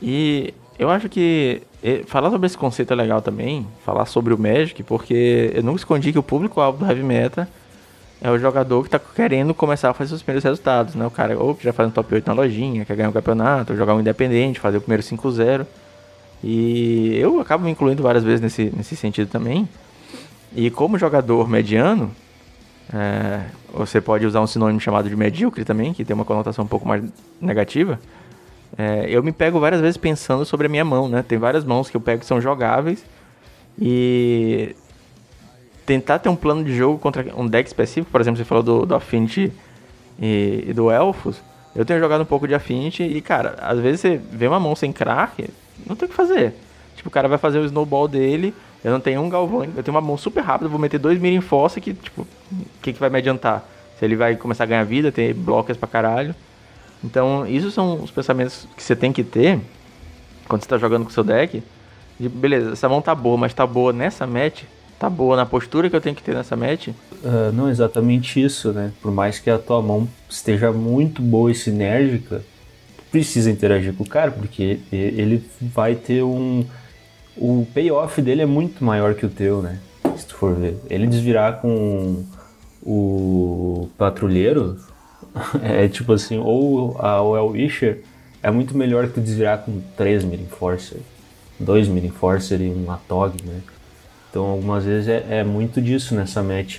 E 0.00 0.52
eu 0.78 0.90
acho 0.90 1.08
que 1.08 1.62
falar 2.06 2.30
sobre 2.30 2.46
esse 2.46 2.58
conceito 2.58 2.92
é 2.92 2.96
legal 2.96 3.22
também, 3.22 3.66
falar 3.84 4.06
sobre 4.06 4.34
o 4.34 4.38
Magic, 4.38 4.82
porque 4.82 5.52
eu 5.54 5.62
nunca 5.62 5.78
escondi 5.78 6.12
que 6.12 6.18
o 6.18 6.22
público-alvo 6.22 6.78
do 6.78 6.90
Heavy 6.90 7.02
Meta 7.02 7.48
é 8.20 8.30
o 8.30 8.38
jogador 8.38 8.82
que 8.82 8.88
está 8.88 8.98
querendo 8.98 9.54
começar 9.54 9.90
a 9.90 9.94
fazer 9.94 10.08
seus 10.08 10.22
primeiros 10.22 10.44
resultados, 10.44 10.94
né? 10.94 11.06
O 11.06 11.10
cara 11.10 11.38
ou 11.38 11.54
que 11.54 11.64
já 11.64 11.72
faz 11.72 11.88
um 11.88 11.92
top 11.92 12.14
8 12.14 12.26
na 12.26 12.32
lojinha, 12.32 12.84
quer 12.84 12.96
ganhar 12.96 13.08
um 13.08 13.12
campeonato, 13.12 13.76
jogar 13.76 13.94
um 13.94 14.00
independente, 14.00 14.58
fazer 14.58 14.78
o 14.78 14.80
primeiro 14.80 15.02
5-0. 15.02 15.66
E 16.42 17.16
eu 17.16 17.40
acabo 17.40 17.64
me 17.64 17.70
incluindo 17.70 18.02
várias 18.02 18.24
vezes 18.24 18.40
nesse, 18.40 18.72
nesse 18.74 18.96
sentido 18.96 19.28
também. 19.28 19.68
E 20.54 20.70
como 20.70 20.98
jogador 20.98 21.48
mediano, 21.48 22.10
é, 22.92 23.42
você 23.72 24.00
pode 24.00 24.24
usar 24.24 24.40
um 24.40 24.46
sinônimo 24.46 24.80
chamado 24.80 25.08
de 25.08 25.16
medíocre 25.16 25.64
também, 25.64 25.92
que 25.92 26.04
tem 26.04 26.14
uma 26.14 26.24
conotação 26.24 26.64
um 26.64 26.68
pouco 26.68 26.86
mais 26.86 27.02
negativa. 27.40 27.98
É, 28.78 29.06
eu 29.08 29.22
me 29.22 29.32
pego 29.32 29.58
várias 29.58 29.80
vezes 29.80 29.96
pensando 29.96 30.44
sobre 30.44 30.66
a 30.66 30.68
minha 30.68 30.84
mão, 30.84 31.08
né? 31.08 31.24
Tem 31.26 31.38
várias 31.38 31.64
mãos 31.64 31.88
que 31.88 31.96
eu 31.96 32.00
pego 32.00 32.20
que 32.20 32.26
são 32.26 32.40
jogáveis. 32.40 33.04
E 33.80 34.74
tentar 35.86 36.18
ter 36.18 36.28
um 36.28 36.36
plano 36.36 36.64
de 36.64 36.74
jogo 36.74 36.98
contra 36.98 37.24
um 37.36 37.46
deck 37.46 37.66
específico, 37.66 38.10
por 38.10 38.20
exemplo, 38.20 38.38
você 38.38 38.44
falou 38.44 38.62
do, 38.62 38.86
do 38.86 38.94
Affinity 38.94 39.52
e, 40.20 40.64
e, 40.68 40.72
do 40.72 40.90
Elfos. 40.90 41.40
Eu 41.74 41.84
tenho 41.84 42.00
jogado 42.00 42.22
um 42.22 42.26
pouco 42.26 42.48
de 42.48 42.54
Affinity 42.54 43.02
e, 43.02 43.20
cara, 43.20 43.56
às 43.60 43.78
vezes 43.78 44.00
você 44.00 44.16
vê 44.16 44.48
uma 44.48 44.58
mão 44.58 44.74
sem 44.74 44.92
crack, 44.92 45.48
não 45.86 45.94
tem 45.94 46.06
o 46.06 46.10
que 46.10 46.16
fazer. 46.16 46.54
Tipo, 46.96 47.08
o 47.08 47.12
cara 47.12 47.28
vai 47.28 47.38
fazer 47.38 47.58
o 47.58 47.64
snowball 47.64 48.08
dele, 48.08 48.52
eu 48.82 48.90
não 48.90 49.00
tenho 49.00 49.20
um 49.20 49.28
galvão, 49.28 49.64
eu 49.64 49.82
tenho 49.82 49.94
uma 49.94 50.00
mão 50.00 50.16
super 50.16 50.42
rápida, 50.42 50.68
vou 50.68 50.78
meter 50.78 50.98
dois 50.98 51.20
mira 51.20 51.36
em 51.36 51.40
força 51.40 51.80
que, 51.80 51.94
tipo, 51.94 52.22
o 52.22 52.26
que, 52.82 52.94
que 52.94 53.00
vai 53.00 53.10
me 53.10 53.18
adiantar? 53.18 53.64
Se 53.98 54.04
ele 54.04 54.16
vai 54.16 54.36
começar 54.36 54.64
a 54.64 54.66
ganhar 54.66 54.84
vida, 54.84 55.12
ter 55.12 55.32
blocos 55.34 55.76
pra 55.76 55.88
caralho. 55.88 56.34
Então, 57.04 57.46
isso 57.46 57.70
são 57.70 58.02
os 58.02 58.10
pensamentos 58.10 58.66
que 58.76 58.82
você 58.82 58.96
tem 58.96 59.12
que 59.12 59.22
ter 59.22 59.60
quando 60.48 60.62
você 60.62 60.68
tá 60.68 60.78
jogando 60.78 61.04
com 61.04 61.10
o 61.10 61.12
seu 61.12 61.24
deck. 61.24 61.62
De, 62.18 62.28
beleza, 62.28 62.72
essa 62.72 62.88
mão 62.88 63.02
tá 63.02 63.14
boa, 63.14 63.36
mas 63.36 63.52
tá 63.52 63.66
boa 63.66 63.92
nessa 63.92 64.26
match? 64.26 64.62
Tá 64.98 65.10
boa 65.10 65.36
na 65.36 65.44
postura 65.44 65.90
que 65.90 65.96
eu 65.96 66.00
tenho 66.00 66.16
que 66.16 66.22
ter 66.22 66.34
nessa 66.34 66.56
match? 66.56 66.88
Uh, 66.88 67.52
não 67.52 67.68
exatamente 67.68 68.42
isso, 68.42 68.72
né? 68.72 68.92
Por 69.02 69.12
mais 69.12 69.38
que 69.38 69.50
a 69.50 69.58
tua 69.58 69.82
mão 69.82 70.08
esteja 70.28 70.72
muito 70.72 71.20
boa 71.20 71.50
e 71.50 71.54
sinérgica, 71.54 72.42
precisa 73.10 73.50
interagir 73.50 73.92
com 73.94 74.04
o 74.04 74.08
cara, 74.08 74.30
porque 74.30 74.80
ele 74.90 75.44
vai 75.60 75.94
ter 75.94 76.22
um. 76.22 76.64
O 77.36 77.66
payoff 77.74 78.22
dele 78.22 78.40
é 78.40 78.46
muito 78.46 78.82
maior 78.82 79.14
que 79.14 79.26
o 79.26 79.28
teu, 79.28 79.60
né? 79.60 79.78
Se 80.16 80.26
tu 80.26 80.34
for 80.34 80.54
ver. 80.54 80.78
Ele 80.88 81.06
desvirar 81.06 81.60
com 81.60 82.24
o 82.82 83.90
patrulheiro, 83.98 84.78
é 85.62 85.88
tipo 85.88 86.12
assim, 86.12 86.38
ou 86.38 86.96
a 86.98 87.20
OL 87.22 87.50
Wisher 87.50 88.00
é 88.42 88.50
muito 88.50 88.76
melhor 88.76 89.06
que 89.06 89.14
tu 89.14 89.20
desvirar 89.20 89.58
com 89.58 89.80
3 89.96 90.24
Mirin 90.24 90.46
Forcer, 90.46 90.98
2 91.58 91.88
Mirin 91.88 92.10
Forcer 92.10 92.60
e 92.60 92.68
um 92.68 92.90
Atog, 92.90 93.36
né? 93.44 93.60
Então 94.30 94.44
algumas 94.44 94.84
vezes 94.84 95.08
é, 95.08 95.38
é, 95.38 95.44
muito 95.44 95.80
disso 95.80 96.14
nessa 96.14 96.42
match. 96.42 96.78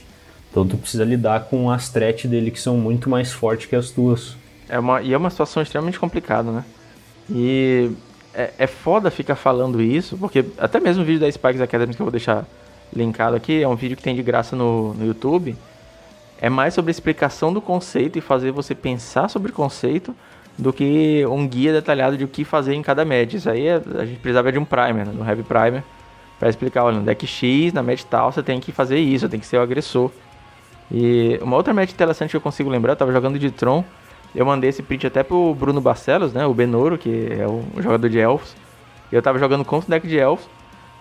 Então 0.50 0.68
tu 0.68 0.78
precisa 0.78 1.04
lidar 1.04 1.46
com 1.46 1.70
as 1.70 1.90
threats 1.90 2.30
dele 2.30 2.52
que 2.52 2.60
são 2.60 2.78
muito 2.78 3.10
mais 3.10 3.32
fortes 3.32 3.68
que 3.68 3.76
as 3.76 3.90
tuas. 3.90 4.36
É 4.70 4.80
uma, 4.80 5.02
e 5.02 5.14
é 5.14 5.18
uma 5.18 5.30
situação 5.30 5.62
extremamente 5.62 6.00
complicada, 6.00 6.52
né? 6.52 6.66
E 7.30 7.92
é, 8.34 8.52
é 8.60 8.68
foda 8.68 9.12
ficar 9.12 9.36
falando 9.36 9.82
isso, 9.82 10.18
porque 10.18 10.46
até 10.58 10.80
mesmo 10.80 11.04
o 11.04 11.06
vídeo 11.06 11.20
da 11.20 11.32
Spikes 11.32 11.62
Academy 11.62 11.94
que 11.94 12.02
eu 12.02 12.06
vou 12.06 12.12
deixar 12.12 12.46
linkado 12.94 13.36
aqui, 13.36 13.62
é 13.62 13.68
um 13.68 13.76
vídeo 13.76 13.98
que 13.98 14.04
tem 14.04 14.16
de 14.16 14.24
graça 14.24 14.56
no, 14.56 14.94
no 14.94 15.06
YouTube 15.06 15.56
é 16.40 16.50
mais 16.50 16.74
sobre 16.74 16.90
a 16.90 16.92
explicação 16.92 17.52
do 17.52 17.62
conceito 17.62 18.18
e 18.18 18.22
fazer 18.22 18.52
você 18.52 18.76
pensar 18.76 19.28
sobre 19.30 19.52
o 19.52 19.54
conceito 19.54 20.16
do 20.58 20.74
que 20.74 21.26
um 21.28 21.48
guia 21.48 21.72
detalhado 21.72 22.18
de 22.18 22.24
o 22.24 22.28
que 22.28 22.44
fazer 22.44 22.74
em 22.74 22.82
cada 22.82 23.06
match. 23.06 23.34
Isso 23.34 23.50
aí 23.50 23.68
é, 23.68 23.76
a 23.76 24.06
gente 24.06 24.20
precisava 24.20 24.52
de 24.52 24.58
um 24.58 24.66
primer, 24.66 25.06
né? 25.06 25.14
no 25.14 25.28
Heavy 25.28 25.44
Primer, 25.44 25.84
para 26.40 26.50
explicar, 26.50 26.84
olha, 26.84 26.98
no 26.98 27.04
deck 27.04 27.26
X, 27.26 27.74
na 27.74 27.84
match 27.84 28.04
tal, 28.04 28.32
você 28.32 28.42
tem 28.42 28.60
que 28.60 28.72
fazer 28.72 28.98
isso, 28.98 29.30
tem 29.30 29.40
que 29.40 29.46
ser 29.46 29.58
o 29.58 29.62
agressor. 29.62 30.12
E 30.92 31.40
uma 31.42 31.56
outra 31.56 31.74
match 31.74 31.92
interessante 31.92 32.32
que 32.32 32.38
eu 32.38 32.42
consigo 32.42 32.70
lembrar, 32.70 32.94
eu 32.94 32.98
tava 32.98 33.12
jogando 33.12 33.38
de 33.38 33.52
Tron, 33.52 33.84
eu 34.36 34.46
mandei 34.46 34.70
esse 34.70 34.84
print 34.84 35.08
até 35.08 35.24
pro 35.24 35.54
Bruno 35.56 35.82
Barcelos, 35.82 36.34
né, 36.34 36.46
o 36.46 36.54
Benoro, 36.54 36.98
que 36.98 37.28
é 37.32 37.48
o 37.48 37.64
jogador 37.82 38.08
de 38.08 38.20
Elfos, 38.20 38.56
e 39.12 39.16
eu 39.16 39.22
tava 39.22 39.40
jogando 39.40 39.66
contra 39.66 39.88
o 39.88 39.90
deck 39.90 40.08
de 40.08 40.18
Elfos, 40.18 40.48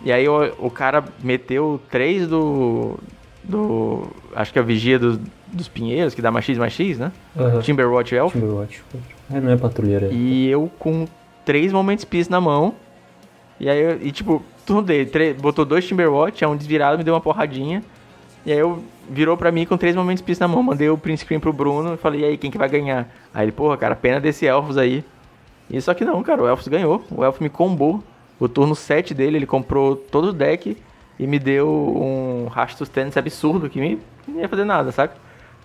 e 0.02 0.12
aí 0.12 0.28
o, 0.28 0.54
o 0.58 0.70
cara 0.70 1.04
meteu 1.22 1.80
três 1.90 2.26
do, 2.26 2.98
do. 3.48 4.08
Acho 4.34 4.52
que 4.52 4.58
é 4.58 4.62
a 4.62 4.64
Vigia 4.64 4.98
do, 4.98 5.20
dos 5.46 5.68
Pinheiros, 5.68 6.14
que 6.14 6.22
dá 6.22 6.30
mais 6.30 6.44
X 6.44 6.58
mais 6.58 6.72
X, 6.72 6.98
né? 6.98 7.12
Uhum. 7.34 7.60
Timberwatch 7.60 8.14
Elf. 8.14 8.32
Timberwatch. 8.32 8.82
É, 9.32 9.40
não 9.40 9.52
é 9.52 9.56
patrulheira. 9.56 10.08
E 10.12 10.48
eu 10.48 10.70
com 10.78 11.06
três 11.44 11.72
Moments 11.72 12.04
Peace 12.04 12.30
na 12.30 12.40
mão. 12.40 12.74
E 13.58 13.68
aí, 13.70 13.80
eu, 13.80 13.98
e 14.02 14.12
tipo, 14.12 14.42
tudo 14.66 14.82
dele. 14.82 15.34
Botou 15.34 15.64
dois 15.64 15.86
Timberwatch, 15.86 16.42
é 16.42 16.48
um 16.48 16.56
desvirado, 16.56 16.98
me 16.98 17.04
deu 17.04 17.14
uma 17.14 17.20
porradinha. 17.20 17.82
E 18.44 18.52
aí 18.52 18.58
eu 18.58 18.82
virou 19.08 19.36
pra 19.36 19.50
mim 19.50 19.64
com 19.64 19.76
três 19.76 19.96
Moments 19.96 20.22
Peace 20.22 20.40
na 20.40 20.48
mão. 20.48 20.62
Mandei 20.62 20.88
o 20.88 20.98
print 20.98 21.20
screen 21.20 21.40
pro 21.40 21.52
Bruno 21.52 21.94
e 21.94 21.96
falei, 21.96 22.20
e 22.20 22.24
aí, 22.24 22.36
quem 22.36 22.50
que 22.50 22.58
vai 22.58 22.68
ganhar? 22.68 23.08
Aí 23.32 23.44
ele, 23.44 23.52
porra, 23.52 23.76
cara, 23.76 23.96
pena 23.96 24.20
desse 24.20 24.46
Elfos 24.46 24.76
aí. 24.76 25.04
E 25.70 25.80
só 25.80 25.94
que 25.94 26.04
não, 26.04 26.22
cara, 26.22 26.42
o 26.42 26.46
Elfos 26.46 26.68
ganhou. 26.68 27.04
O 27.10 27.24
Elfo 27.24 27.42
me 27.42 27.48
combou. 27.48 28.02
O 28.38 28.48
turno 28.48 28.74
7 28.74 29.14
dele, 29.14 29.38
ele 29.38 29.46
comprou 29.46 29.96
todo 29.96 30.28
o 30.28 30.32
deck 30.32 30.76
e 31.18 31.26
me 31.26 31.38
deu 31.38 31.68
um 31.68 32.46
rastro 32.48 32.84
stance 32.84 33.18
absurdo 33.18 33.70
que 33.70 33.80
me, 33.80 33.98
não 34.26 34.40
ia 34.40 34.48
fazer 34.48 34.64
nada, 34.64 34.92
saca? 34.92 35.16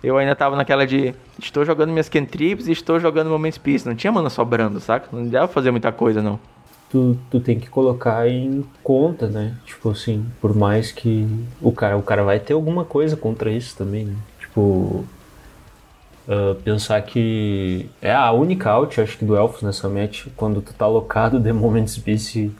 Eu 0.02 0.18
ainda 0.18 0.34
tava 0.34 0.56
naquela 0.56 0.86
de 0.86 1.14
estou 1.38 1.64
jogando 1.64 1.90
minhas 1.90 2.08
cantrips 2.08 2.66
e 2.66 2.72
estou 2.72 2.98
jogando 2.98 3.30
Moments 3.30 3.58
Peace. 3.58 3.86
Não 3.86 3.94
tinha 3.94 4.12
mana 4.12 4.28
sobrando, 4.28 4.80
saca? 4.80 5.08
Não 5.12 5.28
dava 5.28 5.46
fazer 5.46 5.70
muita 5.70 5.92
coisa, 5.92 6.20
não. 6.20 6.40
Tu, 6.90 7.16
tu 7.30 7.40
tem 7.40 7.58
que 7.58 7.70
colocar 7.70 8.28
em 8.28 8.64
conta, 8.82 9.28
né? 9.28 9.54
Tipo 9.64 9.90
assim, 9.90 10.26
por 10.40 10.54
mais 10.54 10.90
que 10.90 11.26
o 11.60 11.70
cara, 11.70 11.96
o 11.96 12.02
cara 12.02 12.24
vai 12.24 12.40
ter 12.40 12.52
alguma 12.52 12.84
coisa 12.84 13.16
contra 13.16 13.50
isso 13.50 13.76
também, 13.76 14.06
né? 14.06 14.16
Tipo, 14.40 15.04
Uh, 16.22 16.54
pensar 16.62 17.02
que 17.02 17.90
é 18.00 18.14
a 18.14 18.30
única 18.30 18.70
out, 18.70 19.00
acho 19.00 19.18
que 19.18 19.24
do 19.24 19.34
Elfos 19.34 19.62
nessa 19.62 19.88
match, 19.88 20.28
quando 20.36 20.62
tu 20.62 20.72
tá 20.72 20.84
alocado 20.84 21.40
de 21.40 21.52
Moments 21.52 21.98
Peace 21.98 22.52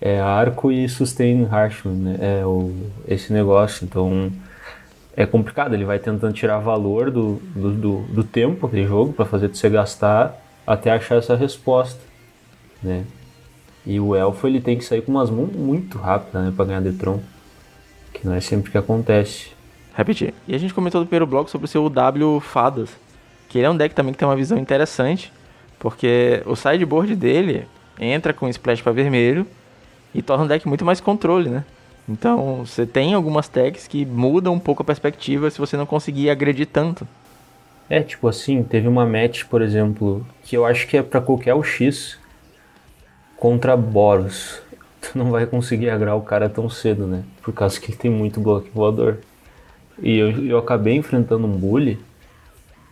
é 0.00 0.18
arco 0.20 0.72
e 0.72 0.88
sustain 0.88 1.46
Harshman, 1.50 1.96
né? 1.96 2.16
É 2.20 2.46
o, 2.46 2.72
esse 3.06 3.32
negócio. 3.32 3.84
Então 3.84 4.32
é 5.16 5.26
complicado, 5.26 5.74
ele 5.74 5.84
vai 5.84 5.98
tentando 5.98 6.32
tirar 6.32 6.58
valor 6.58 7.10
do, 7.10 7.34
do, 7.54 7.72
do, 7.72 8.02
do 8.02 8.24
tempo 8.24 8.68
de 8.68 8.84
jogo 8.84 9.12
para 9.12 9.26
fazer 9.26 9.48
você 9.48 9.68
gastar 9.68 10.40
até 10.66 10.90
achar 10.90 11.16
essa 11.16 11.36
resposta, 11.36 12.00
né? 12.82 13.04
E 13.84 13.98
o 13.98 14.14
elfo 14.14 14.46
ele 14.46 14.60
tem 14.60 14.76
que 14.76 14.84
sair 14.84 15.02
com 15.02 15.10
umas 15.10 15.30
mãos 15.30 15.50
muito 15.52 15.98
rápidas, 15.98 16.44
né, 16.44 16.52
para 16.54 16.64
ganhar 16.66 16.80
Detron. 16.80 17.20
Que 18.12 18.26
não 18.26 18.34
é 18.34 18.40
sempre 18.40 18.70
que 18.70 18.78
acontece. 18.78 19.48
Repetir. 19.94 20.34
E 20.46 20.54
a 20.54 20.58
gente 20.58 20.74
comentou 20.74 21.00
no 21.00 21.06
primeiro 21.06 21.26
bloco 21.26 21.50
sobre 21.50 21.64
o 21.64 21.68
seu 21.68 21.88
W 21.88 22.40
Fadas. 22.40 22.90
Que 23.48 23.58
ele 23.58 23.66
é 23.66 23.70
um 23.70 23.76
deck 23.76 23.94
também 23.94 24.12
que 24.12 24.18
tem 24.18 24.28
uma 24.28 24.36
visão 24.36 24.58
interessante. 24.58 25.32
Porque 25.78 26.42
o 26.44 26.54
sideboard 26.54 27.16
dele 27.16 27.66
entra 27.98 28.34
com 28.34 28.48
splash 28.48 28.82
para 28.82 28.92
vermelho 28.92 29.46
e 30.14 30.22
torna 30.22 30.44
o 30.44 30.48
deck 30.48 30.66
muito 30.66 30.84
mais 30.84 31.00
controle, 31.00 31.48
né? 31.48 31.64
Então, 32.08 32.64
você 32.66 32.84
tem 32.84 33.14
algumas 33.14 33.48
tags 33.48 33.86
que 33.86 34.04
mudam 34.04 34.54
um 34.54 34.58
pouco 34.58 34.82
a 34.82 34.84
perspectiva 34.84 35.50
se 35.50 35.58
você 35.58 35.76
não 35.76 35.86
conseguir 35.86 36.28
agredir 36.28 36.66
tanto. 36.66 37.06
É, 37.88 38.00
tipo 38.00 38.28
assim, 38.28 38.62
teve 38.62 38.88
uma 38.88 39.04
match, 39.06 39.44
por 39.44 39.62
exemplo, 39.62 40.26
que 40.44 40.56
eu 40.56 40.64
acho 40.64 40.86
que 40.86 40.96
é 40.96 41.02
para 41.02 41.20
qualquer 41.20 41.54
UX 41.54 42.18
contra 43.36 43.76
Boros. 43.76 44.60
Tu 45.00 45.16
não 45.16 45.30
vai 45.30 45.46
conseguir 45.46 45.88
agrar 45.88 46.14
o 46.14 46.20
cara 46.20 46.46
tão 46.46 46.68
cedo, 46.68 47.06
né? 47.06 47.22
Por 47.42 47.54
causa 47.54 47.80
que 47.80 47.90
ele 47.90 47.96
tem 47.96 48.10
muito 48.10 48.38
bloco 48.38 48.68
voador. 48.74 49.18
E 50.02 50.18
eu, 50.18 50.46
eu 50.46 50.58
acabei 50.58 50.94
enfrentando 50.94 51.46
um 51.46 51.56
bully 51.56 51.98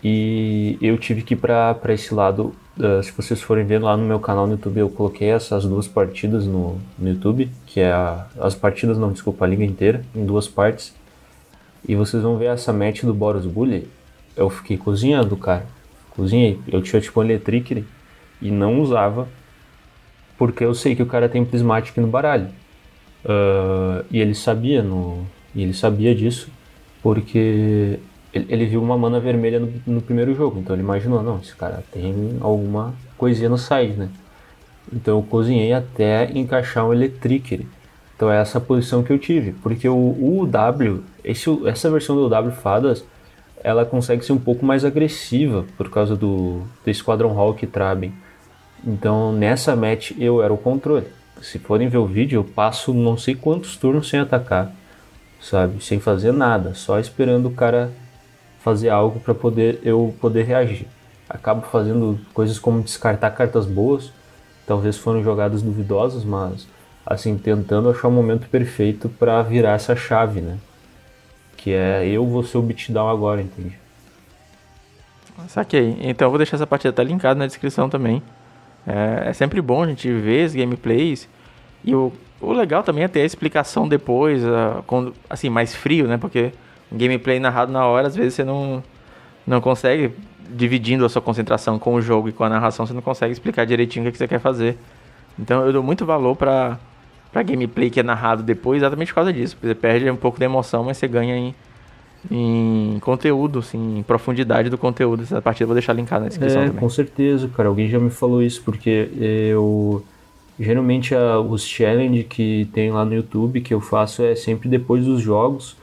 e 0.02 0.78
eu 0.80 0.96
tive 0.96 1.20
que 1.20 1.34
ir 1.34 1.36
pra, 1.36 1.74
pra 1.74 1.92
esse 1.92 2.14
lado. 2.14 2.54
Uh, 2.78 3.02
se 3.02 3.10
vocês 3.10 3.42
forem 3.42 3.64
ver 3.66 3.82
lá 3.82 3.96
no 3.96 4.04
meu 4.04 4.20
canal 4.20 4.46
no 4.46 4.52
YouTube, 4.52 4.78
eu 4.78 4.88
coloquei 4.88 5.28
essas 5.30 5.64
duas 5.64 5.88
partidas 5.88 6.46
no, 6.46 6.80
no 6.96 7.08
YouTube, 7.08 7.50
que 7.66 7.80
é 7.80 7.90
a, 7.90 8.26
as 8.38 8.54
partidas, 8.54 8.96
não, 8.96 9.10
desculpa, 9.10 9.44
a 9.44 9.48
liga 9.48 9.64
inteira, 9.64 10.04
em 10.14 10.24
duas 10.24 10.46
partes. 10.46 10.94
E 11.86 11.96
vocês 11.96 12.22
vão 12.22 12.38
ver 12.38 12.46
essa 12.46 12.72
match 12.72 13.02
do 13.02 13.12
Boros 13.12 13.46
Bully. 13.46 13.88
Eu 14.36 14.48
fiquei 14.48 14.76
cozinhando, 14.76 15.36
cara. 15.36 15.66
Cozinhei. 16.10 16.60
Eu 16.68 16.80
tinha 16.80 17.00
tipo 17.00 17.20
um 17.20 17.24
Electric 17.24 17.84
e 18.40 18.50
não 18.50 18.80
usava 18.80 19.28
porque 20.36 20.64
eu 20.64 20.72
sei 20.72 20.94
que 20.94 21.02
o 21.02 21.06
cara 21.06 21.28
tem 21.28 21.44
Prismatic 21.44 21.96
no 21.96 22.06
baralho. 22.06 22.48
Uh, 23.24 24.04
e 24.10 24.20
ele 24.20 24.34
sabia 24.34 24.80
no, 24.80 25.26
e 25.52 25.62
ele 25.62 25.74
sabia 25.74 26.14
disso 26.14 26.48
porque 27.02 27.98
ele, 28.32 28.46
ele 28.48 28.66
viu 28.66 28.82
uma 28.82 28.96
mana 28.96 29.18
vermelha 29.18 29.58
no, 29.58 29.72
no, 29.86 30.02
primeiro 30.02 30.34
jogo, 30.34 30.60
então 30.60 30.74
ele 30.74 30.82
imaginou, 30.82 31.22
não, 31.22 31.38
esse 31.38 31.54
cara 31.54 31.82
tem 31.92 32.36
alguma 32.40 32.94
coisinha 33.16 33.48
no 33.48 33.58
side, 33.58 33.94
né? 33.94 34.08
Então 34.92 35.18
eu 35.18 35.22
cozinhei 35.22 35.72
até 35.72 36.30
encaixar 36.32 36.86
um 36.86 36.92
Electric. 36.92 37.66
Então 38.16 38.30
é 38.30 38.40
essa 38.40 38.60
posição 38.60 39.02
que 39.02 39.12
eu 39.12 39.18
tive, 39.18 39.52
porque 39.52 39.88
o, 39.88 39.94
o 39.94 40.46
W, 40.46 41.02
esse, 41.22 41.48
essa 41.66 41.90
versão 41.90 42.16
do 42.16 42.28
W 42.28 42.52
Fadas, 42.52 43.04
ela 43.62 43.84
consegue 43.84 44.24
ser 44.24 44.32
um 44.32 44.38
pouco 44.38 44.64
mais 44.64 44.84
agressiva 44.84 45.64
por 45.76 45.90
causa 45.90 46.16
do, 46.16 46.62
do 46.84 46.94
Squadron 46.94 47.38
Hawk 47.38 47.64
e 47.64 47.68
Traben. 47.68 48.12
Então 48.84 49.32
nessa 49.32 49.74
match 49.76 50.12
eu 50.18 50.42
era 50.42 50.52
o 50.52 50.58
controle. 50.58 51.06
Se 51.40 51.58
forem 51.58 51.88
ver 51.88 51.98
o 51.98 52.06
vídeo, 52.06 52.38
eu 52.38 52.44
passo 52.44 52.92
não 52.92 53.16
sei 53.16 53.34
quantos 53.34 53.76
turnos 53.76 54.08
sem 54.08 54.18
atacar, 54.18 54.72
sabe? 55.40 55.82
Sem 55.82 56.00
fazer 56.00 56.32
nada, 56.32 56.74
só 56.74 56.98
esperando 56.98 57.46
o 57.46 57.52
cara 57.52 57.92
fazer 58.60 58.88
algo 58.88 59.20
para 59.20 59.34
poder 59.34 59.80
eu 59.82 60.14
poder 60.20 60.44
reagir. 60.44 60.86
Acabo 61.28 61.62
fazendo 61.66 62.18
coisas 62.32 62.58
como 62.58 62.82
descartar 62.82 63.30
cartas 63.30 63.66
boas, 63.66 64.12
talvez 64.66 64.96
foram 64.96 65.22
jogadas 65.22 65.62
duvidosas, 65.62 66.24
mas 66.24 66.66
assim 67.06 67.36
tentando 67.36 67.90
achar 67.90 68.08
o 68.08 68.10
momento 68.10 68.48
perfeito 68.48 69.08
para 69.08 69.42
virar 69.42 69.72
essa 69.72 69.94
chave, 69.94 70.40
né? 70.40 70.58
Que 71.56 71.72
é 71.72 72.06
eu 72.06 72.26
vou 72.26 72.42
ser 72.42 72.58
o 72.58 72.62
beatdown 72.62 73.08
agora, 73.08 73.40
entende? 73.40 73.78
Saquei. 75.46 75.96
Então 76.00 76.26
eu 76.26 76.30
vou 76.30 76.38
deixar 76.38 76.56
essa 76.56 76.66
partida 76.66 76.90
até 76.90 77.04
linkada 77.04 77.38
na 77.38 77.46
descrição 77.46 77.88
também. 77.88 78.22
É, 78.86 79.28
é, 79.28 79.32
sempre 79.32 79.60
bom 79.60 79.82
a 79.82 79.86
gente 79.86 80.10
ver 80.10 80.44
as 80.44 80.54
gameplays. 80.54 81.28
E 81.84 81.94
o, 81.94 82.12
o 82.40 82.52
legal 82.52 82.82
também 82.82 83.04
é 83.04 83.08
ter 83.08 83.20
a 83.20 83.24
explicação 83.24 83.86
depois, 83.86 84.42
quando, 84.86 85.14
assim, 85.28 85.48
mais 85.48 85.74
frio, 85.74 86.08
né? 86.08 86.16
Porque 86.16 86.52
gameplay 86.92 87.38
narrado 87.38 87.72
na 87.72 87.84
hora, 87.86 88.06
às 88.06 88.16
vezes 88.16 88.34
você 88.34 88.44
não, 88.44 88.82
não 89.46 89.60
consegue, 89.60 90.12
dividindo 90.50 91.04
a 91.04 91.08
sua 91.08 91.22
concentração 91.22 91.78
com 91.78 91.94
o 91.94 92.02
jogo 92.02 92.28
e 92.28 92.32
com 92.32 92.44
a 92.44 92.48
narração, 92.48 92.86
você 92.86 92.92
não 92.92 93.02
consegue 93.02 93.32
explicar 93.32 93.64
direitinho 93.64 94.08
o 94.08 94.12
que, 94.12 94.18
você 94.18 94.28
quer 94.28 94.40
fazer. 94.40 94.76
Então 95.38 95.64
eu 95.64 95.72
dou 95.72 95.82
muito 95.82 96.04
valor 96.04 96.36
pra, 96.36 96.78
pra 97.32 97.42
gameplay 97.42 97.90
que 97.90 98.00
é 98.00 98.02
narrado 98.02 98.42
depois, 98.42 98.82
exatamente 98.82 99.08
por 99.08 99.16
causa 99.16 99.32
disso. 99.32 99.56
Você 99.60 99.74
perde 99.74 100.10
um 100.10 100.16
pouco 100.16 100.38
da 100.38 100.44
emoção, 100.44 100.84
mas 100.84 100.96
você 100.96 101.06
ganha 101.06 101.36
em, 101.36 101.54
em 102.30 102.98
conteúdo, 103.00 103.60
assim, 103.60 103.98
em 103.98 104.02
profundidade 104.02 104.68
do 104.68 104.78
conteúdo 104.78 105.20
dessa 105.20 105.40
partida. 105.40 105.66
Vou 105.66 105.74
deixar 105.74 105.92
linkado 105.92 106.22
na 106.22 106.28
descrição 106.28 106.62
é, 106.62 106.66
também. 106.66 106.80
Com 106.80 106.88
certeza, 106.88 107.48
cara. 107.48 107.68
Alguém 107.68 107.88
já 107.88 107.98
me 107.98 108.10
falou 108.10 108.42
isso, 108.42 108.62
porque 108.64 109.10
eu. 109.16 110.04
Geralmente 110.60 111.14
a, 111.14 111.38
os 111.38 111.64
challenge 111.64 112.24
que 112.24 112.68
tem 112.72 112.90
lá 112.90 113.04
no 113.04 113.14
YouTube 113.14 113.60
que 113.60 113.72
eu 113.72 113.80
faço 113.80 114.24
é 114.24 114.34
sempre 114.34 114.68
depois 114.68 115.04
dos 115.04 115.20
jogos. 115.20 115.76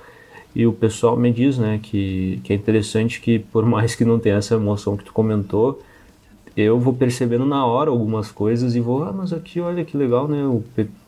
E 0.56 0.66
o 0.66 0.72
pessoal 0.72 1.18
me 1.18 1.32
diz, 1.32 1.58
né, 1.58 1.80
que, 1.84 2.40
que 2.44 2.54
é 2.54 2.56
interessante 2.56 3.20
que 3.20 3.40
por 3.40 3.66
mais 3.68 3.94
que 3.94 4.06
não 4.06 4.18
tenha 4.18 4.38
essa 4.38 4.56
emoção 4.56 4.96
que 4.96 5.04
tu 5.04 5.12
comentou, 5.12 5.82
eu 6.56 6.80
vou 6.80 6.94
percebendo 6.94 7.46
na 7.46 7.66
hora 7.66 7.90
algumas 7.90 8.32
coisas 8.32 8.76
e 8.76 8.80
vou, 8.80 9.04
ah, 9.04 9.12
mas 9.12 9.34
aqui 9.34 9.60
olha 9.60 9.84
que 9.84 9.98
legal, 9.98 10.28
né? 10.28 10.42
Eu, 10.42 10.64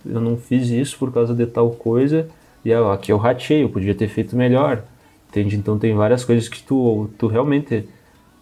eu 0.06 0.20
não 0.20 0.36
fiz 0.36 0.70
isso 0.70 0.98
por 0.98 1.12
causa 1.12 1.34
de 1.34 1.46
tal 1.46 1.72
coisa. 1.72 2.28
E 2.66 2.74
ah, 2.74 2.92
aqui 2.92 3.14
eu 3.14 3.18
ratei, 3.18 3.64
eu 3.64 3.70
podia 3.70 3.96
ter 3.96 4.10
feito 4.10 4.36
melhor. 4.36 4.84
Entende? 5.30 5.56
Então 5.56 5.80
tem 5.80 5.94
várias 5.96 6.26
coisas 6.26 6.50
que 6.50 6.62
tu, 6.62 7.10
tu 7.18 7.28
realmente 7.28 7.88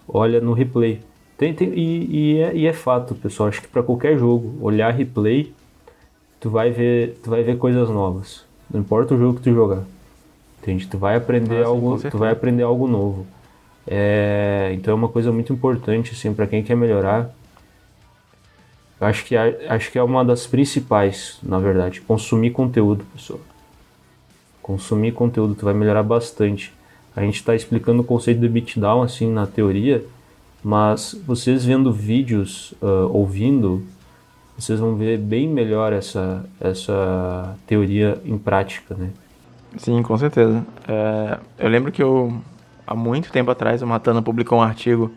olha 0.07 0.41
no 0.41 0.53
replay. 0.53 0.99
Tem, 1.37 1.53
tem, 1.53 1.69
e, 1.75 2.07
e, 2.09 2.39
é, 2.39 2.55
e 2.55 2.65
é 2.65 2.73
fato, 2.73 3.13
pessoal. 3.13 3.49
Acho 3.49 3.61
que 3.61 3.67
para 3.67 3.83
qualquer 3.83 4.17
jogo, 4.17 4.55
olhar 4.61 4.91
replay, 4.91 5.53
tu 6.39 6.49
vai 6.49 6.71
ver, 6.71 7.19
tu 7.23 7.29
vai 7.29 7.43
ver 7.43 7.57
coisas 7.57 7.89
novas. 7.89 8.43
Não 8.71 8.79
importa 8.79 9.13
o 9.13 9.19
jogo 9.19 9.37
que 9.37 9.43
tu 9.43 9.53
jogar. 9.53 9.83
Entende? 10.65 10.87
Tu 10.87 10.97
vai 10.97 11.15
aprender 11.15 11.63
ah, 11.63 11.67
algo, 11.67 11.99
tu 12.09 12.17
vai 12.17 12.31
aprender 12.31 12.63
algo 12.63 12.87
novo. 12.87 13.27
É, 13.85 14.71
então 14.73 14.93
é 14.93 14.95
uma 14.95 15.07
coisa 15.07 15.31
muito 15.31 15.53
importante 15.53 16.11
assim 16.11 16.33
para 16.33 16.47
quem 16.47 16.63
quer 16.63 16.75
melhorar. 16.75 17.29
Acho 18.99 19.23
que 19.25 19.37
acho 19.37 19.91
que 19.91 19.99
é 19.99 20.01
uma 20.01 20.25
das 20.25 20.47
principais, 20.47 21.37
na 21.43 21.59
verdade, 21.59 22.01
consumir 22.01 22.49
conteúdo, 22.49 23.05
pessoal. 23.13 23.39
Consumir 24.59 25.11
conteúdo, 25.11 25.53
tu 25.53 25.65
vai 25.65 25.73
melhorar 25.75 26.01
bastante. 26.01 26.73
A 27.15 27.21
gente 27.21 27.35
está 27.35 27.53
explicando 27.53 28.01
o 28.01 28.05
conceito 28.05 28.39
do 28.39 28.49
beatdown 28.49 29.03
assim 29.03 29.31
na 29.31 29.45
teoria, 29.45 30.03
mas 30.63 31.15
vocês 31.27 31.63
vendo 31.63 31.93
vídeos, 31.93 32.73
uh, 32.81 33.07
ouvindo, 33.13 33.85
vocês 34.57 34.79
vão 34.79 34.95
ver 34.95 35.19
bem 35.19 35.47
melhor 35.47 35.93
essa, 35.93 36.43
essa 36.59 37.55
teoria 37.67 38.19
em 38.25 38.39
prática, 38.39 38.95
né? 38.95 39.11
Sim, 39.77 40.01
com 40.03 40.17
certeza. 40.17 40.65
É, 40.87 41.39
eu 41.57 41.69
lembro 41.69 41.91
que 41.91 42.01
eu, 42.01 42.41
há 42.85 42.95
muito 42.95 43.31
tempo 43.31 43.51
atrás, 43.51 43.81
o 43.81 43.87
Matana 43.87 44.21
publicou 44.21 44.59
um 44.59 44.61
artigo 44.61 45.11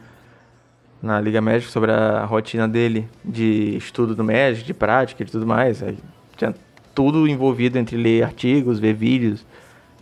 na 1.01 1.21
Liga 1.21 1.41
Magic 1.41 1.71
sobre 1.71 1.93
a 1.93 2.25
rotina 2.25 2.67
dele 2.67 3.09
de 3.25 3.77
estudo 3.77 4.15
do 4.15 4.25
Magic, 4.25 4.65
de 4.65 4.75
prática 4.75 5.23
e 5.23 5.27
tudo 5.27 5.47
mais. 5.47 5.83
Aí 5.83 5.99
tinha 6.37 6.55
tudo 6.95 7.29
envolvido 7.29 7.79
entre 7.79 7.97
ler 7.97 8.25
artigos, 8.25 8.81
ver 8.81 8.95
vídeos, 8.95 9.47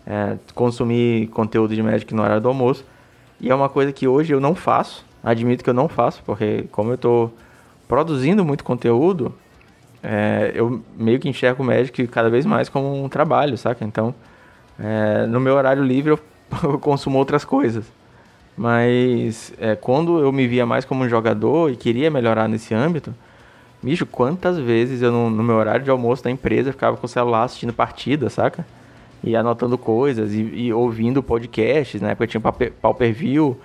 é, 0.07 0.37
consumir 0.55 1.27
conteúdo 1.29 1.75
de 1.75 1.83
Magic 1.83 2.15
no 2.15 2.23
horário 2.23 2.41
do 2.41 2.49
almoço. 2.49 2.85
E 3.39 3.51
é 3.51 3.55
uma 3.55 3.69
coisa 3.69 3.93
que 3.93 4.09
hoje 4.09 4.33
eu 4.33 4.41
não 4.41 4.55
faço, 4.55 5.05
admito 5.23 5.63
que 5.63 5.69
eu 5.69 5.75
não 5.75 5.89
faço, 5.89 6.23
porque 6.25 6.65
como 6.73 6.91
eu 6.91 6.95
estou 6.95 7.35
produzindo 7.87 8.45
muito 8.45 8.65
conteúdo, 8.65 9.35
é, 10.03 10.53
eu 10.55 10.83
meio 10.97 11.19
que 11.19 11.29
enxergo 11.29 11.63
o 11.63 11.67
Magic 11.67 12.07
cada 12.07 12.31
vez 12.31 12.47
mais 12.47 12.71
como 12.71 13.05
um 13.05 13.09
trabalho, 13.09 13.59
saca? 13.59 13.85
Então, 13.85 14.15
é, 14.79 15.27
no 15.27 15.41
meu 15.41 15.55
horário 15.55 15.83
livre 15.83 16.13
eu, 16.13 16.19
eu 16.63 16.79
consumo 16.79 17.19
outras 17.19 17.45
coisas. 17.45 17.85
Mas 18.57 19.53
é, 19.59 19.77
quando 19.77 20.19
eu 20.21 20.33
me 20.33 20.47
via 20.47 20.65
mais 20.65 20.85
como 20.85 21.05
um 21.05 21.09
jogador 21.09 21.71
e 21.71 21.77
queria 21.77 22.11
melhorar 22.11 22.49
nesse 22.49 22.75
âmbito, 22.75 23.15
bicho, 23.83 24.07
quantas 24.07 24.59
vezes 24.59 25.03
eu 25.03 25.13
no, 25.13 25.29
no 25.29 25.43
meu 25.43 25.57
horário 25.57 25.85
de 25.85 25.91
almoço 25.91 26.25
da 26.25 26.31
empresa 26.31 26.73
ficava 26.73 26.97
com 26.97 27.07
o 27.07 27.09
celular 27.09 27.45
assistindo 27.45 27.73
partida, 27.73 28.31
saca? 28.31 28.65
e 29.27 29.35
anotando 29.35 29.77
coisas 29.77 30.33
e, 30.33 30.41
e 30.41 30.73
ouvindo 30.73 31.23
podcasts. 31.23 32.01
Na 32.01 32.11
época 32.11 32.27
tinha 32.27 32.41
pau 32.41 32.97
view, 33.13 33.59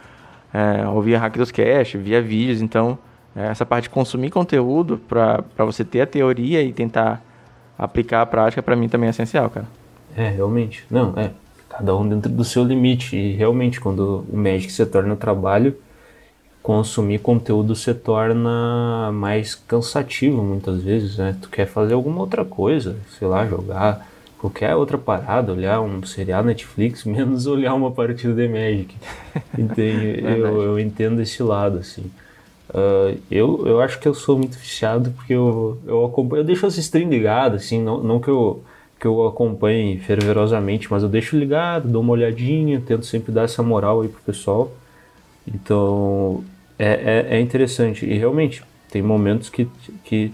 é, 0.53 0.87
ouvia 0.87 1.19
Hack 1.19 1.37
dos 1.37 1.51
Cash, 1.51 1.93
via 1.93 2.21
vídeos. 2.21 2.61
Então, 2.61 2.97
é, 3.35 3.47
essa 3.47 3.65
parte 3.65 3.83
de 3.83 3.91
consumir 3.91 4.31
conteúdo 4.31 4.97
para 4.97 5.43
você 5.59 5.85
ter 5.85 6.01
a 6.01 6.07
teoria 6.07 6.61
e 6.63 6.73
tentar 6.73 7.21
aplicar 7.77 8.21
a 8.21 8.25
prática, 8.25 8.61
para 8.61 8.75
mim 8.75 8.89
também 8.89 9.07
é 9.07 9.09
essencial, 9.11 9.49
cara. 9.49 9.67
É, 10.15 10.29
realmente. 10.29 10.85
Não, 10.89 11.13
é. 11.17 11.31
Cada 11.69 11.95
um 11.95 12.07
dentro 12.07 12.31
do 12.31 12.43
seu 12.43 12.63
limite. 12.63 13.15
E 13.15 13.33
realmente, 13.33 13.79
quando 13.79 14.25
o 14.29 14.37
Magic 14.37 14.71
se 14.71 14.85
torna 14.85 15.15
trabalho, 15.15 15.75
consumir 16.61 17.19
conteúdo 17.19 17.75
se 17.75 17.93
torna 17.93 19.11
mais 19.13 19.55
cansativo 19.55 20.43
muitas 20.43 20.83
vezes, 20.83 21.17
né? 21.17 21.35
Tu 21.41 21.49
quer 21.49 21.65
fazer 21.65 21.93
alguma 21.93 22.21
outra 22.21 22.45
coisa, 22.45 22.97
sei 23.17 23.27
lá, 23.27 23.45
jogar 23.47 24.07
qualquer 24.37 24.75
outra 24.75 24.97
parada, 24.97 25.51
olhar 25.51 25.81
um 25.81 26.03
serial 26.03 26.43
Netflix, 26.43 27.03
menos 27.05 27.45
olhar 27.45 27.73
uma 27.73 27.91
partida 27.91 28.33
de 28.33 28.47
Magic. 28.47 28.95
Entende? 29.57 30.21
eu, 30.25 30.61
eu 30.63 30.79
entendo 30.79 31.21
esse 31.21 31.41
lado, 31.43 31.77
assim. 31.77 32.11
Uh, 32.69 33.19
eu, 33.29 33.67
eu 33.67 33.81
acho 33.81 33.99
que 33.99 34.07
eu 34.07 34.13
sou 34.13 34.37
muito 34.37 34.57
viciado 34.57 35.11
porque 35.11 35.33
eu, 35.33 35.77
eu 35.85 36.05
acompanho, 36.05 36.39
eu 36.39 36.45
deixo 36.45 36.65
essa 36.65 36.79
stream 36.79 37.09
ligada, 37.09 37.57
assim, 37.57 37.81
não, 37.83 38.01
não 38.01 38.17
que 38.17 38.29
eu 38.29 38.63
que 39.01 39.07
eu 39.07 39.25
acompanhe 39.25 39.97
fervorosamente, 39.97 40.87
mas 40.91 41.01
eu 41.01 41.09
deixo 41.09 41.35
ligado, 41.35 41.89
dou 41.89 42.03
uma 42.03 42.13
olhadinha, 42.13 42.79
tento 42.79 43.03
sempre 43.03 43.31
dar 43.31 43.45
essa 43.45 43.63
moral 43.63 44.01
aí 44.01 44.07
pro 44.07 44.21
pessoal. 44.21 44.71
Então 45.47 46.43
é, 46.77 47.25
é, 47.31 47.37
é 47.37 47.41
interessante. 47.41 48.05
E 48.05 48.15
realmente, 48.15 48.63
tem 48.91 49.01
momentos 49.01 49.49
que, 49.49 49.67
que 50.03 50.31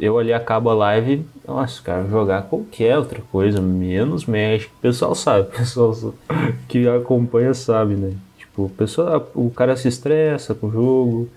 eu 0.00 0.18
ali 0.18 0.32
acabo 0.32 0.70
a 0.70 0.74
live, 0.74 1.26
nossa, 1.46 1.82
cara, 1.82 2.08
jogar 2.08 2.44
qualquer 2.44 2.96
outra 2.96 3.20
coisa, 3.30 3.60
menos 3.60 4.24
Magic. 4.24 4.70
O 4.78 4.80
pessoal 4.80 5.14
sabe, 5.14 5.48
o 5.52 5.52
pessoal 5.52 6.14
que 6.66 6.88
acompanha 6.88 7.52
sabe, 7.52 7.96
né? 7.96 8.14
Tipo, 8.38 8.64
o, 8.64 8.70
pessoal, 8.70 9.30
o 9.34 9.50
cara 9.50 9.76
se 9.76 9.88
estressa 9.88 10.54
com 10.54 10.68
o 10.68 10.72
jogo, 10.72 11.28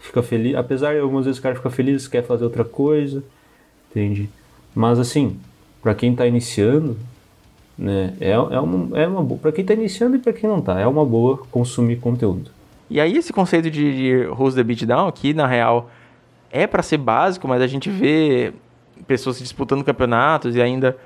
fica 0.00 0.20
feliz. 0.20 0.56
Apesar 0.56 0.94
de 0.94 0.98
algumas 0.98 1.26
vezes 1.26 1.38
o 1.38 1.42
cara 1.42 1.54
fica 1.54 1.70
feliz, 1.70 2.08
quer 2.08 2.24
fazer 2.24 2.42
outra 2.42 2.64
coisa, 2.64 3.22
entende? 3.88 4.28
Mas 4.74 4.98
assim, 4.98 5.38
para 5.82 5.94
quem 5.94 6.14
tá 6.14 6.26
iniciando, 6.26 6.96
né, 7.76 8.14
é, 8.20 8.32
é 8.32 8.36
uma, 8.38 8.98
é 8.98 9.06
uma 9.06 9.22
boa. 9.22 9.40
Pra 9.40 9.52
quem 9.52 9.64
tá 9.64 9.74
iniciando 9.74 10.16
e 10.16 10.18
para 10.18 10.32
quem 10.32 10.48
não 10.48 10.60
tá, 10.60 10.78
é 10.78 10.86
uma 10.86 11.04
boa 11.04 11.38
consumir 11.50 11.96
conteúdo. 11.96 12.50
E 12.90 13.00
aí 13.00 13.16
esse 13.16 13.32
conceito 13.32 13.70
de, 13.70 13.94
de 13.94 14.26
Who's 14.26 14.54
the 14.54 14.62
Beatdown 14.62 15.06
aqui, 15.06 15.32
na 15.32 15.46
real, 15.46 15.88
é 16.50 16.66
para 16.66 16.82
ser 16.82 16.98
básico, 16.98 17.46
mas 17.46 17.62
a 17.62 17.66
gente 17.66 17.88
vê 17.88 18.52
pessoas 19.06 19.38
disputando 19.38 19.84
campeonatos 19.84 20.56
e 20.56 20.60
ainda 20.60 20.96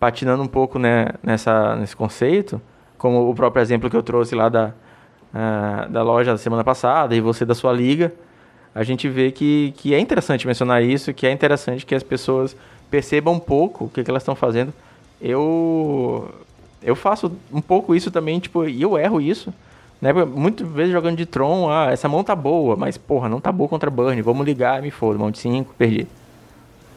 patinando 0.00 0.42
um 0.42 0.48
pouco 0.48 0.78
né, 0.78 1.08
nessa, 1.22 1.76
nesse 1.76 1.94
conceito, 1.94 2.60
como 2.98 3.30
o 3.30 3.34
próprio 3.34 3.62
exemplo 3.62 3.88
que 3.88 3.96
eu 3.96 4.02
trouxe 4.02 4.34
lá 4.34 4.48
da, 4.48 4.72
uh, 5.32 5.90
da 5.90 6.02
loja 6.02 6.32
da 6.32 6.38
semana 6.38 6.64
passada 6.64 7.14
e 7.14 7.20
você 7.20 7.44
da 7.44 7.54
sua 7.54 7.72
liga, 7.72 8.12
a 8.74 8.82
gente 8.82 9.08
vê 9.08 9.30
que, 9.30 9.72
que 9.76 9.94
é 9.94 10.00
interessante 10.00 10.46
mencionar 10.46 10.82
isso, 10.82 11.14
que 11.14 11.26
é 11.26 11.30
interessante 11.30 11.86
que 11.86 11.94
as 11.94 12.02
pessoas 12.02 12.56
percebam 12.90 13.34
um 13.34 13.40
pouco 13.40 13.84
o 13.84 13.88
que, 13.88 14.02
que 14.02 14.10
elas 14.10 14.22
estão 14.22 14.34
fazendo. 14.34 14.72
Eu 15.20 16.28
eu 16.82 16.94
faço 16.94 17.32
um 17.52 17.60
pouco 17.60 17.94
isso 17.94 18.10
também, 18.10 18.38
tipo, 18.38 18.66
e 18.66 18.82
eu 18.82 18.98
erro 18.98 19.20
isso. 19.20 19.52
Né? 20.00 20.12
Muitas 20.12 20.68
vezes 20.68 20.92
jogando 20.92 21.16
de 21.16 21.24
Tron, 21.24 21.70
ah, 21.70 21.90
essa 21.90 22.08
mão 22.08 22.22
tá 22.22 22.36
boa, 22.36 22.76
mas 22.76 22.98
porra, 22.98 23.28
não 23.28 23.40
tá 23.40 23.50
boa 23.50 23.68
contra 23.68 23.90
Burn, 23.90 24.20
vamos 24.20 24.44
ligar, 24.44 24.82
me 24.82 24.90
foda, 24.90 25.18
mão 25.18 25.30
de 25.30 25.38
5, 25.38 25.74
perdi. 25.78 26.06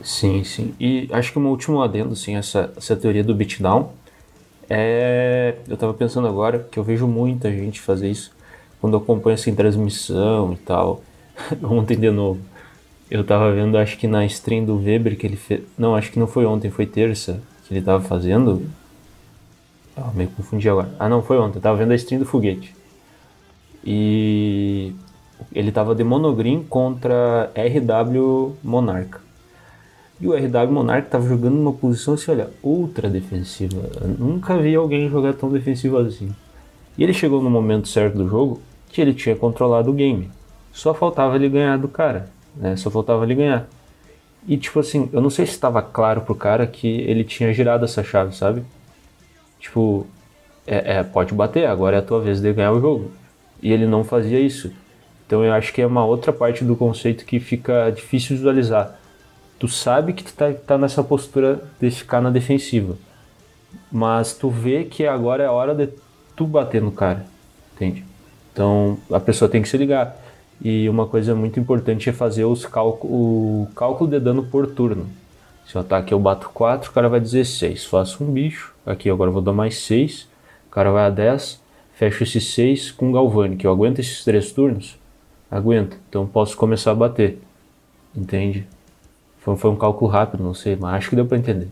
Sim, 0.03 0.43
sim. 0.43 0.73
E 0.79 1.07
acho 1.11 1.31
que 1.31 1.39
um 1.39 1.47
último 1.47 1.81
adendo, 1.81 2.13
assim, 2.13 2.35
essa, 2.35 2.71
essa 2.75 2.95
teoria 2.95 3.23
do 3.23 3.33
beatdown 3.33 3.91
é. 4.69 5.55
Eu 5.67 5.77
tava 5.77 5.93
pensando 5.93 6.27
agora 6.27 6.67
que 6.69 6.77
eu 6.77 6.83
vejo 6.83 7.07
muita 7.07 7.49
gente 7.51 7.79
fazer 7.79 8.09
isso 8.09 8.35
quando 8.79 8.93
eu 8.93 8.99
acompanho 8.99 9.35
assim 9.35 9.55
transmissão 9.55 10.53
e 10.53 10.57
tal. 10.57 11.01
ontem 11.63 11.97
de 11.97 12.11
novo. 12.11 12.39
Eu 13.09 13.23
tava 13.23 13.53
vendo, 13.53 13.77
acho 13.77 13.97
que 13.97 14.07
na 14.07 14.25
stream 14.25 14.65
do 14.65 14.77
Weber 14.77 15.17
que 15.17 15.25
ele 15.25 15.37
fez. 15.37 15.61
Não, 15.77 15.95
acho 15.95 16.11
que 16.11 16.19
não 16.19 16.27
foi 16.27 16.45
ontem, 16.45 16.69
foi 16.69 16.85
terça 16.85 17.41
que 17.65 17.73
ele 17.73 17.81
tava 17.81 18.03
fazendo. 18.03 18.65
Ah, 19.95 20.11
meio 20.13 20.29
confundi 20.29 20.69
agora. 20.69 20.93
Ah, 20.99 21.07
não, 21.07 21.21
foi 21.21 21.37
ontem. 21.37 21.57
Eu 21.57 21.61
tava 21.61 21.77
vendo 21.77 21.91
a 21.91 21.95
stream 21.95 22.19
do 22.19 22.25
foguete. 22.25 22.75
E 23.83 24.93
ele 25.53 25.71
tava 25.71 25.95
de 25.95 26.03
monogreen 26.03 26.63
contra 26.63 27.49
RW 27.55 28.55
Monarca. 28.61 29.21
E 30.19 30.27
o 30.27 30.33
RW 30.33 30.71
Monarca 30.71 31.09
tava 31.11 31.27
jogando 31.27 31.55
numa 31.55 31.73
posição 31.73 32.15
assim, 32.15 32.31
olha, 32.31 32.49
ultra 32.61 33.09
defensiva. 33.09 33.89
Eu 34.01 34.07
nunca 34.07 34.57
vi 34.57 34.75
alguém 34.75 35.09
jogar 35.09 35.33
tão 35.33 35.49
defensivo 35.49 35.97
assim. 35.97 36.29
E 36.97 37.03
ele 37.03 37.13
chegou 37.13 37.41
no 37.41 37.49
momento 37.49 37.87
certo 37.87 38.17
do 38.17 38.27
jogo 38.27 38.59
que 38.89 38.99
ele 38.99 39.13
tinha 39.13 39.35
controlado 39.35 39.91
o 39.91 39.93
game. 39.93 40.29
Só 40.73 40.93
faltava 40.93 41.35
ele 41.35 41.47
ganhar 41.49 41.77
do 41.77 41.87
cara, 41.87 42.29
né? 42.57 42.75
Só 42.75 42.89
faltava 42.89 43.23
ele 43.23 43.35
ganhar. 43.35 43.67
E 44.47 44.57
tipo 44.57 44.79
assim, 44.79 45.09
eu 45.11 45.21
não 45.21 45.29
sei 45.29 45.45
se 45.45 45.53
estava 45.53 45.81
claro 45.81 46.21
pro 46.21 46.35
cara 46.35 46.65
que 46.65 46.87
ele 46.87 47.23
tinha 47.23 47.53
girado 47.53 47.85
essa 47.85 48.03
chave, 48.03 48.35
sabe? 48.35 48.63
Tipo, 49.59 50.07
é, 50.65 50.97
é, 50.97 51.03
pode 51.03 51.33
bater, 51.33 51.67
agora 51.67 51.97
é 51.97 51.99
a 51.99 52.03
tua 52.03 52.21
vez 52.21 52.39
de 52.39 52.53
ganhar 52.53 52.71
o 52.71 52.79
jogo. 52.81 53.11
E 53.61 53.71
ele 53.71 53.85
não 53.85 54.03
fazia 54.03 54.39
isso. 54.39 54.71
Então 55.25 55.43
eu 55.43 55.53
acho 55.53 55.73
que 55.73 55.81
é 55.81 55.87
uma 55.87 56.05
outra 56.05 56.31
parte 56.31 56.63
do 56.63 56.75
conceito 56.75 57.25
que 57.25 57.39
fica 57.39 57.89
difícil 57.89 58.37
visualizar 58.37 58.97
tu 59.59 59.67
sabe 59.67 60.13
que 60.13 60.23
tu 60.23 60.33
tá, 60.33 60.53
tá 60.53 60.77
nessa 60.77 61.03
postura 61.03 61.63
de 61.79 61.89
ficar 61.91 62.21
na 62.21 62.29
defensiva. 62.29 62.95
Mas 63.91 64.33
tu 64.33 64.49
vê 64.49 64.83
que 64.83 65.05
agora 65.05 65.43
é 65.43 65.47
a 65.47 65.51
hora 65.51 65.73
de 65.73 65.89
tu 66.35 66.45
bater 66.45 66.81
no 66.81 66.91
cara, 66.91 67.25
entende? 67.75 68.05
Então 68.53 68.97
a 69.11 69.19
pessoa 69.19 69.49
tem 69.49 69.61
que 69.61 69.69
se 69.69 69.77
ligar. 69.77 70.15
E 70.61 70.89
uma 70.89 71.05
coisa 71.05 71.35
muito 71.35 71.59
importante 71.59 72.09
é 72.09 72.13
fazer 72.13 72.45
os 72.45 72.65
o 72.65 73.67
cálculo 73.75 74.09
de 74.09 74.19
dano 74.19 74.43
por 74.43 74.67
turno. 74.67 75.07
Se 75.65 75.77
o 75.77 75.81
ataque 75.81 76.13
eu 76.13 76.19
bato 76.19 76.49
4, 76.49 76.89
o 76.89 76.93
cara 76.93 77.09
vai 77.09 77.19
16. 77.19 77.85
Faço 77.85 78.23
um 78.23 78.31
bicho. 78.31 78.73
Aqui 78.85 79.09
agora 79.09 79.29
eu 79.29 79.33
vou 79.33 79.41
dar 79.41 79.53
mais 79.53 79.77
6. 79.79 80.27
O 80.67 80.71
cara 80.71 80.91
vai 80.91 81.05
a 81.05 81.09
10. 81.09 81.61
Fecho 81.93 82.23
esse 82.23 82.39
6 82.39 82.91
com 82.91 83.11
Galvani, 83.11 83.57
que 83.57 83.67
eu 83.67 83.71
aguento 83.71 83.99
esses 83.99 84.23
3 84.23 84.51
turnos? 84.51 84.97
Aguento. 85.49 85.97
Então 86.09 86.25
posso 86.25 86.55
começar 86.55 86.91
a 86.91 86.95
bater. 86.95 87.39
Entende? 88.15 88.65
Foi, 89.39 89.55
foi 89.57 89.71
um 89.71 89.75
cálculo 89.75 90.09
rápido, 90.09 90.43
não 90.43 90.53
sei, 90.53 90.75
mas 90.75 90.95
acho 90.95 91.09
que 91.09 91.15
deu 91.15 91.25
para 91.25 91.37
entender. 91.37 91.69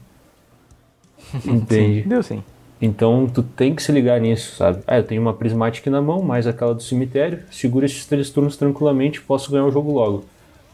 Entende? 1.46 2.04
Sim, 2.04 2.10
deu 2.10 2.24
sim. 2.24 2.44
Então 2.82 3.28
tu 3.28 3.42
tem 3.42 3.74
que 3.74 3.82
se 3.82 3.92
ligar 3.92 4.20
nisso, 4.20 4.56
sabe? 4.56 4.84
Ah, 4.86 4.98
eu 4.98 5.04
tenho 5.04 5.22
uma 5.22 5.34
prismática 5.34 5.90
na 5.90 6.02
mão, 6.02 6.22
mais 6.22 6.46
aquela 6.46 6.74
do 6.74 6.84
cemitério, 6.84 7.40
segura 7.50 7.86
esses 7.86 8.06
três 8.06 8.30
turnos 8.30 8.58
tranquilamente, 8.58 9.22
posso 9.22 9.50
ganhar 9.52 9.66
o 9.66 9.72
jogo 9.72 9.92
logo. 9.92 10.26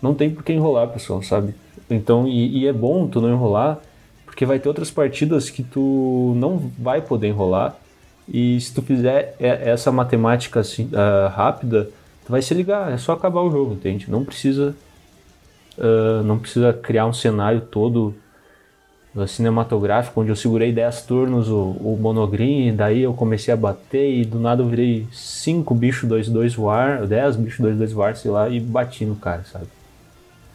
Não 0.02 0.14
tem 0.16 0.30
por 0.30 0.44
que 0.44 0.52
enrolar, 0.52 0.88
pessoal, 0.88 1.22
sabe? 1.22 1.54
Então, 1.90 2.28
e, 2.28 2.60
e, 2.60 2.68
é 2.68 2.74
bom 2.74 3.08
tu 3.08 3.22
não 3.22 3.30
enrolar, 3.30 3.80
porque 4.26 4.46
vai 4.46 4.58
ter 4.58 4.68
outras 4.68 4.90
partidas 4.90 5.50
que 5.50 5.62
tu 5.62 6.34
não 6.38 6.58
vai 6.80 7.02
poder 7.02 7.28
enrolar. 7.28 7.76
E 8.28 8.60
se 8.60 8.74
tu 8.74 8.82
fizer 8.82 9.36
essa 9.40 9.92
matemática 9.92 10.62
assim, 10.62 10.86
uh, 10.86 11.30
rápida, 11.30 11.90
tu 12.26 12.32
vai 12.32 12.42
se 12.42 12.54
ligar, 12.54 12.92
é 12.92 12.98
só 12.98 13.14
acabar 13.14 13.42
o 13.42 13.52
jogo, 13.52 13.74
entende? 13.74 14.10
Não 14.10 14.26
precisa 14.26 14.76
Uh, 15.78 16.22
não 16.24 16.38
precisa 16.38 16.74
criar 16.74 17.06
um 17.06 17.14
cenário 17.14 17.62
todo 17.62 18.14
cinematográfico, 19.28 20.22
onde 20.22 20.30
eu 20.30 20.36
segurei 20.36 20.72
10 20.72 21.02
turnos 21.02 21.50
o, 21.50 21.76
o 21.80 21.98
monogreen, 22.00 22.74
daí 22.74 23.02
eu 23.02 23.14
comecei 23.14 23.54
a 23.54 23.58
bater 23.58 24.10
e 24.10 24.24
do 24.24 24.40
nada 24.40 24.64
eu 24.64 24.68
virei 24.68 25.06
5 25.12 25.76
bichos 25.76 26.10
2-2 26.10 26.56
voar, 26.56 27.06
10 27.06 27.36
bichos 27.36 27.66
2-2 27.66 27.94
voar, 27.94 28.16
sei 28.16 28.32
lá, 28.32 28.48
e 28.48 28.60
bati 28.60 29.06
no 29.06 29.16
cara, 29.16 29.44
sabe? 29.44 29.66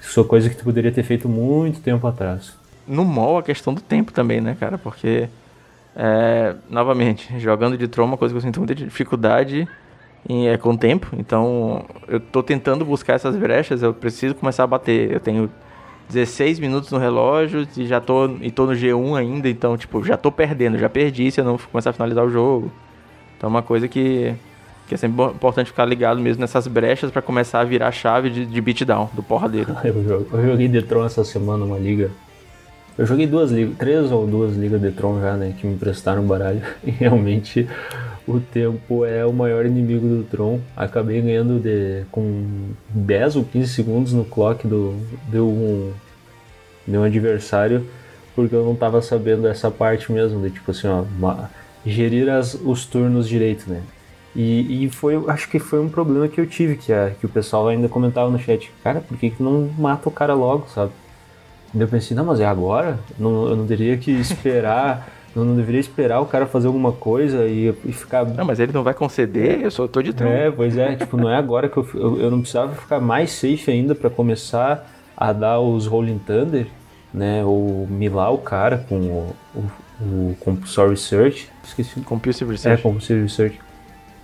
Isso 0.00 0.20
é 0.20 0.24
coisa 0.24 0.48
que 0.48 0.56
tu 0.56 0.64
poderia 0.64 0.90
ter 0.90 1.02
feito 1.02 1.28
muito 1.28 1.80
tempo 1.80 2.06
atrás. 2.06 2.54
No 2.86 3.04
mall, 3.04 3.38
a 3.38 3.42
questão 3.42 3.74
do 3.74 3.80
tempo 3.80 4.12
também, 4.12 4.40
né, 4.40 4.56
cara? 4.58 4.78
Porque, 4.78 5.28
é, 5.94 6.54
novamente, 6.70 7.38
jogando 7.38 7.76
de 7.76 7.88
Tron, 7.88 8.04
uma 8.04 8.16
coisa 8.16 8.32
que 8.32 8.38
eu 8.38 8.42
sinto 8.42 8.60
muita 8.60 8.74
dificuldade 8.74 9.68
em, 10.28 10.48
é, 10.48 10.56
com 10.56 10.70
o 10.70 10.78
tempo. 10.78 11.08
Então, 11.18 11.84
eu 12.08 12.18
estou 12.18 12.42
tentando 12.42 12.84
buscar 12.84 13.14
essas 13.14 13.36
brechas, 13.36 13.82
eu 13.82 13.92
preciso 13.92 14.34
começar 14.34 14.64
a 14.64 14.66
bater. 14.66 15.10
Eu 15.10 15.20
tenho 15.20 15.50
16 16.08 16.60
minutos 16.60 16.90
no 16.90 16.98
relógio 16.98 17.66
e 17.76 17.86
já 17.86 18.00
tô, 18.00 18.26
e 18.40 18.50
tô 18.50 18.66
no 18.66 18.72
G1 18.72 19.18
ainda, 19.18 19.48
então, 19.48 19.76
tipo, 19.76 20.04
já 20.04 20.16
tô 20.16 20.30
perdendo, 20.30 20.78
já 20.78 20.88
perdi 20.88 21.30
se 21.30 21.40
eu 21.40 21.44
não 21.44 21.58
começar 21.58 21.90
a 21.90 21.92
finalizar 21.92 22.24
o 22.24 22.30
jogo. 22.30 22.70
Então, 23.36 23.48
é 23.48 23.50
uma 23.50 23.62
coisa 23.62 23.88
que, 23.88 24.34
que 24.88 24.94
é 24.94 24.96
sempre 24.96 25.24
importante 25.24 25.66
ficar 25.66 25.84
ligado 25.84 26.20
mesmo 26.20 26.40
nessas 26.40 26.66
brechas 26.66 27.10
para 27.10 27.20
começar 27.20 27.60
a 27.60 27.64
virar 27.64 27.88
a 27.88 27.92
chave 27.92 28.30
de, 28.30 28.46
de 28.46 28.60
beatdown, 28.60 29.10
do 29.12 29.22
porradeiro. 29.22 29.76
eu, 29.84 30.26
eu 30.32 30.46
joguei 30.46 30.68
Detron 30.68 31.04
essa 31.04 31.24
semana, 31.24 31.64
uma 31.64 31.78
liga. 31.78 32.10
Eu 32.98 33.04
joguei 33.04 33.26
duas 33.26 33.50
ligas, 33.50 33.76
três 33.76 34.10
ou 34.10 34.26
duas 34.26 34.56
ligas 34.56 34.80
de 34.80 34.90
Tron 34.90 35.20
já, 35.20 35.34
né, 35.34 35.54
que 35.58 35.66
me 35.66 35.74
emprestaram 35.74 36.22
baralho. 36.22 36.62
E 36.82 36.90
realmente 36.90 37.68
o 38.26 38.40
tempo 38.40 39.04
é 39.04 39.24
o 39.24 39.32
maior 39.32 39.66
inimigo 39.66 40.06
do 40.06 40.24
Tron. 40.24 40.60
Acabei 40.74 41.20
ganhando 41.20 41.60
de, 41.60 42.04
com 42.10 42.70
10 42.88 43.36
ou 43.36 43.44
15 43.44 43.68
segundos 43.68 44.12
no 44.12 44.24
clock 44.24 44.66
do, 44.66 44.94
do, 45.28 45.46
um, 45.46 45.92
de 46.88 46.96
um 46.96 47.04
adversário, 47.04 47.86
porque 48.34 48.54
eu 48.54 48.64
não 48.64 48.72
estava 48.72 49.02
sabendo 49.02 49.46
essa 49.46 49.70
parte 49.70 50.10
mesmo, 50.10 50.40
de 50.42 50.50
tipo 50.50 50.70
assim, 50.70 50.88
ó, 50.88 51.02
uma, 51.02 51.50
gerir 51.84 52.30
as, 52.30 52.54
os 52.54 52.86
turnos 52.86 53.28
direito, 53.28 53.68
né? 53.68 53.82
E, 54.34 54.84
e 54.84 54.90
foi, 54.90 55.22
acho 55.28 55.48
que 55.48 55.58
foi 55.58 55.80
um 55.80 55.88
problema 55.88 56.28
que 56.28 56.40
eu 56.40 56.46
tive, 56.46 56.76
que, 56.76 56.92
a, 56.92 57.10
que 57.10 57.24
o 57.24 57.28
pessoal 57.28 57.68
ainda 57.68 57.88
comentava 57.88 58.30
no 58.30 58.38
chat, 58.38 58.70
cara, 58.82 59.00
por 59.00 59.16
que, 59.16 59.30
que 59.30 59.42
não 59.42 59.70
mata 59.78 60.08
o 60.08 60.12
cara 60.12 60.34
logo, 60.34 60.66
sabe? 60.68 60.92
Eu 61.74 61.88
pensei, 61.88 62.16
não, 62.16 62.24
mas 62.24 62.40
é 62.40 62.46
agora? 62.46 62.98
Não, 63.18 63.48
eu 63.48 63.56
não 63.56 63.66
teria 63.66 63.96
que 63.96 64.10
esperar 64.10 65.08
eu 65.36 65.44
não 65.44 65.54
deveria 65.54 65.80
esperar 65.80 66.20
o 66.20 66.26
cara 66.26 66.46
fazer 66.46 66.66
alguma 66.66 66.92
coisa 66.92 67.44
e, 67.46 67.68
e 67.84 67.92
ficar. 67.92 68.24
Não, 68.24 68.44
mas 68.44 68.58
ele 68.58 68.72
não 68.72 68.82
vai 68.82 68.94
conceder, 68.94 69.60
eu 69.60 69.70
só 69.70 69.86
tô 69.86 70.00
de 70.00 70.14
trás. 70.14 70.34
É, 70.34 70.50
pois 70.50 70.78
é, 70.78 70.96
tipo, 70.96 71.18
não 71.18 71.28
é 71.28 71.36
agora 71.36 71.68
que 71.68 71.76
eu, 71.76 71.86
eu, 71.92 72.20
eu 72.22 72.30
não 72.30 72.40
precisava 72.40 72.74
ficar 72.74 73.00
mais 73.00 73.32
safe 73.32 73.70
ainda 73.70 73.94
para 73.94 74.08
começar 74.08 74.90
a 75.14 75.32
dar 75.34 75.60
os 75.60 75.86
Rolling 75.86 76.18
Thunder, 76.18 76.66
né? 77.12 77.44
Ou 77.44 77.86
milar 77.86 78.32
o 78.32 78.38
cara 78.38 78.78
com 78.88 78.94
o, 78.94 79.36
o, 79.54 79.60
o 80.00 80.36
Compulsory 80.40 80.90
Research. 80.90 81.50
Esqueci. 81.62 82.00
Compulsive 82.00 82.50
Research. 82.50 82.80
É, 82.80 82.82
Compulsive 82.82 83.20
Research. 83.20 83.60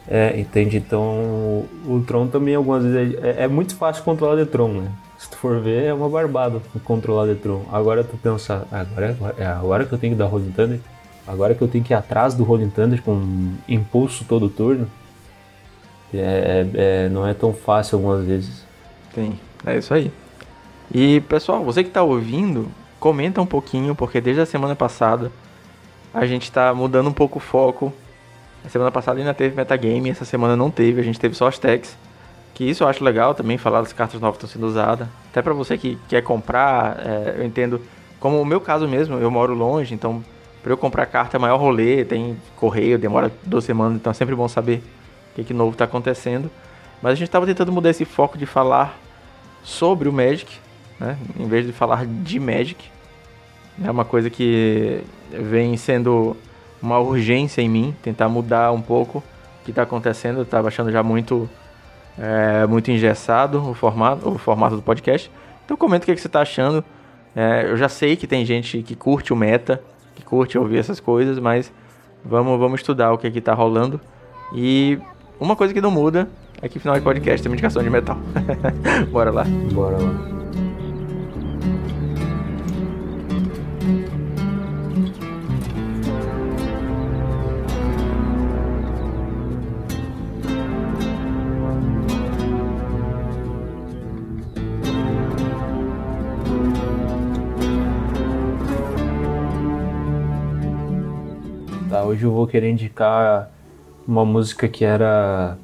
É, 0.09 0.41
entende? 0.41 0.79
Então, 0.79 1.65
o 1.87 2.03
Tron 2.07 2.27
também 2.27 2.55
algumas 2.55 2.85
vezes 2.85 3.23
é, 3.23 3.45
é 3.45 3.49
muito 3.49 3.77
fácil 3.77 4.03
controlar 4.03 4.41
o 4.41 4.47
Tron, 4.47 4.69
né? 4.69 4.89
Tu 5.33 5.39
for 5.39 5.61
ver, 5.61 5.85
é 5.85 5.95
uma 5.95 6.11
barbada 6.11 6.61
controlar 6.85 7.27
de 7.27 7.41
Tron. 7.41 7.65
Agora 7.73 8.05
tu 8.05 8.19
pensar, 8.19 8.67
agora, 8.71 9.17
é 9.39 9.47
agora 9.47 9.87
que 9.87 9.93
eu 9.93 9.99
tenho 9.99 10.13
que 10.13 10.19
dar 10.19 10.27
Rolling 10.27 10.53
Thunder, 10.53 10.79
agora 11.27 11.55
que 11.55 11.63
eu 11.63 11.69
tenho 11.69 11.83
que 11.83 11.93
ir 11.93 11.97
atrás 11.97 12.35
do 12.35 12.45
Rolling 12.45 12.69
Thunder 12.69 13.03
com 13.03 13.55
impulso 13.67 14.27
todo 14.29 14.51
turno, 14.51 14.87
é, 16.13 16.67
é, 16.75 17.09
não 17.09 17.27
é 17.27 17.33
tão 17.33 17.55
fácil 17.55 17.97
algumas 17.97 18.27
vezes. 18.27 18.63
Sim, 19.15 19.39
é 19.65 19.79
isso 19.79 19.95
aí. 19.95 20.13
E 20.95 21.23
pessoal, 21.23 21.65
você 21.65 21.83
que 21.83 21.89
está 21.89 22.03
ouvindo, 22.03 22.69
comenta 23.01 23.41
um 23.41 23.47
pouquinho, 23.47 23.95
porque 23.95 24.21
desde 24.21 24.43
a 24.43 24.47
semana 24.47 24.77
passada 24.77 25.33
a 26.13 26.27
gente 26.27 26.43
está 26.43 26.75
mudando 26.75 27.09
um 27.09 27.13
pouco 27.13 27.39
o 27.39 27.41
foco. 27.41 27.91
A 28.65 28.69
semana 28.69 28.91
passada 28.91 29.19
ainda 29.19 29.33
teve 29.33 29.57
metagame, 29.57 30.11
essa 30.11 30.27
semana 30.27 30.55
não 30.55 30.71
teve, 30.71 31.01
a 31.01 31.05
gente 31.05 31.19
teve 31.19 31.35
só 31.35 31.49
as 31.49 31.59
tags. 31.59 31.97
Que 32.55 32.65
isso 32.65 32.85
eu 32.85 32.89
acho 32.89 33.03
legal 33.03 33.35
também, 33.35 33.57
falar 33.57 33.81
das 33.81 33.93
cartas 33.93 34.21
novas 34.21 34.37
que 34.37 34.45
estão 34.45 34.61
sendo 34.61 34.69
usadas. 34.69 35.09
Até 35.31 35.41
para 35.41 35.55
você 35.55 35.79
que 35.79 35.99
quer 36.09 36.23
comprar, 36.23 36.99
é, 36.99 37.37
eu 37.39 37.45
entendo. 37.45 37.81
Como 38.21 38.41
o 38.41 38.45
meu 38.45 38.61
caso 38.61 38.87
mesmo, 38.87 39.17
eu 39.17 39.31
moro 39.31 39.55
longe, 39.55 39.95
então 39.95 40.23
para 40.63 40.73
eu 40.73 40.77
comprar 40.77 41.07
carta 41.07 41.37
é 41.37 41.41
maior 41.41 41.59
rolê, 41.59 42.05
tem 42.05 42.37
correio, 42.57 42.97
demora 42.97 43.33
duas 43.43 43.65
semanas, 43.65 43.97
então 43.97 44.13
é 44.13 44.15
sempre 44.15 44.35
bom 44.35 44.47
saber 44.47 44.81
o 45.33 45.35
que, 45.35 45.45
que 45.45 45.53
novo 45.53 45.73
está 45.73 45.85
acontecendo. 45.87 46.49
Mas 47.03 47.13
a 47.13 47.15
gente 47.17 47.27
estava 47.27 47.45
tentando 47.47 47.73
mudar 47.73 47.91
esse 47.91 48.05
foco 48.05 48.39
de 48.39 48.47
falar 48.47 48.97
sobre 49.65 50.09
o 50.09 50.13
Magic, 50.13 50.57
né? 51.01 51.17
em 51.37 51.49
vez 51.49 51.67
de 51.67 51.73
falar 51.73 52.07
de 52.07 52.39
Magic. 52.39 52.91
É 53.85 53.91
uma 53.91 54.05
coisa 54.05 54.31
que 54.31 55.03
vem 55.31 55.77
sendo 55.77 56.37
uma 56.81 56.99
urgência 56.99 57.61
em 57.61 57.69
mim, 57.69 57.97
tentar 58.03 58.29
mudar 58.29 58.71
um 58.71 58.81
pouco 58.81 59.19
o 59.19 59.65
que 59.65 59.71
está 59.71 59.83
acontecendo. 59.83 60.39
Eu 60.39 60.43
estava 60.43 60.69
achando 60.69 60.93
já 60.93 61.03
muito 61.03 61.51
é, 62.19 62.67
muito 62.67 62.91
engessado 62.91 63.71
o 63.71 63.75
formato, 63.75 64.29
o 64.29 64.39
formato 64.39 64.77
do 64.77 64.83
podcast. 64.83 65.31
Então 65.65 65.77
comenta 65.77 66.05
o 66.05 66.07
que, 66.07 66.15
que 66.15 66.21
você 66.21 66.27
está 66.27 66.41
achando. 66.41 66.85
É, 67.35 67.65
eu 67.69 67.77
já 67.77 67.89
sei 67.89 68.17
que 68.17 68.27
tem 68.27 68.45
gente 68.45 68.83
que 68.83 68.95
curte 68.95 69.33
o 69.33 69.37
meta, 69.37 69.83
que 70.15 70.23
curte 70.23 70.59
ouvir 70.59 70.79
essas 70.79 71.01
coisas, 71.01 71.39
mas 71.39 71.73
vamos, 72.25 72.59
vamos 72.59 72.81
estudar 72.81 73.13
o 73.13 73.19
que 73.19 73.27
está 73.27 73.55
rolando. 73.55 74.01
E 74.55 74.99
uma 75.41 75.57
coisa 75.57 75.73
que 75.73 75.81
não 75.81 75.91
muda 75.91 76.29
é 76.61 76.69
que 76.69 76.79
final 76.79 76.95
de 76.95 77.01
podcast 77.01 77.43
tem 77.43 77.51
uma 77.51 77.55
indicação 77.55 77.83
de 77.83 77.91
metal. 77.91 78.19
Bora 79.11 79.31
lá. 79.31 79.45
Bora 79.73 79.97
lá. 79.97 80.32
Hoje 102.23 102.27
eu 102.27 102.33
vou 102.33 102.47
querer 102.47 102.71
indicar 102.71 103.51
uma 104.07 104.25
música 104.25 104.69
que 104.69 104.85
era 104.85 105.59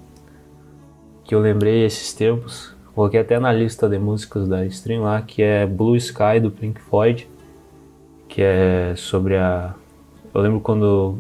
que 1.24 1.34
eu 1.34 1.40
lembrei 1.40 1.84
esses 1.84 2.12
tempos, 2.12 2.74
coloquei 2.94 3.20
até 3.20 3.38
na 3.38 3.52
lista 3.52 3.88
de 3.88 3.98
músicas 3.98 4.48
da 4.48 4.64
stream 4.66 5.02
lá, 5.02 5.20
que 5.22 5.42
é 5.42 5.66
Blue 5.66 5.94
Sky 5.96 6.40
do 6.42 6.50
Pink 6.50 6.80
Floyd, 6.80 7.28
que 8.28 8.42
é 8.42 8.94
sobre 8.96 9.36
a 9.36 9.74
eu 10.34 10.40
lembro 10.40 10.60
quando 10.60 11.18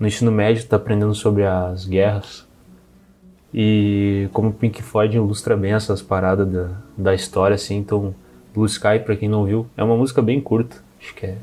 no 0.00 0.06
ensino 0.06 0.32
médio 0.32 0.66
tá 0.66 0.76
aprendendo 0.76 1.14
sobre 1.14 1.44
as 1.44 1.86
guerras. 1.86 2.46
E 3.54 4.28
como 4.32 4.52
Pink 4.52 4.82
Floyd 4.82 5.16
ilustra 5.16 5.56
bem 5.56 5.72
essas 5.72 6.02
paradas 6.02 6.48
da, 6.48 6.70
da 6.96 7.14
história 7.14 7.54
assim, 7.54 7.76
então 7.76 8.14
Blue 8.52 8.66
Sky 8.66 8.98
para 9.04 9.16
quem 9.16 9.28
não 9.28 9.44
viu, 9.44 9.66
é 9.76 9.84
uma 9.84 9.96
música 9.96 10.20
bem 10.20 10.40
curta, 10.40 10.76
acho 11.00 11.14
que 11.14 11.26
é, 11.26 11.36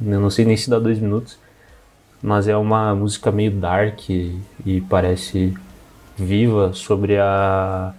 eu 0.00 0.20
não 0.20 0.30
sei 0.30 0.44
nem 0.44 0.56
se 0.56 0.70
dá 0.70 0.78
dois 0.78 0.98
minutos 0.98 1.38
mas 2.22 2.48
é 2.48 2.56
uma 2.56 2.94
música 2.94 3.30
meio 3.30 3.50
dark 3.50 4.10
e, 4.10 4.38
e 4.64 4.80
parece 4.82 5.56
viva 6.16 6.72
sobre 6.72 7.18
a, 7.18 7.94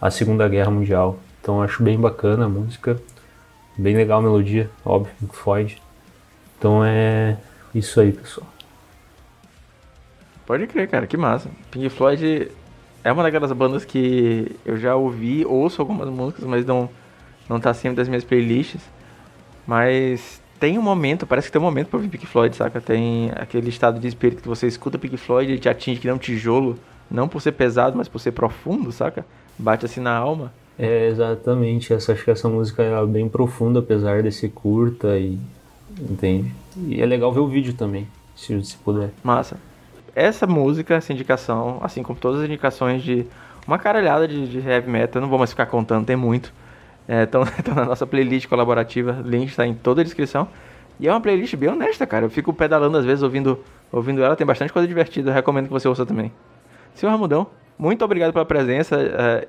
a 0.00 0.10
Segunda 0.10 0.48
Guerra 0.48 0.70
Mundial. 0.70 1.18
Então 1.40 1.62
acho 1.62 1.82
bem 1.82 1.98
bacana 1.98 2.46
a 2.46 2.48
música, 2.48 3.00
bem 3.76 3.96
legal 3.96 4.20
a 4.20 4.22
melodia, 4.22 4.70
óbvio, 4.84 5.12
Pink 5.18 5.36
Floyd. 5.36 5.82
Então 6.58 6.84
é 6.84 7.36
isso 7.74 8.00
aí, 8.00 8.12
pessoal. 8.12 8.46
Pode 10.46 10.66
crer, 10.68 10.88
cara, 10.88 11.06
que 11.06 11.16
massa. 11.16 11.50
Pink 11.70 11.88
Floyd 11.88 12.50
é 13.02 13.12
uma 13.12 13.22
daquelas 13.22 13.50
bandas 13.52 13.84
que 13.84 14.56
eu 14.64 14.76
já 14.76 14.94
ouvi, 14.94 15.44
ouço 15.44 15.82
algumas 15.82 16.08
músicas, 16.08 16.44
mas 16.44 16.64
não, 16.64 16.88
não 17.48 17.58
tá 17.58 17.74
sempre 17.74 17.96
das 17.96 18.08
minhas 18.08 18.24
playlists. 18.24 18.80
Mas 19.66 20.40
tem 20.58 20.78
um 20.78 20.82
momento, 20.82 21.26
parece 21.26 21.48
que 21.48 21.52
tem 21.52 21.60
um 21.60 21.64
momento 21.64 21.88
pra 21.88 21.98
ouvir 21.98 22.08
Pink 22.08 22.26
Floyd, 22.26 22.54
saca? 22.56 22.80
Tem 22.80 23.30
aquele 23.34 23.68
estado 23.68 24.00
de 24.00 24.08
espírito 24.08 24.42
que 24.42 24.48
você 24.48 24.66
escuta 24.66 24.98
Pink 24.98 25.16
Floyd 25.16 25.52
e 25.52 25.58
te 25.58 25.68
atinge 25.68 26.00
que 26.00 26.06
nem 26.06 26.14
um 26.14 26.18
tijolo, 26.18 26.78
não 27.10 27.28
por 27.28 27.40
ser 27.40 27.52
pesado, 27.52 27.96
mas 27.96 28.08
por 28.08 28.18
ser 28.18 28.32
profundo, 28.32 28.90
saca? 28.92 29.24
Bate 29.58 29.84
assim 29.84 30.00
na 30.00 30.14
alma. 30.16 30.52
É, 30.78 31.08
exatamente. 31.08 31.92
Essa, 31.92 32.12
acho 32.12 32.24
que 32.24 32.30
essa 32.30 32.48
música 32.48 32.82
é 32.82 33.06
bem 33.06 33.28
profunda, 33.28 33.80
apesar 33.80 34.22
de 34.22 34.32
ser 34.32 34.50
curta 34.50 35.18
e. 35.18 35.38
Entende? 35.98 36.52
E 36.76 37.00
é 37.00 37.06
legal 37.06 37.32
ver 37.32 37.40
o 37.40 37.48
vídeo 37.48 37.72
também, 37.72 38.06
se, 38.34 38.62
se 38.64 38.76
puder. 38.76 39.10
Massa. 39.22 39.56
Essa 40.14 40.46
música, 40.46 40.94
essa 40.94 41.12
indicação, 41.12 41.78
assim 41.82 42.02
como 42.02 42.18
todas 42.18 42.40
as 42.40 42.46
indicações 42.46 43.02
de 43.02 43.26
uma 43.66 43.78
caralhada 43.78 44.28
de, 44.28 44.46
de 44.46 44.58
heavy 44.58 44.90
metal, 44.90 45.20
eu 45.20 45.22
não 45.22 45.28
vou 45.28 45.38
mais 45.38 45.50
ficar 45.50 45.66
contando, 45.66 46.06
tem 46.06 46.16
muito 46.16 46.52
Estão 47.08 47.42
é, 47.42 47.46
na 47.74 47.84
nossa 47.84 48.06
playlist 48.06 48.48
colaborativa, 48.48 49.22
link 49.24 49.48
está 49.48 49.66
em 49.66 49.74
toda 49.74 50.00
a 50.00 50.04
descrição. 50.04 50.48
E 50.98 51.06
é 51.06 51.12
uma 51.12 51.20
playlist 51.20 51.54
bem 51.56 51.68
honesta, 51.68 52.06
cara. 52.06 52.24
Eu 52.26 52.30
fico 52.30 52.52
pedalando 52.52 52.96
às 52.96 53.04
vezes 53.04 53.22
ouvindo, 53.22 53.60
ouvindo 53.92 54.22
ela, 54.22 54.34
tem 54.34 54.46
bastante 54.46 54.72
coisa 54.72 54.88
divertida. 54.88 55.30
Eu 55.30 55.34
recomendo 55.34 55.66
que 55.66 55.72
você 55.72 55.86
ouça 55.86 56.06
também. 56.06 56.32
Senhor 56.94 57.12
Ramudão, 57.12 57.46
muito 57.78 58.04
obrigado 58.04 58.32
pela 58.32 58.44
presença. 58.44 58.96
É, 58.96 59.46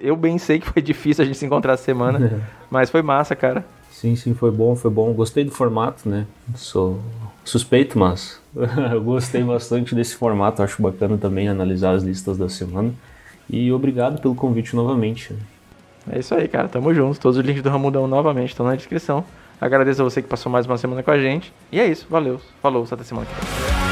eu 0.00 0.16
bem 0.16 0.38
sei 0.38 0.58
que 0.58 0.68
foi 0.68 0.82
difícil 0.82 1.22
a 1.22 1.26
gente 1.26 1.38
se 1.38 1.46
encontrar 1.46 1.74
essa 1.74 1.84
semana, 1.84 2.42
mas 2.70 2.90
foi 2.90 3.02
massa, 3.02 3.36
cara. 3.36 3.64
Sim, 3.90 4.14
sim, 4.14 4.34
foi 4.34 4.50
bom, 4.50 4.76
foi 4.76 4.90
bom. 4.90 5.12
Gostei 5.12 5.44
do 5.44 5.50
formato, 5.50 6.08
né? 6.08 6.26
Sou 6.54 7.00
suspeito, 7.44 7.98
mas 7.98 8.40
eu 8.92 9.02
gostei 9.02 9.42
bastante 9.42 9.94
desse 9.94 10.14
formato. 10.14 10.62
Acho 10.62 10.80
bacana 10.82 11.16
também 11.16 11.48
analisar 11.48 11.92
as 11.92 12.02
listas 12.02 12.38
da 12.38 12.48
semana. 12.48 12.92
E 13.50 13.72
obrigado 13.72 14.20
pelo 14.20 14.34
convite 14.34 14.76
novamente. 14.76 15.34
É 16.10 16.18
isso 16.18 16.34
aí, 16.34 16.48
cara. 16.48 16.68
Tamo 16.68 16.92
junto. 16.94 17.18
Todos 17.18 17.38
os 17.38 17.44
links 17.44 17.62
do 17.62 17.70
Ramudão 17.70 18.06
novamente 18.06 18.50
estão 18.50 18.66
na 18.66 18.74
descrição. 18.74 19.24
Agradeço 19.60 20.02
a 20.02 20.04
você 20.04 20.22
que 20.22 20.28
passou 20.28 20.50
mais 20.50 20.66
uma 20.66 20.78
semana 20.78 21.02
com 21.02 21.10
a 21.10 21.18
gente. 21.18 21.52
E 21.72 21.80
é 21.80 21.86
isso. 21.86 22.06
Valeu. 22.08 22.40
Falou. 22.62 22.86
Até 22.90 23.02
semana 23.02 23.26
que 23.26 23.34
vem. 23.34 23.87